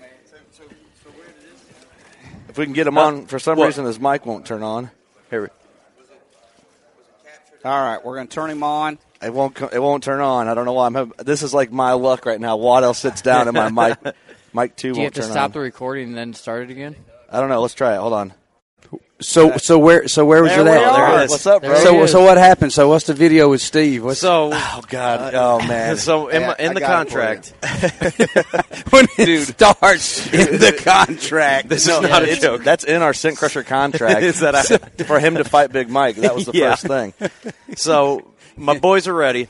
if 2.50 2.58
we 2.58 2.66
can 2.66 2.74
get 2.74 2.88
him 2.88 2.98
on, 2.98 3.26
for 3.28 3.38
some 3.40 3.58
What? 3.58 3.66
reason 3.68 3.86
his 3.86 4.00
mic 4.00 4.26
won't 4.26 4.46
turn 4.46 4.64
on. 4.64 4.90
Here. 5.30 5.42
we 5.44 5.48
All 7.64 7.82
right, 7.86 8.04
we're 8.04 8.16
gonna 8.16 8.28
turn 8.28 8.50
him 8.50 8.64
on. 8.64 8.98
It 9.26 9.34
won't. 9.34 9.60
It 9.74 9.82
won't 9.82 10.04
turn 10.04 10.22
on. 10.22 10.48
I 10.48 10.54
don't 10.54 10.66
know 10.66 10.74
why. 10.74 10.86
I'm. 10.86 10.94
having- 10.94 11.14
This 11.24 11.42
is 11.44 11.54
like 11.54 11.72
my 11.72 11.94
luck 11.94 12.26
right 12.26 12.40
now. 12.40 12.58
Waddell 12.58 12.94
sits 12.94 13.22
down 13.22 13.48
and 13.48 13.56
my 13.56 13.70
mic, 13.90 14.16
mic 14.54 14.76
two 14.76 14.94
Do 14.94 15.00
you 15.00 15.04
won't 15.06 15.16
have 15.16 15.26
to 15.26 15.32
stop 15.32 15.46
on. 15.46 15.52
the 15.54 15.60
recording 15.62 16.10
and 16.10 16.18
then 16.18 16.34
start 16.34 16.64
it 16.64 16.70
again? 16.72 16.96
I 17.32 17.40
don't 17.40 17.50
know. 17.50 17.62
Let's 17.62 17.74
try 17.74 17.96
it. 17.96 17.98
Hold 18.00 18.14
on. 18.14 18.34
So 19.22 19.56
so 19.58 19.80
where 19.80 20.10
so 20.10 20.26
where 20.26 20.44
was 20.44 20.52
There 20.52 20.60
it 20.62 20.68
at? 20.68 20.94
There 20.94 21.22
it 21.22 21.24
is. 21.26 21.32
What's 21.32 21.48
up, 21.48 21.62
bro? 21.64 21.76
So 21.76 22.06
so 22.06 22.24
what 22.26 22.38
happened? 22.38 22.74
So 22.74 22.90
what's 22.90 23.06
the 23.06 23.14
video 23.14 23.50
with 23.50 23.62
Steve? 23.62 24.04
What's 24.04 24.20
So, 24.20 24.50
Oh 24.54 24.82
God. 24.90 25.34
Uh, 25.34 25.62
oh 25.62 25.66
man. 25.68 25.96
so 26.10 26.28
in, 26.28 26.42
my, 26.42 26.50
I 26.50 26.56
in 26.62 26.74
the 26.74 26.82
got 26.82 27.08
it 27.08 27.12
contract, 27.12 27.54
when 28.92 29.08
it 29.18 29.48
starts 29.48 30.28
in 30.34 30.60
the 30.60 30.80
contract? 30.84 31.70
this 31.70 31.88
No, 31.88 32.02
is 32.02 32.10
not 32.10 32.24
a 32.24 32.36
joke. 32.36 32.64
That's 32.66 32.84
in 32.84 33.02
our 33.02 33.14
Scent 33.14 33.38
Crusher 33.38 33.64
contract. 33.64 34.22
Is 34.22 34.42
that 34.42 34.54
I- 34.54 35.04
for 35.06 35.20
him 35.20 35.36
to 35.36 35.46
fight 35.46 35.72
Big 35.72 35.90
Mike? 35.90 36.18
That 36.18 36.36
was 36.36 36.46
the 36.48 36.52
Yeah. 36.54 36.76
first 36.76 36.88
thing. 36.88 37.14
So 37.78 38.34
my 38.58 38.78
boys 38.78 39.08
are 39.08 39.14
ready, 39.14 39.48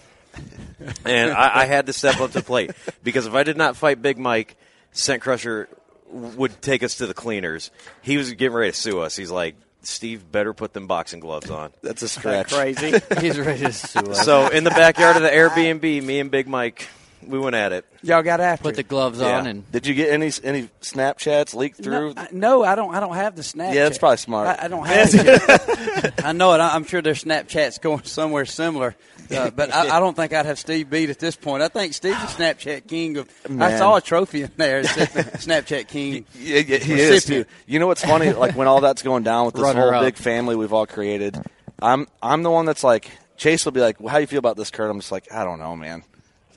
and 1.05 1.31
I, 1.31 1.61
I 1.61 1.65
had 1.65 1.85
to 1.87 1.93
step 1.93 2.19
up 2.19 2.31
to 2.31 2.39
the 2.39 2.43
plate 2.45 2.71
because 3.03 3.25
if 3.27 3.33
I 3.33 3.43
did 3.43 3.57
not 3.57 3.75
fight 3.77 4.01
Big 4.01 4.17
Mike, 4.17 4.55
Scent 4.91 5.21
Crusher 5.21 5.67
would 6.09 6.61
take 6.61 6.83
us 6.83 6.95
to 6.97 7.07
the 7.07 7.13
cleaners. 7.13 7.71
He 8.01 8.17
was 8.17 8.31
getting 8.33 8.53
ready 8.55 8.71
to 8.71 8.77
sue 8.77 8.99
us. 9.01 9.15
He's 9.15 9.31
like, 9.31 9.55
Steve, 9.81 10.31
better 10.31 10.53
put 10.53 10.73
them 10.73 10.87
boxing 10.87 11.19
gloves 11.19 11.49
on. 11.51 11.71
That's 11.81 12.01
a 12.01 12.05
That 12.21 12.49
stretch. 12.49 12.53
crazy. 12.53 12.99
He's 13.19 13.37
ready 13.37 13.59
to 13.65 13.73
sue 13.73 13.99
us. 13.99 14.23
So 14.25 14.47
in 14.47 14.63
the 14.63 14.69
backyard 14.71 15.15
of 15.15 15.21
the 15.23 15.29
Airbnb, 15.29 15.81
me 16.03 16.19
and 16.19 16.31
Big 16.31 16.47
Mike, 16.47 16.87
we 17.27 17.39
went 17.39 17.55
at 17.55 17.71
it. 17.71 17.85
Y'all 18.03 18.21
got 18.23 18.39
after. 18.39 18.63
Put 18.63 18.75
the 18.75 18.83
gloves 18.83 19.19
Yeah. 19.19 19.39
on 19.39 19.47
and 19.47 19.71
Did 19.71 19.87
you 19.87 19.93
get 19.93 20.11
any 20.11 20.31
any 20.43 20.69
Snapchats 20.81 21.53
leaked 21.55 21.83
through? 21.83 22.13
No, 22.13 22.21
I- 22.21 22.27
no, 22.31 22.63
I 22.63 22.75
don't. 22.75 22.93
I 22.93 22.99
don't 22.99 23.15
have 23.15 23.35
the 23.35 23.41
Snapchat. 23.41 23.73
Yeah, 23.73 23.83
that's 23.83 23.97
probably 23.97 24.17
smart. 24.17 24.47
I, 24.59 24.65
I 24.65 24.67
don't 24.67 24.85
have 24.85 25.09
it. 25.13 26.13
I 26.25 26.31
know 26.31 26.53
it. 26.53 26.59
I- 26.59 26.75
I'm 26.75 26.85
sure 26.85 27.01
there's 27.01 27.23
Snapchat's 27.23 27.79
going 27.79 28.03
somewhere 28.03 28.45
similar, 28.45 28.95
uh, 29.31 29.49
but 29.55 29.73
I, 29.73 29.97
I 29.97 29.99
don't 29.99 30.15
think 30.15 30.33
I'd 30.33 30.45
have 30.45 30.59
Steve 30.59 30.89
beat 30.89 31.09
at 31.09 31.19
this 31.19 31.35
point. 31.35 31.63
I 31.63 31.67
think 31.67 31.93
Steve's 31.93 32.19
the 32.21 32.43
Snapchat 32.43 32.87
king 32.87 33.17
of. 33.17 33.29
I 33.59 33.77
saw 33.77 33.95
a 33.97 34.01
trophy 34.01 34.43
in 34.43 34.51
there. 34.57 34.79
It 34.79 34.87
said 34.87 35.07
Snapchat 35.09 35.87
king. 35.87 36.25
Yeah, 36.39 36.59
yeah, 36.59 36.77
he 36.77 36.93
is 36.93 37.25
too. 37.25 37.45
You 37.65 37.79
know 37.79 37.87
what's 37.87 38.03
funny? 38.03 38.31
Like 38.33 38.55
when 38.55 38.67
all 38.67 38.81
that's 38.81 39.01
going 39.01 39.23
down 39.23 39.45
with 39.47 39.55
this 39.55 39.63
Runner 39.63 39.81
whole 39.81 39.93
up. 39.95 40.03
big 40.03 40.17
family 40.17 40.55
we've 40.55 40.73
all 40.73 40.85
created, 40.87 41.37
I'm 41.81 42.07
I'm 42.21 42.43
the 42.43 42.51
one 42.51 42.65
that's 42.65 42.83
like 42.83 43.09
Chase 43.37 43.65
will 43.65 43.71
be 43.73 43.81
like, 43.81 43.99
well, 43.99 44.09
"How 44.09 44.17
do 44.17 44.21
you 44.21 44.27
feel 44.27 44.39
about 44.39 44.57
this, 44.57 44.69
Kurt?" 44.71 44.89
I'm 44.89 44.99
just 44.99 45.11
like, 45.11 45.31
"I 45.31 45.43
don't 45.43 45.59
know, 45.59 45.75
man. 45.75 46.03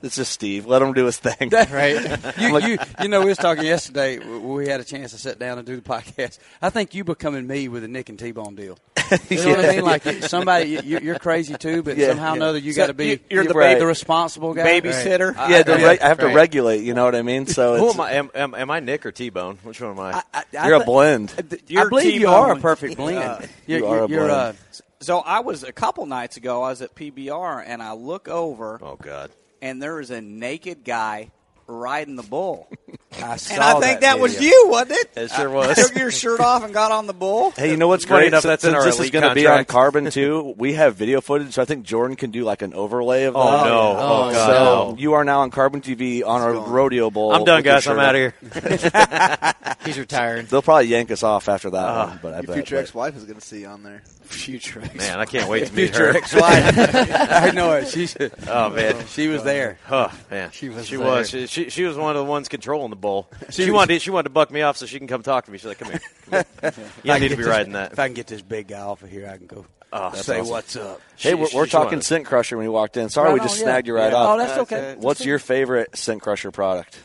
It's 0.03 0.15
just 0.15 0.31
Steve. 0.31 0.65
Let 0.65 0.81
him 0.81 0.93
do 0.93 1.05
his 1.05 1.17
thing." 1.17 1.49
right. 1.71 2.37
You, 2.39 2.57
you, 2.59 2.77
you 3.01 3.07
know, 3.07 3.19
we 3.21 3.27
was 3.27 3.37
talking 3.37 3.65
yesterday. 3.65 4.19
We 4.19 4.67
had 4.67 4.79
a 4.79 4.83
chance 4.83 5.11
to 5.11 5.17
sit 5.17 5.39
down 5.39 5.57
and 5.57 5.65
do 5.67 5.75
the 5.75 5.81
podcast. 5.81 6.39
I 6.61 6.69
think 6.69 6.93
you 6.93 7.03
becoming 7.03 7.45
me 7.47 7.67
with 7.67 7.83
a 7.83 7.87
Nick 7.87 8.09
and 8.09 8.17
T 8.19 8.31
Bone 8.31 8.55
deal. 8.55 8.77
You 9.29 9.37
know 9.43 9.49
what 9.55 9.65
I 9.65 9.69
mean? 9.75 9.81
Like 9.83 10.03
somebody, 10.25 10.69
you, 10.83 10.99
you're 10.99 11.17
crazy 11.17 11.55
too, 11.55 11.81
but 11.81 11.97
Yeah, 11.97 12.09
somehow 12.09 12.25
or 12.25 12.29
yeah. 12.29 12.43
another 12.43 12.57
you 12.59 12.73
So 12.73 12.81
got 12.83 12.87
to 12.87 12.93
be. 12.93 13.07
you- 13.07 13.19
you're 13.31 13.43
the 13.43 13.55
Right. 13.55 13.79
the 13.79 13.87
responsible 13.87 14.53
guy, 14.53 14.79
Babysitter. 14.81 15.35
I- 15.35 15.49
yeah, 15.49 15.63
the 15.63 15.73
I- 15.73 15.83
reg- 15.83 16.01
I 16.01 16.07
have 16.09 16.19
to 16.19 16.27
regulate. 16.27 16.83
You 16.83 16.93
know 16.93 17.05
what 17.05 17.15
I 17.15 17.23
mean? 17.23 17.47
So 17.47 17.75
Who 17.77 17.87
it's, 17.87 17.95
am 17.95 18.01
I? 18.01 18.11
Am, 18.11 18.29
am, 18.35 18.53
am 18.53 18.69
I 18.69 18.81
Nick 18.81 19.07
or 19.07 19.11
T 19.11 19.31
Bone? 19.31 19.57
Which 19.63 19.81
one 19.81 19.91
am 19.93 19.99
I? 19.99 20.21
I- 20.31 20.43
I- 20.55 20.67
you're 20.67 20.79
a 20.79 20.85
blend. 20.85 21.33
I 21.39 21.57
You're 21.67 21.89
believe 21.89 22.13
you 22.13 22.19
T-Bone. 22.19 22.33
are 22.35 22.51
a 22.51 22.59
perfect 22.59 22.97
blend. 22.97 23.17
Uh, 23.17 23.39
you're, 23.65 23.79
you 23.79 23.85
are 23.87 24.03
a 24.03 24.07
you're, 24.07 24.29
uh, 24.29 24.43
blend. 24.51 24.57
So 25.01 25.19
I 25.21 25.39
was 25.39 25.63
a 25.63 25.71
couple 25.71 26.05
nights 26.05 26.37
ago. 26.37 26.61
I 26.61 26.69
was 26.69 26.83
at 26.83 26.93
PBR, 26.93 27.63
and 27.65 27.81
I 27.81 27.93
look 27.93 28.27
over, 28.27 28.77
oh 28.83 28.95
God. 28.95 29.31
And 29.61 29.81
there 29.81 29.95
was 29.95 30.11
a 30.11 30.21
naked 30.21 30.83
guy 30.83 31.31
riding 31.67 32.15
the 32.15 32.23
bull. 32.23 32.67
I 33.21 33.37
saw 33.37 33.53
and 33.55 33.63
I 33.63 33.79
think 33.79 34.01
that, 34.01 34.13
video. 34.13 34.21
was 34.21 34.41
you, 34.41 34.65
wasn't 34.69 34.91
it? 34.91 35.09
It 35.17 35.31
sure 35.31 35.49
was. 35.49 35.75
Took 35.75 35.95
your 35.97 36.11
shirt 36.11 36.39
off 36.39 36.63
and 36.63 36.73
got 36.73 36.91
on 36.91 37.05
the 37.07 37.13
bull. 37.13 37.51
Hey, 37.51 37.71
you 37.71 37.77
know 37.77 37.87
what's 37.87 38.05
Funny 38.05 38.21
great? 38.21 38.27
enough, 38.27 38.43
Since- 38.43 38.49
that's 38.49 38.63
in 38.63 38.69
since 38.71 38.75
our 38.83 38.85
this 38.85 38.99
is 38.99 39.09
going 39.11 39.27
to 39.27 39.33
be 39.35 39.45
on. 39.47 39.65
Carbon 39.65 40.09
too. 40.11 40.53
We 40.57 40.73
have 40.73 40.95
video 40.95 41.19
footage, 41.19 41.53
so 41.53 41.61
I 41.61 41.65
think 41.65 41.85
Jordan 41.85 42.15
can 42.15 42.29
do 42.31 42.43
like 42.43 42.61
an 42.61 42.73
overlay 42.75 43.23
of 43.25 43.33
that. 43.33 43.39
Oh, 43.39 43.63
no. 43.65 43.79
Oh, 43.79 43.97
Oh, 44.29 44.31
God. 44.31 44.45
So 44.47 44.91
no. 44.91 44.97
you 44.97 45.13
are 45.13 45.23
now 45.23 45.41
on 45.41 45.49
Carbon 45.51 45.81
TV 45.81 46.23
on 46.25 46.41
our 46.41 46.53
rodeo 46.53 47.09
bowl. 47.09 47.33
I'm 47.33 47.43
done, 47.45 47.61
guys. 47.63 47.87
I'm 47.87 47.99
out 47.99 48.15
of 48.15 48.19
here. 48.19 48.33
He's 49.85 49.97
retired. 49.99 50.47
They'll 50.47 50.61
probably 50.61 50.87
yank 50.87 51.09
us 51.11 51.23
off 51.23 51.49
after 51.49 51.69
that 51.71 51.77
Uh, 51.87 52.07
one, 52.07 52.19
but 52.21 52.33
I 52.33 52.37
Your 52.37 52.43
bet. 52.43 52.55
future 52.55 52.75
but- 52.75 52.81
ex-wife 52.81 53.15
is 53.17 53.23
going 53.25 53.39
to 53.39 53.45
see 53.45 53.61
you 53.61 53.67
on 53.67 53.83
there. 53.83 54.03
Future 54.29 54.81
ex. 54.83 54.95
Man, 54.95 55.19
I 55.19 55.25
can't 55.25 55.49
wait 55.49 55.67
to 55.67 55.73
meet 55.73 55.87
future 55.89 56.11
her. 56.13 56.17
ex-wife. 56.17 56.73
I 57.31 57.51
know 57.51 57.73
it. 57.73 57.87
She's, 57.87 58.15
Oh 58.47 58.69
man. 58.69 59.05
she 59.07 59.27
was 59.27 59.43
there. 59.43 59.77
Oh 59.89 60.11
man, 60.31 60.51
She 60.51 60.69
was 60.69 60.85
She 60.87 60.95
there. 60.95 61.05
was. 61.05 61.29
She, 61.29 61.47
she, 61.47 61.69
she 61.69 61.83
was 61.83 61.97
one 61.97 62.11
of 62.15 62.17
the 62.23 62.29
ones 62.29 62.47
controlling 62.47 62.89
the 62.89 62.95
bull. 62.95 63.27
She, 63.49 63.69
wanted. 63.71 64.01
She 64.01 64.11
wanted 64.11 64.23
to 64.25 64.29
buck 64.29 64.51
me 64.51 64.61
off 64.61 64.77
so 64.77 64.85
she 64.85 64.97
can 64.99 65.07
come 65.07 65.23
talk 65.23 65.45
to 65.45 65.51
me. 65.51 65.57
She's 65.57 65.65
like, 65.67 65.79
"Come 65.79 65.89
here. 65.91 66.01
Come 66.29 66.43
here. 66.61 66.73
You 67.03 67.11
I 67.13 67.19
need 67.19 67.29
to 67.29 67.37
be 67.37 67.43
get 67.43 67.49
riding 67.49 67.73
that." 67.73 67.91
If 67.93 67.99
I 67.99 68.07
can 68.07 68.13
get 68.13 68.27
this 68.27 68.41
big 68.41 68.67
guy 68.67 68.79
off 68.81 69.01
of 69.03 69.09
here, 69.09 69.27
I 69.27 69.37
can 69.37 69.47
go 69.47 69.65
Oh, 69.91 70.13
say 70.13 70.39
awesome. 70.39 70.51
what's 70.51 70.75
up. 70.75 71.01
Hey, 71.17 71.29
She- 71.31 71.33
we're, 71.35 71.47
she- 71.47 71.57
we're 71.57 71.65
she 71.65 71.71
talking 71.71 71.85
wanted- 71.97 72.03
Scent 72.03 72.25
Crusher 72.27 72.55
when 72.57 72.65
you 72.65 72.71
walked 72.71 72.95
in. 72.97 73.09
Sorry, 73.09 73.29
Right 73.29 73.33
we 73.33 73.39
on, 73.39 73.47
just 73.47 73.57
yeah. 73.59 73.63
snagged 73.63 73.87
you 73.87 73.95
right 73.95 74.11
Yeah. 74.11 74.17
up. 74.19 74.29
Oh, 74.29 74.37
that's 74.37 74.57
okay. 74.59 74.95
What's 74.99 75.25
your 75.25 75.39
favorite 75.39 75.97
Scent 75.97 76.21
Crusher 76.21 76.51
product? 76.51 76.99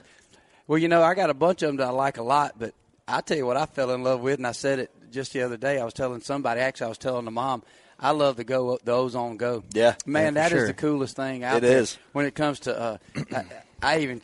Well, 0.66 0.78
you 0.78 0.88
know, 0.88 1.02
I 1.02 1.14
got 1.14 1.30
a 1.30 1.34
bunch 1.34 1.62
of 1.62 1.68
them 1.68 1.76
that 1.76 1.86
I 1.86 1.90
like 1.90 2.18
a 2.18 2.22
lot, 2.22 2.54
but 2.58 2.74
I 3.08 3.22
tell 3.22 3.36
you 3.38 3.46
what 3.46 3.56
I 3.56 3.64
fell 3.66 3.90
in 3.92 4.02
love 4.02 4.20
with, 4.20 4.38
and 4.38 4.46
I 4.46 4.52
said 4.52 4.78
it 4.80 4.90
just 5.14 5.32
the 5.32 5.42
other 5.42 5.56
day. 5.56 5.78
I 5.80 5.84
was 5.84 5.94
telling 5.94 6.20
somebody, 6.20 6.60
actually, 6.60 6.86
I 6.86 6.88
was 6.88 6.98
telling 6.98 7.24
the 7.24 7.30
mom, 7.30 7.62
I 7.98 8.10
love 8.10 8.36
the 8.36 8.44
go 8.44 8.78
the 8.84 8.92
Ozone 8.92 9.36
Go. 9.36 9.62
Yeah. 9.72 9.94
man, 10.04 10.34
Yeah, 10.34 10.42
that 10.42 10.50
for 10.50 10.58
is 10.58 10.66
the 10.66 10.74
coolest 10.74 11.16
thing 11.16 11.44
out 11.44 11.58
It 11.58 11.60
there. 11.62 11.78
is. 11.78 11.96
when 12.12 12.26
it 12.26 12.34
comes 12.34 12.60
to. 12.60 12.78
Uh, 12.78 12.98
I, 13.34 13.44
I 13.82 13.98
even 14.00 14.20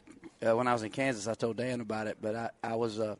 uh, 0.47 0.57
when 0.57 0.67
I 0.67 0.73
was 0.73 0.83
in 0.83 0.91
Kansas, 0.91 1.27
I 1.29 1.35
told 1.35 1.57
Dan 1.57 1.81
about 1.81 2.07
it, 2.07 2.19
but 2.21 2.35
I 2.35 2.51
I 2.63 2.75
was 2.77 2.99
uh, 2.99 3.17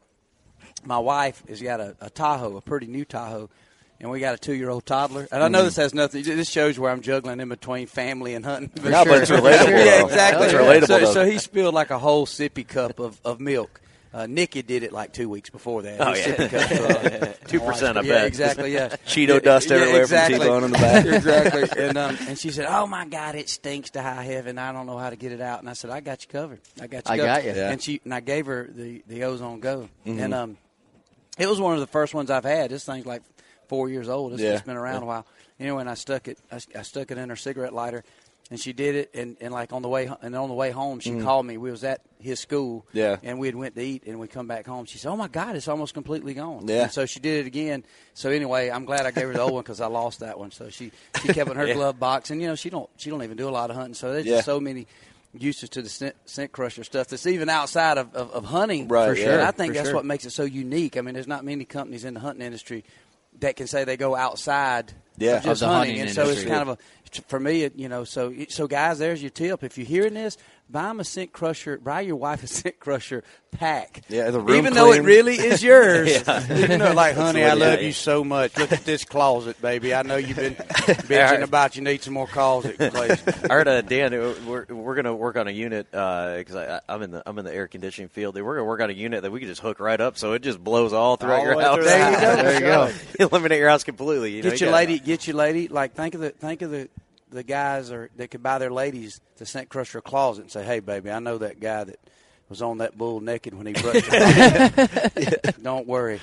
my 0.85 0.99
wife 0.99 1.43
has 1.49 1.63
got 1.63 1.81
a, 1.81 1.97
a 2.01 2.11
Tahoe, 2.11 2.57
a 2.57 2.61
pretty 2.61 2.87
new 2.87 3.05
Tahoe. 3.05 3.49
And 4.03 4.11
we 4.11 4.19
got 4.19 4.35
a 4.35 4.39
two-year-old 4.39 4.87
toddler, 4.87 5.29
and 5.31 5.43
I 5.43 5.49
know 5.49 5.61
Mhm. 5.61 5.65
this 5.67 5.77
has 5.77 5.93
nothing. 5.93 6.23
This 6.25 6.49
shows 6.49 6.79
where 6.79 6.91
I'm 6.91 7.03
juggling 7.03 7.39
in 7.39 7.51
between 7.51 7.87
family 7.87 8.35
and 8.35 8.43
hunting. 8.47 8.71
No, 8.83 9.05
but 9.05 9.21
it's 9.21 9.31
relatable, 9.31 9.69
yeah, 9.85 10.03
exactly. 10.07 10.47
It's 10.47 10.55
relatable, 10.55 10.87
So, 11.05 11.13
so 11.13 11.25
he 11.27 11.37
spilled 11.37 11.75
like 11.75 11.91
a 11.91 11.99
whole 11.99 12.25
sippy 12.25 12.67
cup 12.67 12.99
of, 12.99 13.21
of 13.27 13.41
milk. 13.41 13.79
Uh, 14.13 14.27
Nikki 14.27 14.63
did 14.63 14.83
it 14.83 14.93
like 14.93 15.13
two 15.13 15.29
weeks 15.29 15.51
before 15.51 15.83
that. 15.83 16.01
Oh, 16.01 16.13
yeah. 16.13 16.25
sippy 16.25 16.51
cup, 16.51 17.23
uh, 17.23 17.33
2%, 17.47 17.97
I 17.97 18.01
yeah, 18.01 18.25
exactly. 18.25 18.73
Yeah, 18.75 18.89
Cheeto 19.07 19.35
Yeah, 19.35 19.39
dust 19.39 19.71
yeah, 19.71 19.77
everywhere 19.77 20.07
from 20.09 20.17
exactly. 20.17 20.39
T-Bone 20.41 20.65
in 20.65 20.71
the 20.73 20.79
back. 20.79 21.05
exactly. 21.07 21.61
And 21.85 21.97
um, 21.97 22.19
and 22.29 22.37
she 22.39 22.51
said, 22.51 22.67
"Oh 22.69 22.87
my 22.89 23.07
God, 23.07 23.37
it 23.37 23.49
stinks 23.49 23.91
to 23.91 24.03
high 24.03 24.25
heaven. 24.25 24.59
I 24.59 24.73
don't 24.73 24.87
know 24.87 24.99
how 24.99 25.11
to 25.11 25.17
get 25.17 25.31
it 25.33 25.41
out." 25.41 25.61
And 25.61 25.71
I 25.71 25.75
said, 25.75 25.91
"I 25.91 26.01
got 26.01 26.23
you 26.25 26.29
covered. 26.29 26.61
I 26.81 26.89
got 26.89 27.07
you. 27.07 27.13
I 27.13 27.17
covered." 27.19 27.27
got 27.27 27.45
you. 27.45 27.53
Yeah. 27.53 27.71
And 27.71 27.81
she 27.83 28.01
and 28.05 28.13
I 28.13 28.19
gave 28.21 28.47
her 28.47 28.69
the 28.69 29.03
the 29.07 29.23
Ozone 29.25 29.61
Go, 29.61 29.89
Mhm. 30.07 30.21
and 30.21 30.35
um, 30.35 30.57
it 31.39 31.49
was 31.49 31.61
one 31.61 31.75
of 31.75 31.81
the 31.81 31.87
first 31.87 32.13
ones 32.13 32.31
I've 32.31 32.45
had. 32.45 32.71
This 32.71 32.85
thing's 32.85 33.07
like 33.07 33.23
four 33.69 33.89
years 33.89 34.09
old. 34.09 34.33
It's, 34.33 34.43
Yeah. 34.43 34.55
it's 34.55 34.63
been 34.63 34.77
around 34.77 35.05
a 35.05 35.07
while. 35.07 35.27
Anyway, 35.61 35.81
and 35.83 35.89
I 35.91 35.95
stuck 35.95 36.27
it. 36.27 36.39
I, 36.51 36.59
I 36.77 36.83
stuck 36.83 37.11
it 37.13 37.19
in 37.19 37.29
her 37.29 37.37
cigarette 37.37 37.73
lighter, 37.73 38.03
and 38.51 38.59
she 38.61 38.73
did 38.73 38.95
it. 38.97 39.11
And, 39.15 39.37
and 39.41 39.53
like 39.53 39.73
on 39.73 39.83
the 39.83 39.89
way 39.89 40.11
and 40.23 40.35
on 40.35 40.49
the 40.49 40.55
way 40.55 40.71
home, 40.71 41.01
she 41.01 41.11
Mhm. 41.11 41.23
called 41.23 41.47
me. 41.47 41.57
We 41.57 41.71
was 41.71 41.85
at 41.85 42.01
his 42.19 42.41
school. 42.41 42.85
Yeah. 42.93 43.17
And 43.23 43.39
we 43.39 43.47
had 43.47 43.55
went 43.57 43.75
to 43.77 43.83
eat, 43.83 44.05
and 44.07 44.19
we 44.21 44.27
come 44.29 44.47
back 44.47 44.67
home. 44.67 44.85
She 44.87 44.99
said, 44.99 45.11
"Oh 45.11 45.17
my 45.17 45.29
God, 45.29 45.57
it's 45.57 45.69
almost 45.69 45.95
completely 45.95 46.35
gone." 46.35 46.67
Yeah. 46.69 46.83
And 46.85 46.93
so 46.93 47.07
she 47.07 47.21
did 47.21 47.45
it 47.45 47.47
again. 47.47 47.85
So 48.15 48.31
anyway, 48.31 48.69
I'm 48.71 48.85
glad 48.85 49.07
I 49.07 49.11
gave 49.11 49.29
her 49.29 49.33
the 49.33 49.41
old 49.41 49.53
one 49.53 49.63
because 49.63 49.81
I 49.81 49.87
lost 49.87 50.21
that 50.21 50.39
one. 50.39 50.51
So 50.51 50.69
she 50.69 50.93
she 51.23 51.29
kept 51.29 51.49
it 51.49 51.53
in 51.53 51.57
her 51.57 51.67
Yeah. 51.69 51.75
glove 51.75 51.99
box, 51.99 52.31
and 52.31 52.41
you 52.43 52.49
know 52.49 52.55
she 52.57 52.71
don't 52.71 52.91
she 52.97 53.09
don't 53.11 53.23
even 53.23 53.37
do 53.37 53.49
a 53.49 53.51
lot 53.51 53.71
of 53.71 53.77
hunting. 53.77 53.95
So 53.95 54.13
there's 54.13 54.27
Yeah. 54.27 54.37
just 54.37 54.47
so 54.47 54.61
many 54.61 54.87
uses 55.33 55.69
to 55.71 55.81
the 55.81 55.89
scent, 55.89 56.17
scent 56.25 56.51
crusher 56.51 56.83
stuff 56.83 57.07
that's 57.07 57.25
even 57.25 57.49
outside 57.49 57.99
of, 57.99 58.13
of, 58.17 58.33
of 58.33 58.45
hunting. 58.45 58.89
Right, 58.89 59.11
for 59.11 59.15
sure. 59.15 59.31
And 59.35 59.43
I 59.43 59.53
think 59.53 59.75
for 59.75 59.79
that's 59.79 59.89
sure. 59.91 59.95
what 59.95 60.05
makes 60.05 60.25
it 60.27 60.31
so 60.31 60.43
unique. 60.43 60.97
I 60.97 61.03
mean, 61.03 61.15
there's 61.15 61.29
not 61.29 61.45
many 61.45 61.65
companies 61.65 62.05
in 62.05 62.15
the 62.15 62.21
hunting 62.21 62.45
industry 62.45 62.83
that 63.39 63.55
can 63.55 63.69
say 63.69 63.85
they 63.85 63.97
go 63.97 64.17
outside 64.17 64.93
Yeah. 65.21 65.37
of 65.37 65.45
just 65.45 65.63
Of 65.63 65.69
the 65.69 65.75
hunting. 65.75 65.99
hunting 65.99 66.07
And 66.07 66.11
so 66.11 66.29
it's 66.29 66.45
kind 66.45 66.69
of 66.69 66.69
a 66.71 66.79
for 67.29 67.41
me, 67.41 67.65
it, 67.65 67.77
you 67.77 67.89
know. 67.89 68.05
So 68.05 68.33
so 68.49 68.67
guys, 68.67 68.99
there's 68.99 69.23
your 69.23 69.31
tip. 69.31 69.65
If 69.65 69.77
you're 69.79 69.87
hearing 69.87 70.15
this, 70.15 70.37
buy 70.71 70.89
'em 70.91 71.01
a 71.01 71.05
scent 71.05 71.33
crusher. 71.33 71.79
Buy 71.79 72.03
your 72.03 72.17
wife 72.17 72.43
a 72.43 72.47
scent 72.47 72.79
crusher 72.79 73.23
pack. 73.53 74.03
Yeah, 74.09 74.31
the 74.31 74.39
room 74.41 74.57
even 74.57 74.75
though 74.75 74.93
it 74.93 75.01
really 75.03 75.35
is 75.35 75.63
yours. 75.63 76.09
Yeah. 76.11 76.57
Even 76.59 76.79
though, 76.81 76.93
like, 76.93 77.17
honey, 77.17 77.43
I 77.45 77.55
love 77.55 77.81
yeah. 77.81 77.87
you 77.87 77.93
so 77.93 78.23
much. 78.23 78.57
Look 78.57 78.71
at 78.73 78.85
this 78.85 79.05
closet, 79.05 79.61
baby. 79.61 79.93
I 79.95 80.03
know 80.03 80.17
you've 80.17 80.37
been 80.37 80.55
bitching 80.55 81.43
about 81.43 81.75
you 81.77 81.83
need 81.83 82.03
some 82.03 82.15
more 82.15 82.27
closet 82.29 82.79
place. 82.93 83.23
I 83.27 83.53
heard 83.53 83.69
uh, 83.69 83.81
Dan. 83.83 84.15
uh, 84.15 84.35
We're 84.47 84.65
we're 84.69 84.95
gonna 84.95 85.15
work 85.15 85.37
on 85.37 85.49
a 85.49 85.51
unit 85.51 85.91
because 85.91 86.55
I 86.55 86.81
I'm 86.89 87.03
in 87.03 87.11
the 87.11 87.23
I'm 87.27 87.39
in 87.39 87.45
the 87.45 87.55
air 87.55 87.67
conditioning 87.69 88.09
field. 88.09 88.37
We're 88.41 88.55
gonna 88.57 88.65
work 88.69 88.81
on 88.81 88.91
a 88.91 88.95
unit 88.95 89.23
that 89.23 89.31
we 89.33 89.41
can 89.41 89.49
just 89.49 89.61
hook 89.61 89.81
right 89.81 90.01
up 90.01 90.17
so 90.19 90.33
it 90.35 90.43
just 90.43 90.63
blows 90.63 90.93
all 90.93 91.17
throughout 91.17 91.41
All 91.41 91.45
your 91.47 91.61
house. 91.61 91.75
through 91.77 91.85
There 91.85 92.11
you 92.13 92.21
go. 92.21 92.37
There 92.43 92.55
you 92.55 92.61
go. 92.61 93.27
Eliminate 93.27 93.59
your 93.59 93.69
house 93.69 93.85
completely. 93.85 94.33
You 94.37 94.43
know, 94.43 94.51
get 94.51 94.61
you 94.61 94.67
your 94.67 94.73
gotta- 94.73 94.87
lady, 94.87 94.99
get 95.01 95.27
your 95.27 95.37
lady. 95.37 95.69
Like 95.69 95.95
think 95.95 96.15
of 96.15 96.21
the 96.21 96.31
think 96.31 96.63
of 96.63 96.71
the 96.71 96.89
the 97.31 97.43
guys 97.43 97.91
or 97.91 98.11
that 98.17 98.31
could 98.31 98.43
buy 98.43 98.59
their 98.59 98.71
ladies 98.71 99.21
the 99.37 99.47
scent 99.47 99.69
crusher 99.69 100.01
closet 100.01 100.43
and 100.43 100.51
say, 100.51 100.65
"Hey, 100.65 100.81
baby, 100.81 101.11
I 101.11 101.19
know 101.19 101.39
that 101.39 101.61
guy 101.61 101.85
that 101.85 101.99
was 102.49 102.61
on 102.63 102.79
that 102.79 102.97
bull 102.99 103.21
naked 103.21 103.55
when 103.55 103.67
he 103.67 103.73
brushed 103.73 104.11
your 104.11 104.69
teeth. 105.11 105.59
Don't 105.63 105.87
worry." 105.87 106.21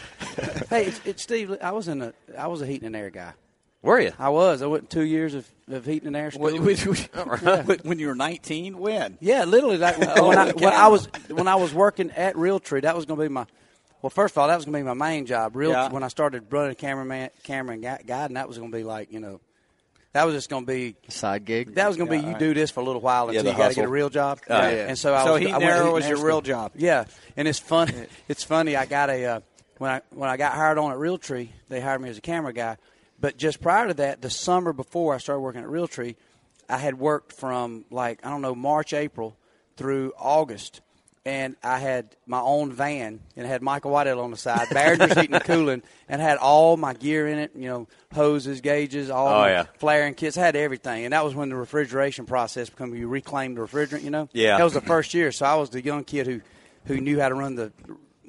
Hey, 0.70 0.86
it's, 0.88 1.02
it's 1.06 1.24
Steve. 1.24 1.56
I 1.62 1.72
was 1.72 1.88
in 1.88 2.02
a 2.02 2.14
I 2.38 2.48
was 2.48 2.62
a 2.62 2.66
heating 2.66 2.88
and 2.88 2.96
air 2.96 3.10
guy. 3.10 3.34
Were 3.82 4.00
you? 4.02 4.12
I 4.20 4.30
was. 4.30 4.62
I 4.62 4.66
went 4.66 4.90
two 4.90 5.04
years 5.04 5.34
of, 5.36 5.48
of 5.70 5.86
heating 5.86 6.08
and 6.08 6.16
air 6.16 6.32
school. 6.32 6.44
When- 6.52 6.64
when- 6.64 6.76
Yeah. 7.14 7.64
when 7.84 8.00
you 8.00 8.08
were 8.08 8.16
19, 8.16 8.78
when? 8.78 9.18
Yeah, 9.22 9.46
literally. 9.46 9.78
Like 9.78 9.98
when, 10.00 10.10
Oh, 10.18 10.32
I, 10.32 10.52
when 10.52 10.74
I 10.74 10.88
was 10.88 11.08
when 11.30 11.48
I 11.48 11.56
was 11.56 11.74
working 11.74 12.10
at 12.12 12.36
Realtree, 12.36 12.82
that 12.82 12.96
was 12.96 13.06
going 13.06 13.20
to 13.20 13.24
be 13.26 13.30
my. 13.30 13.46
Well, 14.02 14.10
first 14.10 14.34
of 14.34 14.40
all, 14.40 14.48
that 14.48 14.56
was 14.56 14.66
going 14.66 14.74
to 14.74 14.80
be 14.80 14.84
my 14.84 14.94
main 14.94 15.26
job. 15.26 15.56
Real 15.56 15.72
Yeah. 15.72 15.90
when 15.90 16.04
I 16.04 16.08
started 16.08 16.52
running 16.52 16.76
cameraman, 16.76 17.30
camera 17.44 17.74
and 17.74 17.82
gui- 17.84 18.04
guiding, 18.06 18.36
that 18.36 18.48
was 18.48 18.58
going 18.58 18.72
to 18.72 18.78
be 18.78 18.84
like 18.84 19.12
you 19.12 19.20
know, 19.20 19.40
that 20.18 20.26
was 20.26 20.34
just 20.34 20.50
going 20.50 20.66
to 20.66 20.72
be 20.72 20.96
side 21.10 21.46
gig. 21.46 21.76
That 21.76 21.88
was 21.88 21.96
going 21.96 22.10
to 22.10 22.18
be 22.18 22.24
you 22.24 22.32
right. 22.32 22.40
do 22.40 22.56
this 22.56 22.72
for 22.72 22.80
a 22.80 22.84
little 22.84 23.02
while 23.02 23.28
until 23.28 23.44
the 23.44 23.52
you 23.52 23.56
got 23.58 23.70
to 23.70 23.76
get 23.76 23.86
a 23.86 23.88
real 23.88 24.10
job. 24.10 24.40
Oh, 24.50 24.56
yeah. 24.56 24.88
And 24.88 24.98
so 24.98 25.14
I 25.14 25.24
So 25.24 25.34
was. 25.34 25.42
heating 25.42 25.54
I 25.54 25.60
went 25.60 25.70
air 25.70 25.84
to 25.84 25.92
was 25.92 26.10
your 26.10 26.26
real 26.26 26.42
job. 26.42 26.72
Yeah, 26.76 27.06
and 27.36 27.48
it's 27.48 27.60
funny. 27.60 27.94
it's 28.28 28.44
funny. 28.44 28.76
I 28.76 28.88
got 28.88 29.12
a 29.12 29.26
uh, 29.26 29.40
when 29.78 29.92
I 29.92 30.02
when 30.10 30.28
I 30.28 30.36
got 30.36 30.54
hired 30.54 30.80
on 30.80 30.92
at 30.92 30.98
Realtree, 30.98 31.50
they 31.70 31.82
hired 31.82 32.02
me 32.02 32.10
as 32.10 32.18
a 32.18 32.22
camera 32.22 32.52
guy. 32.52 32.78
But 33.20 33.38
just 33.38 33.62
prior 33.62 33.90
to 33.90 33.94
that, 33.94 34.24
the 34.24 34.32
summer 34.32 34.74
before 34.74 35.14
I 35.14 35.20
started 35.20 35.42
working 35.42 35.62
at 35.62 35.68
Realtree, 35.68 36.16
I 36.68 36.78
had 36.78 36.98
worked 36.98 37.34
from 37.34 37.86
like 37.92 38.26
I 38.26 38.32
don't 38.32 38.42
know 38.42 38.56
March, 38.56 38.94
April 38.94 39.38
through 39.76 40.14
August, 40.18 40.82
and 41.28 41.56
I 41.62 41.80
had 41.80 42.16
my 42.26 42.40
own 42.40 42.72
van 42.72 43.20
and 43.36 43.46
it 43.46 43.50
had 43.50 43.62
Michael 43.62 43.92
Waddell 43.92 44.22
on 44.22 44.32
the 44.32 44.38
side, 44.38 44.68
Barrington's 44.72 45.14
heating 45.16 45.36
and 45.36 45.44
cooling, 45.44 45.84
and 46.08 46.22
had 46.22 46.38
all 46.38 46.78
my 46.78 46.94
gear 46.94 47.28
in 47.28 47.38
it. 47.38 47.52
You 47.56 47.68
know, 47.68 47.88
hoses, 48.14 48.62
gauges, 48.62 49.10
all 49.10 49.28
Oh, 49.44 49.46
yeah. 49.46 49.66
flaring 49.78 50.14
kits, 50.14 50.36
had 50.38 50.56
everything. 50.56 51.04
And 51.04 51.12
that 51.14 51.26
was 51.26 51.36
when 51.36 51.50
the 51.50 51.56
refrigeration 51.56 52.26
process 52.26 52.70
became 52.70 52.96
you 52.96 53.10
reclaim 53.10 53.56
the 53.56 53.62
refrigerant. 53.62 54.04
You 54.04 54.10
know, 54.12 54.30
Yeah. 54.32 54.58
that 54.58 54.64
was 54.64 54.74
the 54.74 54.82
first 54.82 55.14
year. 55.14 55.32
So 55.34 55.46
I 55.46 55.56
was 55.56 55.70
the 55.70 55.84
young 55.84 56.04
kid 56.06 56.28
who 56.28 56.42
who 56.86 57.02
knew 57.02 57.20
how 57.20 57.28
to 57.28 57.36
run 57.36 57.56
the. 57.56 57.74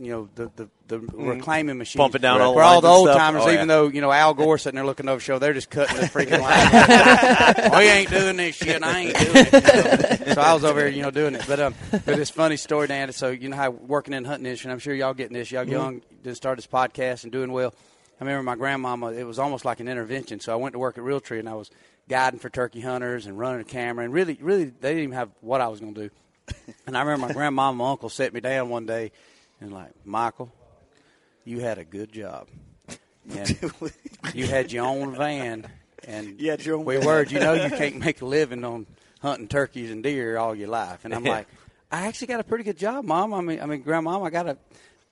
You 0.00 0.10
know 0.12 0.28
the 0.36 0.50
the, 0.54 0.68
the 0.86 0.98
reclaiming 1.00 1.76
machine, 1.76 1.98
Pumping 1.98 2.20
down 2.22 2.40
all 2.40 2.54
the 2.54 2.60
all 2.60 2.80
the 2.80 2.88
old 2.88 3.08
timers, 3.08 3.42
Oh, 3.44 3.48
even 3.50 3.60
yeah. 3.68 3.74
though 3.74 3.88
you 3.88 4.00
know 4.00 4.12
Al 4.12 4.32
Gore 4.32 4.56
sitting 4.56 4.76
there 4.76 4.86
looking 4.86 5.08
over 5.08 5.16
the 5.18 5.24
show, 5.24 5.40
they're 5.40 5.52
just 5.52 5.70
cutting 5.70 5.96
the 5.96 6.02
freaking 6.06 6.40
line. 7.70 7.70
we 7.78 7.88
ain't 7.88 8.08
doing 8.08 8.36
this 8.36 8.54
shit. 8.54 8.80
I 8.84 8.98
ain't 9.00 9.16
doing 9.18 9.30
it. 9.34 10.20
you 10.20 10.26
know. 10.26 10.32
So 10.34 10.40
I 10.40 10.54
was 10.54 10.64
over 10.64 10.78
here, 10.80 10.88
you 10.88 11.02
know, 11.02 11.10
doing 11.10 11.34
it. 11.34 11.42
But 11.48 11.58
um, 11.58 11.74
but 11.90 12.16
it's 12.18 12.30
funny 12.30 12.56
story, 12.56 12.86
Dan. 12.86 13.12
So 13.12 13.30
you 13.30 13.48
know 13.48 13.56
how 13.56 13.70
working 13.70 14.14
in 14.14 14.24
hunting 14.24 14.46
industry, 14.46 14.68
and 14.68 14.72
I'm 14.72 14.78
sure 14.78 14.94
y'all 14.94 15.14
getting 15.14 15.34
this. 15.36 15.50
Y'all 15.50 15.64
Mhm. 15.64 15.70
young, 15.70 16.02
just 16.22 16.36
started 16.36 16.58
this 16.62 16.68
podcast 16.68 17.24
and 17.24 17.32
doing 17.32 17.50
well. 17.50 17.74
I 18.20 18.24
remember 18.24 18.44
my 18.44 18.54
grandmama. 18.56 19.12
It 19.12 19.24
was 19.24 19.38
almost 19.40 19.64
like 19.64 19.80
an 19.80 19.88
intervention. 19.88 20.38
So 20.38 20.52
I 20.52 20.56
went 20.56 20.74
to 20.74 20.78
work 20.78 20.96
at 20.96 21.02
Realtree, 21.04 21.40
and 21.40 21.48
I 21.48 21.54
was 21.54 21.70
guiding 22.08 22.38
for 22.38 22.48
turkey 22.50 22.80
hunters 22.80 23.26
and 23.26 23.36
running 23.36 23.60
a 23.60 23.64
camera. 23.64 24.04
And 24.04 24.14
really, 24.14 24.38
really, 24.40 24.66
they 24.66 24.90
didn't 24.90 25.02
even 25.04 25.14
have 25.16 25.30
what 25.40 25.60
I 25.60 25.66
was 25.68 25.80
going 25.80 25.94
to 25.94 26.08
do. 26.08 26.10
And 26.86 26.96
I 26.96 27.00
remember 27.02 27.26
my 27.26 27.32
grandmama, 27.34 27.70
and 27.70 27.78
my 27.78 27.90
uncle 27.90 28.08
set 28.08 28.32
me 28.32 28.40
down 28.40 28.70
one 28.70 28.86
day, 28.86 29.12
and 29.60 29.72
like 29.72 29.90
Michael, 30.04 30.50
you 31.44 31.60
had 31.60 31.78
a 31.78 31.84
good 31.84 32.12
job. 32.12 32.48
And 33.36 33.58
you 34.32 34.46
had 34.46 34.72
your 34.72 34.86
own 34.86 35.14
van, 35.14 35.66
and 36.04 36.40
You 36.40 36.50
had 36.50 36.64
your 36.64 36.76
own 36.78 36.86
we 36.86 36.96
van. 36.96 37.04
word, 37.04 37.30
you 37.30 37.40
know, 37.40 37.52
you 37.52 37.68
can't 37.68 37.96
make 38.06 38.22
a 38.22 38.24
living 38.24 38.64
on 38.64 38.86
hunting 39.20 39.48
turkeys 39.48 39.90
and 39.90 40.02
deer 40.02 40.38
all 40.38 40.54
your 40.54 40.68
life. 40.68 41.04
And 41.04 41.14
I'm 41.14 41.24
Yeah. 41.26 41.32
like, 41.32 41.48
I 41.92 42.06
actually 42.06 42.28
got 42.28 42.40
a 42.40 42.44
pretty 42.44 42.64
good 42.64 42.78
job, 42.78 43.04
Mom. 43.04 43.34
I 43.34 43.42
mean, 43.42 43.60
I 43.60 43.66
mean, 43.66 43.84
Grandmom, 43.84 44.26
I 44.26 44.30
got 44.30 44.46
a, 44.48 44.56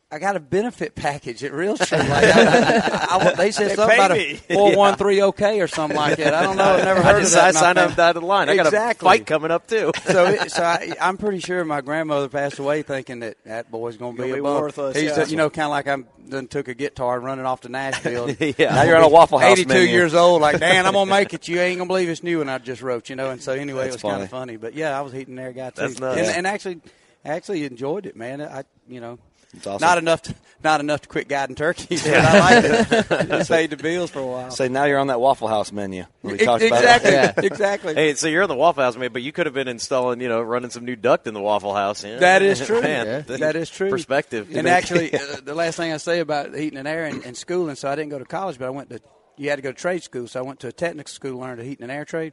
I 0.09 0.21
got 0.21 0.37
a 0.37 0.41
benefit 0.41 0.95
package 0.95 1.43
at 1.43 1.51
Realtree. 1.51 1.99
Like, 2.09 2.25
I, 2.25 3.07
I, 3.19 3.31
I, 3.31 3.35
they 3.35 3.51
said 3.51 3.71
They 3.71 3.75
something 3.75 3.99
about 3.99 4.11
me. 4.13 4.41
a 4.51 4.55
four 4.55 4.77
one 4.77 4.95
three 4.95 5.21
OK 5.21 5.61
or 5.61 5.67
something 5.67 5.97
like 5.97 6.19
that. 6.19 6.33
I 6.33 6.45
don't 6.45 6.57
know. 6.57 6.63
I've 6.63 6.85
never 6.85 7.01
I 7.01 7.03
heard 7.03 7.17
of 7.17 7.23
just- 7.23 7.35
that. 7.35 7.45
I 7.49 7.51
signed 7.51 7.77
up 7.79 7.91
family. 7.91 7.97
dotted 7.97 8.23
line. 8.23 8.49
I 8.49 8.55
got 8.55 8.67
a 8.67 8.69
exactly. 8.69 9.05
fight 9.09 9.27
coming 9.27 9.51
up 9.51 9.67
too. 9.67 9.91
so, 10.05 10.27
it, 10.27 10.53
so 10.53 10.63
I, 10.63 10.93
I'm 11.01 11.17
pretty 11.19 11.41
sure 11.41 11.65
my 11.65 11.81
grandmother 11.81 12.29
passed 12.29 12.61
away 12.61 12.83
thinking 12.83 13.19
that 13.21 13.37
that 13.47 13.69
boy's 13.69 13.97
going 13.97 14.15
to 14.17 14.23
be 14.23 14.29
Gonna 14.29 14.35
a 14.35 14.37
be 14.37 14.43
bum. 14.43 14.61
worthless, 14.61 14.97
He's, 14.97 15.17
yeah. 15.17 15.27
you 15.27 15.37
know, 15.37 15.51
kind 15.51 15.65
of 15.65 15.71
like 15.71 15.89
I'm 15.89 16.07
done 16.29 16.47
took 16.47 16.69
a 16.69 16.75
guitar 16.75 17.17
and 17.17 17.25
running 17.25 17.45
off 17.45 17.63
to 17.63 17.69
Nashville. 17.69 18.31
Yeah. 18.31 18.75
Now 18.75 18.83
you're 18.85 18.97
on 18.97 19.03
a 19.03 19.09
Waffle 19.09 19.39
House 19.39 19.59
82 19.59 19.69
menu. 19.69 19.89
years 19.89 20.15
old. 20.15 20.41
Like, 20.41 20.61
Dan, 20.61 20.87
I'm 20.87 20.93
gonna 20.93 21.11
make 21.11 21.35
it. 21.35 21.49
You 21.49 21.59
ain't 21.61 21.79
gonna 21.79 21.89
believe 21.89 22.09
it's 22.09 22.23
new 22.23 22.41
and 22.41 22.49
I 22.51 22.59
just 22.59 22.81
wrote. 22.81 23.11
You 23.11 23.17
know, 23.17 23.31
and 23.31 23.43
so 23.43 23.53
anyway, 23.55 23.85
That's 23.91 23.97
it 23.97 24.05
was 24.05 24.13
kind 24.13 24.23
of 24.23 24.31
funny. 24.31 24.57
But 24.57 24.75
yeah, 24.75 24.97
I 24.97 25.03
was 25.03 25.13
heating 25.13 25.35
there 25.35 25.53
guy 25.53 25.71
too, 25.71 25.81
That's 25.83 25.99
nuts. 25.99 26.17
and, 26.19 26.27
Yeah. 26.27 26.33
and 26.37 26.47
actually, 26.47 26.81
actually 27.25 27.65
enjoyed 27.65 28.07
it, 28.07 28.15
man. 28.15 28.41
I, 28.41 28.63
you 28.89 29.01
know. 29.01 29.19
It's 29.57 29.67
awesome. 29.67 29.85
Not 29.87 29.99
enough, 29.99 30.23
to, 30.23 30.35
not 30.63 30.81
enough 30.81 31.01
to 31.03 31.09
quit 31.09 31.29
guiding 31.29 31.57
turkeys. 31.57 32.03
But 32.05 32.15
I 32.15 32.39
liked 32.61 32.91
it. 33.11 33.29
Just 33.29 33.51
paid 33.51 33.71
the 33.71 33.77
bills 33.77 34.11
for 34.11 34.21
a 34.21 34.27
while. 34.27 34.51
Say 34.51 34.69
now 34.69 34.85
you're 34.85 34.99
on 34.99 35.07
that 35.09 35.21
Waffle 35.21 35.49
House 35.49 35.73
menu. 35.73 36.05
We 36.23 36.35
Ex- 36.35 36.45
talked 36.45 36.63
about 36.63 36.83
exactly, 36.83 37.47
exactly. 37.47 37.95
Hey, 37.95 38.15
so 38.15 38.29
you're 38.29 38.43
in 38.43 38.49
the 38.49 38.55
Waffle 38.55 38.83
House, 38.85 38.97
man, 38.97 39.13
but 39.13 39.23
you 39.23 39.33
could 39.33 39.47
have 39.47 39.55
been 39.55 39.69
installing, 39.69 40.21
you 40.21 40.29
know, 40.29 40.41
running 40.43 40.71
some 40.71 40.85
new 40.85 40.97
duct 40.97 41.27
in 41.27 41.35
the 41.35 41.41
Waffle 41.41 41.75
House. 41.75 42.05
you 42.05 42.11
know? 42.15 42.19
That 42.21 42.43
is 42.43 42.65
true. 42.65 42.81
Man, 42.83 43.25
That 43.27 43.57
is 43.57 43.71
true. 43.71 43.91
Perspective. 43.91 44.49
And 44.55 44.69
actually, 44.69 45.15
uh, 45.19 45.41
the 45.43 45.55
last 45.55 45.77
thing 45.77 45.93
I 45.93 45.97
say 45.97 46.21
about 46.21 46.55
heating 46.55 46.79
and 46.79 46.87
air 46.89 47.07
and, 47.07 47.25
and 47.25 47.37
schooling, 47.37 47.77
so 47.77 47.89
I 47.91 47.97
didn't 47.97 48.11
go 48.11 48.19
to 48.19 48.25
college, 48.25 48.59
but 48.59 48.67
I 48.67 48.71
went 48.71 48.91
to. 48.91 49.01
You 49.39 49.51
had 49.51 49.57
to 49.57 49.63
go 49.63 49.71
to 49.73 49.79
trade 49.79 50.03
school, 50.03 50.27
so 50.29 50.41
I 50.41 50.43
went 50.43 50.61
to 50.61 50.69
a 50.69 50.73
technical 50.73 51.11
school 51.11 51.33
to 51.33 51.39
learn 51.39 51.59
the 51.59 51.65
heating 51.65 51.83
and 51.83 51.93
air 51.93 52.07
trade. 52.07 52.33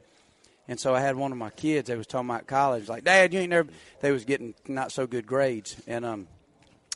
And 0.66 0.80
so 0.80 0.94
I 0.94 1.00
had 1.02 1.16
one 1.16 1.30
of 1.32 1.36
my 1.36 1.50
kids. 1.50 1.88
They 1.88 1.96
was 1.96 2.06
talking 2.06 2.30
about 2.30 2.46
college, 2.46 2.88
like, 2.88 3.04
Dad, 3.04 3.34
you 3.34 3.40
ain't 3.40 3.50
never. 3.50 3.68
They 4.00 4.10
was 4.10 4.24
getting 4.24 4.54
not 4.66 4.90
so 4.90 5.06
good 5.06 5.26
grades, 5.26 5.76
and 5.86 6.06
um, 6.06 6.28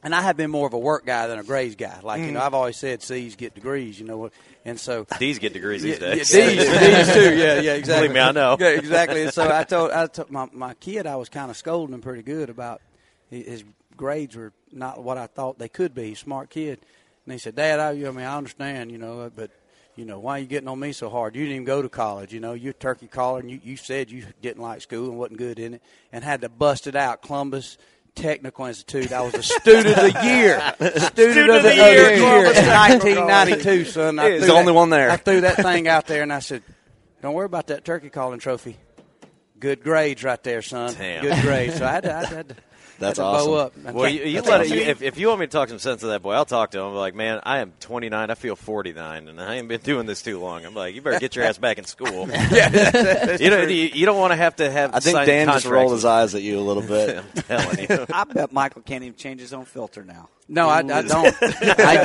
and 0.03 0.15
I 0.15 0.23
have 0.23 0.37
been 0.37 0.51
more 0.51 0.67
of 0.67 0.73
a 0.73 0.79
work 0.79 1.05
guy 1.07 1.27
than 1.27 1.39
a 1.39 1.43
grades 1.43 1.75
guy. 1.75 2.01
Like 2.03 2.21
you 2.23 2.31
know, 2.33 2.41
Mm. 2.41 2.47
I've 2.47 2.55
always 2.55 2.77
said 2.77 3.03
C's 3.03 3.37
get 3.37 3.55
degrees, 3.55 3.99
you 3.99 4.07
know, 4.07 4.19
what 4.19 4.33
and 4.65 4.79
so 4.79 5.07
D's 5.19 5.39
get 5.39 5.53
degrees 5.53 5.83
these 5.83 5.99
yeah, 5.99 6.15
days. 6.15 6.35
Yeah, 6.35 6.47
D's, 6.47 7.07
D's 7.07 7.15
too. 7.15 7.37
Yeah, 7.37 7.61
yeah, 7.61 7.73
exactly. 7.75 8.09
Believe 8.09 8.15
me, 8.15 8.21
I 8.21 8.33
know. 8.33 8.57
Yeah, 8.61 8.69
exactly. 8.69 9.23
And 9.23 9.33
so 9.33 9.51
I 9.51 9.65
told, 9.65 9.91
I 9.91 10.07
told 10.07 10.31
my 10.31 10.49
my 10.53 10.75
kid, 10.75 11.07
I 11.07 11.17
was 11.17 11.29
kind 11.29 11.51
of 11.51 11.57
scolding 11.57 11.95
him 11.95 12.01
pretty 12.01 12.23
good 12.23 12.51
about 12.51 12.81
his, 13.31 13.47
his 13.47 13.65
grades 13.97 14.37
were 14.37 14.53
not 14.73 15.03
what 15.03 15.19
I 15.19 15.27
thought 15.27 15.59
they 15.59 15.69
could 15.69 15.95
be. 15.95 16.15
Smart 16.15 16.51
kid, 16.51 16.79
and 17.25 17.33
he 17.33 17.39
said, 17.39 17.57
"Dad, 17.57 17.81
I, 17.81 17.91
I 17.91 18.11
mean, 18.11 18.27
I 18.27 18.37
understand, 18.37 18.91
you 18.93 18.99
know, 18.99 19.31
but." 19.35 19.51
You 19.97 20.05
know, 20.05 20.21
why 20.21 20.37
are 20.37 20.39
you 20.39 20.47
getting 20.47 20.69
on 20.69 20.79
me 20.79 20.93
so 20.93 21.11
hard? 21.11 21.35
You 21.35 21.43
didn't 21.43 21.55
even 21.55 21.65
go 21.65 21.83
to 21.83 21.89
college. 21.89 22.33
You 22.33 22.39
know, 22.39 22.53
you're 22.53 22.71
a 22.71 22.73
turkey 22.73 23.09
caller, 23.09 23.41
and 23.41 23.51
you, 23.51 23.61
you 23.65 23.77
said 23.77 24.13
you 24.13 24.25
didn't 24.41 24.63
like 24.63 24.81
school 24.81 25.09
and 25.09 25.19
wasn't 25.19 25.39
good 25.39 25.59
in 25.59 25.75
it, 25.75 25.83
and 26.13 26.23
had 26.23 26.43
to 26.43 26.49
bust 26.49 26.87
it 26.87 26.95
out. 26.95 27.21
Columbus 27.21 27.79
Technical 28.15 28.67
Institute. 28.67 29.13
I 29.13 29.21
was 29.23 29.35
a 29.35 29.43
student 29.43 29.97
of 29.97 30.13
the 30.13 30.25
year. 30.25 30.61
Student, 31.01 31.51
of 31.51 31.63
the, 31.63 31.75
year, 31.75 32.11
in 32.11 32.19
Columbus 32.19 32.55
Technical 32.55 33.27
1992, 33.27 33.85
son. 33.85 34.19
I 34.19 34.31
He's 34.31 34.39
threw 34.41 34.47
the 34.49 34.53
that- 34.53 34.59
only 34.59 34.73
one 34.73 34.91
there. 34.91 35.11
I 35.11 35.17
threw 35.17 35.41
that 35.43 35.57
thing 35.57 35.87
out 35.89 36.07
there, 36.07 36.23
and 36.23 36.33
I 36.33 36.41
said, 36.41 36.63
"Don't 37.23 37.35
worry 37.35 37.47
about 37.47 37.69
that 37.69 37.85
turkey 37.85 38.11
calling 38.11 38.39
trophy. 38.41 38.77
Good 39.59 39.83
grades 39.83 40.23
right 40.25 40.43
there, 40.43 40.63
son. 40.63 40.95
Damn. 40.95 41.23
Good 41.23 41.43
grades." 41.43 41.79
So 41.79 41.87
I 41.87 41.91
had 41.93 42.03
to, 42.05 42.15
I 42.17 42.25
had 42.25 42.49
to, 42.51 42.57
That's 42.99 43.19
awesome. 43.19 43.51
bow 43.51 43.57
up. 43.57 43.95
Well, 43.95 44.09
you, 44.09 44.25
you 44.25 44.43
let 44.43 44.63
awesome. 44.63 44.77
you, 44.77 44.83
if, 44.83 45.03
if 45.03 45.19
you 45.19 45.29
want 45.29 45.41
me 45.41 45.47
to 45.47 45.53
talk 45.53 45.69
some 45.69 45.79
sense 45.79 46.01
to 46.01 46.09
that 46.09 46.23
boy, 46.23 46.33
I'll 46.33 46.45
talk 46.45 46.73
to 46.73 46.81
him. 46.81 46.87
I'm 46.87 46.95
like, 46.95 47.15
man, 47.15 47.41
I 47.45 47.59
am 47.59 47.73
29. 47.81 48.31
I 48.31 48.35
feel 48.35 48.57
49, 48.57 49.29
and 49.29 49.41
I 49.41 49.57
ain't 49.57 49.69
been 49.69 49.81
doing 49.81 50.07
this 50.07 50.23
too 50.23 50.41
long. 50.41 50.65
I'm 50.65 50.75
like, 50.75 50.95
you 50.95 51.03
better 51.03 51.21
get 51.21 51.37
your 51.37 51.45
ass 51.45 51.59
back 51.59 51.79
in 51.79 51.85
school. 51.85 52.29
Yeah, 52.49 53.37
you, 53.41 53.51
know, 53.51 53.65
true. 53.65 53.73
you, 53.73 53.91
you 53.93 54.07
don't 54.07 54.19
want 54.19 54.33
to 54.33 54.37
have 54.37 54.57
to 54.57 54.71
have. 54.71 54.95
I 54.95 55.01
think 55.01 55.19
Dan 55.27 55.49
just 55.49 55.67
rolled 55.67 55.93
his 55.93 56.05
eyes 56.05 56.35
at 56.35 56.43
you 56.43 56.59
a 56.59 56.63
little 56.63 56.83
bit. 56.83 57.19
I'm 57.37 57.43
telling 57.43 57.79
you. 57.81 58.07
I 58.13 58.25
bet 58.25 58.53
Michael 58.53 58.83
can't 58.83 59.05
even 59.05 59.17
change 59.17 59.41
his 59.41 59.53
own 59.53 59.65
filter 59.65 60.03
now. 60.03 60.29
No, 60.49 60.69
I, 60.69 60.79
I 60.79 61.03
don't. 61.03 61.37
I 61.43 62.03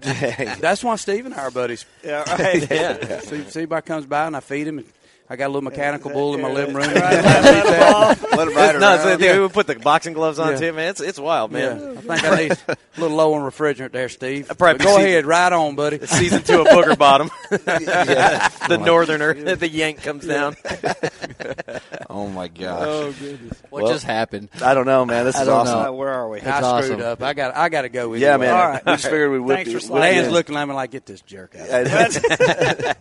don't. 0.00 0.60
That's 0.60 0.84
why 0.84 0.96
Steve 0.96 1.26
and 1.26 1.34
I 1.34 1.44
are 1.44 1.50
buddies. 1.50 1.84
Yeah, 2.04 2.30
right. 2.32 2.70
Yeah. 2.70 3.20
See, 3.20 3.42
see, 3.44 3.60
everybody 3.60 3.84
comes 3.84 4.06
by 4.06 4.26
and 4.26 4.36
I 4.36 4.40
feed 4.40 4.68
him. 4.68 4.78
And 4.78 4.86
I 5.28 5.36
got 5.36 5.46
a 5.46 5.48
little 5.48 5.62
mechanical 5.62 6.10
bull 6.10 6.34
in 6.34 6.42
my 6.42 6.50
living 6.52 6.74
room. 6.74 6.84
Right, 6.84 6.94
let 7.00 7.66
him 7.66 7.82
off. 7.94 8.22
Let 8.32 8.48
ride 8.54 8.78
no, 8.80 8.94
it's, 8.94 9.04
around. 9.06 9.20
they 9.20 9.38
would 9.38 9.54
put 9.54 9.66
the 9.66 9.74
boxing 9.76 10.12
gloves 10.12 10.38
on 10.38 10.52
Yeah. 10.52 10.56
too, 10.58 10.72
man. 10.74 10.90
It's 10.90 11.00
it's 11.00 11.18
wild, 11.18 11.50
man. 11.50 11.80
Yeah, 11.80 12.12
I 12.12 12.18
think 12.18 12.24
I 12.24 12.36
need 12.36 12.52
a 12.68 12.76
little 13.00 13.16
low 13.16 13.32
on 13.34 13.40
refrigerant 13.50 13.92
there, 13.92 14.10
Steve. 14.10 14.52
probably 14.58 14.84
go 14.84 14.96
see- 14.98 15.04
ahead, 15.04 15.24
right 15.24 15.50
on, 15.52 15.76
buddy. 15.76 15.98
Season 16.06 16.42
two 16.42 16.60
of 16.60 16.66
Booger 16.66 16.98
Bottom. 16.98 17.30
Yeah. 17.50 18.48
the 18.68 18.76
northerner, 18.76 19.32
the 19.56 19.68
yank 19.68 20.02
comes 20.02 20.26
down. 20.26 20.56
Oh 22.10 22.28
my 22.28 22.48
gosh! 22.48 22.82
Oh 22.86 23.12
goodness. 23.18 23.62
What 23.70 23.82
Well, 23.84 23.92
just 23.92 24.04
happened? 24.04 24.50
I 24.62 24.74
don't 24.74 24.86
know, 24.86 25.04
man. 25.06 25.24
This 25.24 25.36
I 25.36 25.42
is 25.42 25.48
awesome. 25.48 25.82
know. 25.84 25.92
Where 25.94 26.10
are 26.10 26.28
we? 26.28 26.40
I 26.40 26.44
That's 26.44 26.66
screwed 26.84 27.00
awesome. 27.00 27.12
up. 27.12 27.22
I 27.22 27.32
got. 27.32 27.56
I 27.56 27.68
got 27.70 27.82
to 27.82 27.88
go 27.88 28.10
with 28.10 28.20
you. 28.20 28.26
Yeah, 28.26 28.34
you. 28.34 28.40
man. 28.40 28.54
All 28.54 28.68
right. 28.68 28.84
We 28.86 28.92
just 28.92 29.04
figured 29.04 29.30
we 29.32 29.40
would. 29.40 29.56
Thanks 29.56 29.70
for 29.70 29.76
whip 29.78 29.82
sliding 29.84 30.08
you 30.08 30.14
Dan's 30.20 30.28
in. 30.28 30.34
looking 30.34 30.56
at 30.56 30.68
me 30.68 30.74
like, 30.74 30.90
get 30.90 31.06
this 31.06 31.22
jerk 31.22 31.56
out. 31.56 32.96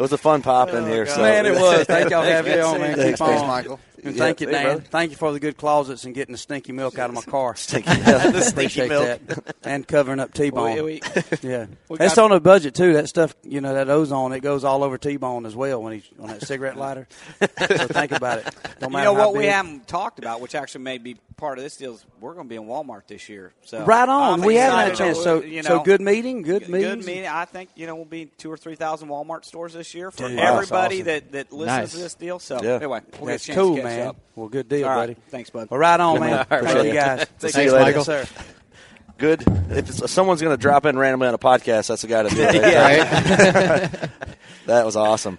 It 0.00 0.02
was 0.02 0.12
a 0.14 0.18
fun 0.18 0.40
pop 0.40 0.70
in 0.70 0.76
oh, 0.76 0.86
here. 0.86 1.04
So 1.04 1.20
Man, 1.20 1.44
it 1.44 1.52
was. 1.52 1.84
Thank 1.86 2.08
y'all 2.08 2.22
for 2.24 2.30
having 2.30 2.52
me 2.54 2.60
on, 2.60 2.80
man. 2.80 2.96
Thanks, 2.96 3.20
Keep 3.20 3.28
thanks, 3.28 3.42
on. 3.42 3.48
Michael. 3.48 3.80
And 4.02 4.14
Yeah, 4.16 4.18
thank 4.18 4.40
you, 4.40 4.46
Dan. 4.46 4.62
brother. 4.64 4.80
Thank 4.80 5.10
you 5.10 5.16
for 5.18 5.30
the 5.30 5.40
good 5.40 5.58
closets 5.58 6.04
and 6.04 6.14
getting 6.14 6.32
the 6.32 6.38
stinky 6.38 6.72
milk 6.72 6.98
out 6.98 7.10
of 7.10 7.14
my 7.16 7.20
car. 7.20 7.54
Stinky 7.56 7.90
milk. 7.90 8.22
The 8.32 8.40
stinky 8.40 8.80
Appreciate 8.80 8.88
milk. 8.88 9.26
that. 9.26 9.56
And 9.62 9.86
covering 9.86 10.20
up 10.20 10.32
T-bone. 10.32 10.74
We- 10.76 10.80
we- 10.82 11.02
yeah, 11.42 11.66
we 11.90 11.98
that's 11.98 12.16
on 12.16 12.30
the 12.30 12.40
budget 12.40 12.74
too. 12.74 12.94
That 12.94 13.10
stuff, 13.10 13.34
you 13.42 13.60
know, 13.60 13.74
that 13.74 13.90
ozone, 13.90 14.32
it 14.32 14.40
goes 14.40 14.64
all 14.64 14.82
over 14.84 14.96
T-bone 14.96 15.44
as 15.44 15.54
well 15.54 15.82
when 15.82 15.92
he's 15.92 16.08
on 16.18 16.28
that 16.28 16.46
cigarette 16.46 16.78
lighter. 16.78 17.06
so 17.40 17.46
think 17.66 18.12
about 18.12 18.38
it. 18.38 18.44
Don't 18.44 18.54
matter 18.54 18.84
You 18.84 18.88
matter 18.90 19.04
know 19.04 19.14
how 19.16 19.26
what 19.32 19.36
we 19.36 19.44
haven't 19.44 19.86
talked 19.86 20.18
about, 20.18 20.40
which 20.40 20.54
actually 20.54 20.84
may 20.84 20.96
be 20.96 21.18
part 21.40 21.58
of 21.58 21.64
this 21.64 21.76
deal, 21.76 21.94
is 21.94 22.04
we're 22.20 22.34
going 22.34 22.46
to 22.46 22.48
be 22.48 22.56
in 22.56 22.64
Walmart 22.64 23.06
this 23.08 23.28
year. 23.28 23.52
So 23.64 23.84
Right 23.84 24.08
on. 24.08 24.40
I'm 24.40 24.46
We 24.46 24.54
haven't 24.56 24.78
had 24.78 24.92
a 24.92 24.96
chance. 24.96 25.20
So- 25.22 25.42
you 25.42 25.62
so 25.62 25.78
know, 25.78 25.82
good 25.82 26.00
meeting, 26.00 26.42
good 26.42 26.68
meeting, 26.68 26.88
Good 26.98 27.06
meeting. 27.06 27.26
I 27.26 27.46
think 27.46 27.70
you 27.74 27.86
know 27.86 27.96
we'll 27.96 28.04
be 28.04 28.22
in 28.22 28.30
two 28.38 28.52
or 28.52 28.56
three 28.56 28.76
thousand 28.76 29.08
Walmart 29.08 29.44
stores 29.44 29.72
this 29.72 29.94
year 29.94 30.10
for 30.10 30.28
Dude, 30.28 30.38
everybody 30.38 30.96
awesome. 30.96 31.06
that, 31.06 31.32
that 31.32 31.52
listens 31.52 31.66
Nice. 31.66 31.92
to 31.92 31.98
this 31.98 32.14
deal. 32.14 32.38
So 32.38 32.62
Yeah. 32.62 32.74
anyway, 32.76 33.00
we'll 33.18 33.26
get 33.26 33.32
That's 33.32 33.44
a 33.44 33.46
chance 33.48 33.56
cool, 33.58 33.76
to 33.76 33.82
catch 33.82 33.90
man. 33.90 34.06
up. 34.08 34.16
Well, 34.36 34.48
good 34.48 34.68
deal, 34.68 34.86
All 34.86 34.94
right. 34.94 35.00
buddy. 35.08 35.16
Thanks, 35.30 35.50
bud. 35.50 35.68
Well, 35.70 35.80
right 35.80 35.98
on, 35.98 36.20
man. 36.20 36.30
All 36.30 36.36
right, 36.38 36.46
Appreciate 36.46 36.72
brother. 36.74 36.88
you 36.88 36.94
guys. 36.94 37.26
Take 37.40 37.50
See 37.52 37.64
you 37.64 37.70
care. 37.70 37.80
later. 37.82 37.96
Yes, 37.98 38.06
sir. 38.06 38.26
Good. 39.18 39.44
If 39.70 39.88
someone's 40.10 40.40
going 40.40 40.56
to 40.56 40.60
drop 40.60 40.86
in 40.86 40.96
randomly 40.98 41.28
on 41.28 41.34
a 41.34 41.38
podcast, 41.38 41.88
that's 41.88 42.00
the 42.02 42.08
guy 42.08 42.22
to 42.22 42.28
do 42.30 42.40
it. 42.42 42.54
Yeah. 42.54 44.06
that 44.66 44.86
was 44.86 44.96
awesome. 44.96 45.38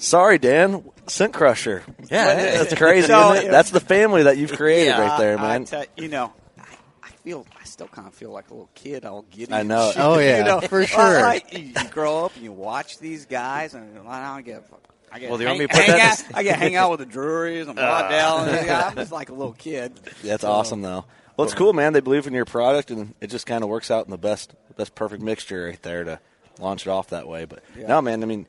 Sorry, 0.00 0.38
Dan. 0.38 0.84
Scent 1.06 1.32
Crusher. 1.32 1.82
Yeah. 2.10 2.34
that's 2.34 2.74
crazy. 2.74 3.06
So. 3.08 3.34
That's 3.48 3.70
the 3.70 3.80
family 3.80 4.24
that 4.24 4.36
you've 4.38 4.52
created 4.52 4.86
Yeah, 4.88 5.00
right 5.08 5.18
there, 5.18 5.38
I- 5.38 5.42
I 5.44 5.48
man. 5.58 5.64
tell- 5.66 5.84
you 5.96 6.08
know, 6.08 6.32
I, 6.58 6.62
I 7.02 7.08
feel, 7.24 7.46
I 7.60 7.64
still 7.64 7.88
kind 7.88 8.06
of 8.08 8.14
feel 8.14 8.30
like 8.30 8.48
a 8.50 8.54
little 8.54 8.70
kid. 8.74 9.04
All 9.04 9.22
giddy. 9.30 9.52
I 9.52 9.60
and 9.60 9.68
know. 9.68 9.90
shit, 9.92 10.00
Oh, 10.02 10.18
yeah, 10.20 10.38
you 10.38 10.44
know? 10.44 10.60
for 10.60 10.84
sure. 10.86 11.20
like, 11.20 11.52
you, 11.52 11.72
you 11.76 11.88
grow 11.90 12.24
up 12.24 12.34
and 12.36 12.44
you 12.44 12.52
watch 12.52 12.98
these 12.98 13.26
guys, 13.26 13.74
and 13.74 13.98
I 14.08 14.34
don't 14.34 14.44
get. 14.44 14.64
I 15.12 15.18
get 15.18 15.28
Well, 15.28 15.38
do 15.38 15.42
you 15.44 15.48
hang, 15.48 15.58
want 15.58 15.60
me 15.60 15.66
to 15.66 15.74
put 15.74 15.84
hang 15.96 16.00
out, 16.00 16.22
I 16.34 16.42
get 16.44 16.58
hang 16.58 16.76
out 16.76 16.90
with 16.92 17.00
the 17.00 17.06
Drurys 17.06 17.68
and 17.68 17.76
uh. 17.78 17.82
Waddell, 17.82 18.38
and. 18.44 18.70
I'm 18.70 18.94
just 18.96 19.10
like 19.12 19.28
a 19.30 19.34
little 19.34 19.54
kid. 19.54 19.98
That's 20.22 20.42
So, 20.42 20.50
awesome, 20.50 20.82
though. 20.82 21.04
Well, 21.36 21.46
it's 21.46 21.54
cool, 21.54 21.72
man. 21.72 21.92
They 21.94 22.00
believe 22.00 22.26
in 22.26 22.32
your 22.34 22.44
product, 22.44 22.90
and 22.90 23.14
it 23.20 23.26
just 23.28 23.46
kind 23.46 23.64
of 23.64 23.70
works 23.70 23.90
out 23.90 24.04
in 24.04 24.10
the 24.10 24.18
best, 24.18 24.54
best 24.76 24.94
perfect 24.94 25.22
mixture 25.22 25.66
right 25.66 25.82
there 25.82 26.04
to 26.04 26.20
launch 26.58 26.86
it 26.86 26.90
off 26.90 27.08
that 27.10 27.26
way. 27.26 27.44
But 27.44 27.62
Yeah. 27.76 27.86
no, 27.88 28.00
man. 28.02 28.22
I 28.22 28.26
mean, 28.26 28.46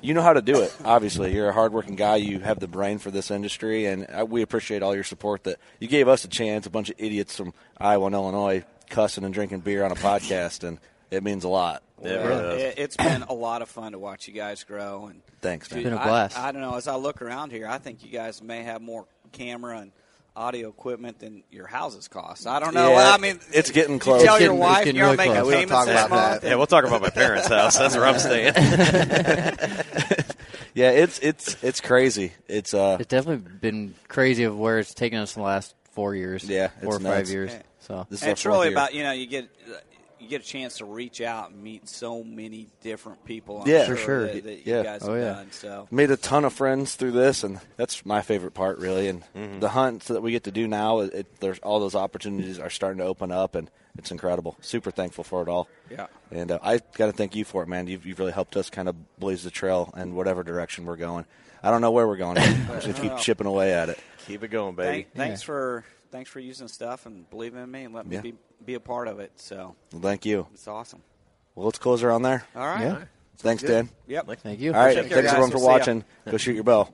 you 0.00 0.14
know 0.14 0.22
how 0.22 0.32
to 0.32 0.42
do 0.42 0.60
it. 0.60 0.74
Obviously, 0.84 1.34
you're 1.34 1.48
a 1.48 1.52
hardworking 1.52 1.96
guy. 1.96 2.16
You 2.16 2.40
have 2.40 2.60
the 2.60 2.68
brain 2.68 2.98
for 2.98 3.10
this 3.10 3.30
industry, 3.30 3.86
and 3.86 4.06
uh, 4.06 4.24
we 4.24 4.42
appreciate 4.42 4.82
all 4.82 4.94
your 4.94 5.04
support. 5.04 5.44
That 5.44 5.58
you 5.80 5.88
gave 5.88 6.08
us 6.08 6.24
a 6.24 6.28
chance. 6.28 6.66
A 6.66 6.70
bunch 6.70 6.90
of 6.90 6.96
idiots 6.98 7.36
from 7.36 7.52
Iowa 7.78 8.06
and 8.06 8.14
Illinois 8.14 8.64
cussing 8.90 9.24
and 9.24 9.34
drinking 9.34 9.60
beer 9.60 9.84
on 9.84 9.92
a 9.92 9.96
podcast, 9.96 10.66
and 10.66 10.78
it 11.10 11.22
means 11.22 11.44
a 11.44 11.48
lot. 11.48 11.82
Well, 11.98 12.52
it, 12.52 12.74
it's 12.78 12.96
been 12.96 13.22
a 13.24 13.34
lot 13.34 13.60
of 13.60 13.68
fun 13.68 13.92
to 13.92 13.98
watch 13.98 14.28
you 14.28 14.34
guys 14.34 14.62
grow. 14.64 15.06
And 15.06 15.20
Thanks, 15.40 15.70
man. 15.70 15.82
Dude, 15.82 15.92
I- 15.94 16.30
I, 16.36 16.52
don't 16.52 16.60
know. 16.62 16.76
As 16.76 16.86
I 16.86 16.94
look 16.94 17.20
around 17.22 17.50
here, 17.50 17.66
I 17.66 17.78
think 17.78 18.04
you 18.04 18.10
guys 18.10 18.40
may 18.42 18.62
have 18.62 18.80
more 18.80 19.06
camera 19.32 19.78
and 19.78 19.92
audio 20.38 20.68
equipment 20.68 21.18
than 21.18 21.42
your 21.50 21.66
houses 21.66 22.06
cost. 22.08 22.46
I 22.46 22.60
don't 22.60 22.72
know. 22.72 22.90
Yeah, 22.90 23.12
I 23.12 23.18
mean, 23.18 23.40
it's 23.52 23.70
getting 23.72 23.94
you 23.94 24.00
close. 24.00 24.22
Tell 24.22 24.36
It's 24.36 24.44
your 24.44 24.52
getting- 24.52 24.60
wife 24.60 24.86
it's 24.86 24.96
you're 24.96 25.16
getting 25.16 25.32
making 25.32 25.42
close. 25.42 25.52
payments 25.52 25.70
We 25.70 25.76
don't 25.76 25.78
talk 25.78 25.86
this 25.86 26.06
about 26.06 26.10
month. 26.30 26.42
that. 26.42 26.48
Yeah, 26.48 26.54
we'll 26.54 26.66
talk 26.66 26.84
about 26.84 27.02
my 27.02 27.10
parents' 27.10 27.48
house. 27.48 27.76
That's 27.76 27.96
where 27.96 28.06
I'm 28.06 28.18
staying. 28.20 28.54
yeah, 30.74 30.90
it's 30.90 31.18
it's 31.20 31.62
it's 31.62 31.80
crazy. 31.80 32.32
It's 32.46 32.74
uh, 32.74 32.96
It's 33.00 33.08
definitely 33.08 33.48
been 33.60 33.94
crazy 34.08 34.44
of 34.44 34.58
where 34.58 34.78
it's 34.78 34.94
taken 34.94 35.18
us 35.18 35.36
in 35.36 35.42
the 35.42 35.46
last 35.46 35.74
four 35.92 36.14
years. 36.14 36.44
Yeah, 36.44 36.68
four 36.82 36.94
or 36.94 36.96
it's 36.96 37.04
five 37.04 37.28
years. 37.28 37.52
Yeah. 37.52 37.62
So 37.80 38.06
This 38.10 38.20
is 38.20 38.22
And 38.24 38.32
it's 38.32 38.46
really 38.46 38.68
year. 38.68 38.76
about 38.76 38.94
you 38.94 39.02
know 39.02 39.12
you 39.12 39.26
get 39.26 39.48
you 40.30 40.38
get 40.38 40.42
a 40.46 40.48
chance 40.48 40.78
to 40.78 40.84
reach 40.84 41.20
out 41.20 41.50
and 41.50 41.62
meet 41.62 41.88
so 41.88 42.22
many 42.22 42.68
different 42.82 43.24
people. 43.24 43.62
I'm 43.62 43.68
yeah, 43.68 43.86
for 43.86 43.96
sure, 43.96 44.26
That, 44.26 44.44
that 44.44 44.66
you 44.66 44.74
yeah. 44.74 44.82
guys 44.82 45.02
Oh, 45.08 45.14
have 45.14 45.36
done. 45.36 45.52
So 45.52 45.88
made 45.90 46.10
a 46.10 46.16
ton 46.16 46.44
of 46.44 46.52
friends 46.52 46.94
through 46.94 47.12
this, 47.12 47.44
and 47.44 47.60
that's 47.76 48.04
my 48.04 48.22
favorite 48.22 48.52
part, 48.54 48.78
really. 48.78 49.08
And 49.08 49.22
Mm-hmm. 49.34 49.60
the 49.60 49.68
hunts 49.70 50.08
that 50.08 50.20
we 50.22 50.32
get 50.32 50.44
to 50.44 50.50
do 50.52 50.66
now, 50.68 51.00
it, 51.00 51.40
there's 51.40 51.58
all 51.60 51.80
those 51.80 51.94
opportunities 51.94 52.58
are 52.58 52.70
starting 52.70 52.98
to 52.98 53.04
open 53.04 53.32
up, 53.32 53.54
and 53.54 53.70
it's 53.96 54.10
incredible. 54.10 54.56
Super 54.60 54.90
thankful 54.90 55.24
for 55.24 55.42
it 55.42 55.48
all. 55.48 55.68
Yeah. 55.90 56.06
And 56.30 56.50
uh, 56.52 56.58
I 56.62 56.78
got 56.96 57.06
to 57.06 57.12
thank 57.12 57.34
you 57.34 57.44
for 57.44 57.62
it, 57.62 57.68
man. 57.68 57.86
You've, 57.86 58.04
you've 58.06 58.18
really 58.18 58.32
helped 58.32 58.56
us 58.56 58.70
kind 58.70 58.88
of 58.88 59.18
blaze 59.18 59.42
the 59.44 59.50
trail 59.50 59.92
in 59.96 60.14
whatever 60.14 60.42
direction 60.42 60.84
we're 60.86 60.96
going. 60.96 61.24
I 61.62 61.70
don't 61.72 61.80
know 61.80 61.90
where 61.90 62.06
we're 62.06 62.16
going. 62.18 62.38
I'm 62.38 62.80
just 62.80 62.86
gonna 62.86 63.00
keep 63.10 63.16
chipping 63.18 63.46
away 63.48 63.72
at 63.74 63.88
it. 63.88 63.98
Keep 64.28 64.44
it 64.44 64.48
going, 64.48 64.76
baby. 64.76 65.02
Thank, 65.02 65.14
thanks 65.14 65.42
for 65.42 65.84
thanks 66.12 66.30
for 66.30 66.38
using 66.38 66.68
stuff 66.68 67.04
and 67.06 67.28
believing 67.30 67.60
in 67.62 67.68
me 67.70 67.82
and 67.82 67.92
letting 67.94 68.12
Yeah. 68.12 68.20
me 68.20 68.30
be 68.30 68.38
be 68.64 68.74
a 68.74 68.80
part 68.80 69.08
of 69.08 69.20
it. 69.20 69.32
So 69.36 69.74
Well, 69.92 70.02
thank 70.02 70.24
you. 70.26 70.46
it's 70.52 70.68
awesome. 70.68 71.02
Well, 71.54 71.66
let's 71.66 71.78
close 71.78 72.02
around 72.02 72.22
there. 72.22 72.44
All 72.54 72.66
right. 72.66 72.82
Yeah. 72.82 73.04
Thanks, 73.38 73.62
Good. 73.62 73.68
Dan. 73.68 73.88
Yep. 74.08 74.26
Thank 74.42 74.60
you. 74.60 74.72
All 74.74 74.80
right. 74.80 74.96
Take 74.96 75.08
care, 75.08 75.18
Thanks 75.18 75.30
everyone 75.32 75.50
for 75.50 75.58
We'll 75.58 75.66
see 75.66 75.70
ya. 75.70 75.78
watching. 75.78 76.04
Go 76.30 76.36
shoot 76.36 76.54
your 76.54 76.64
bow. 76.64 76.88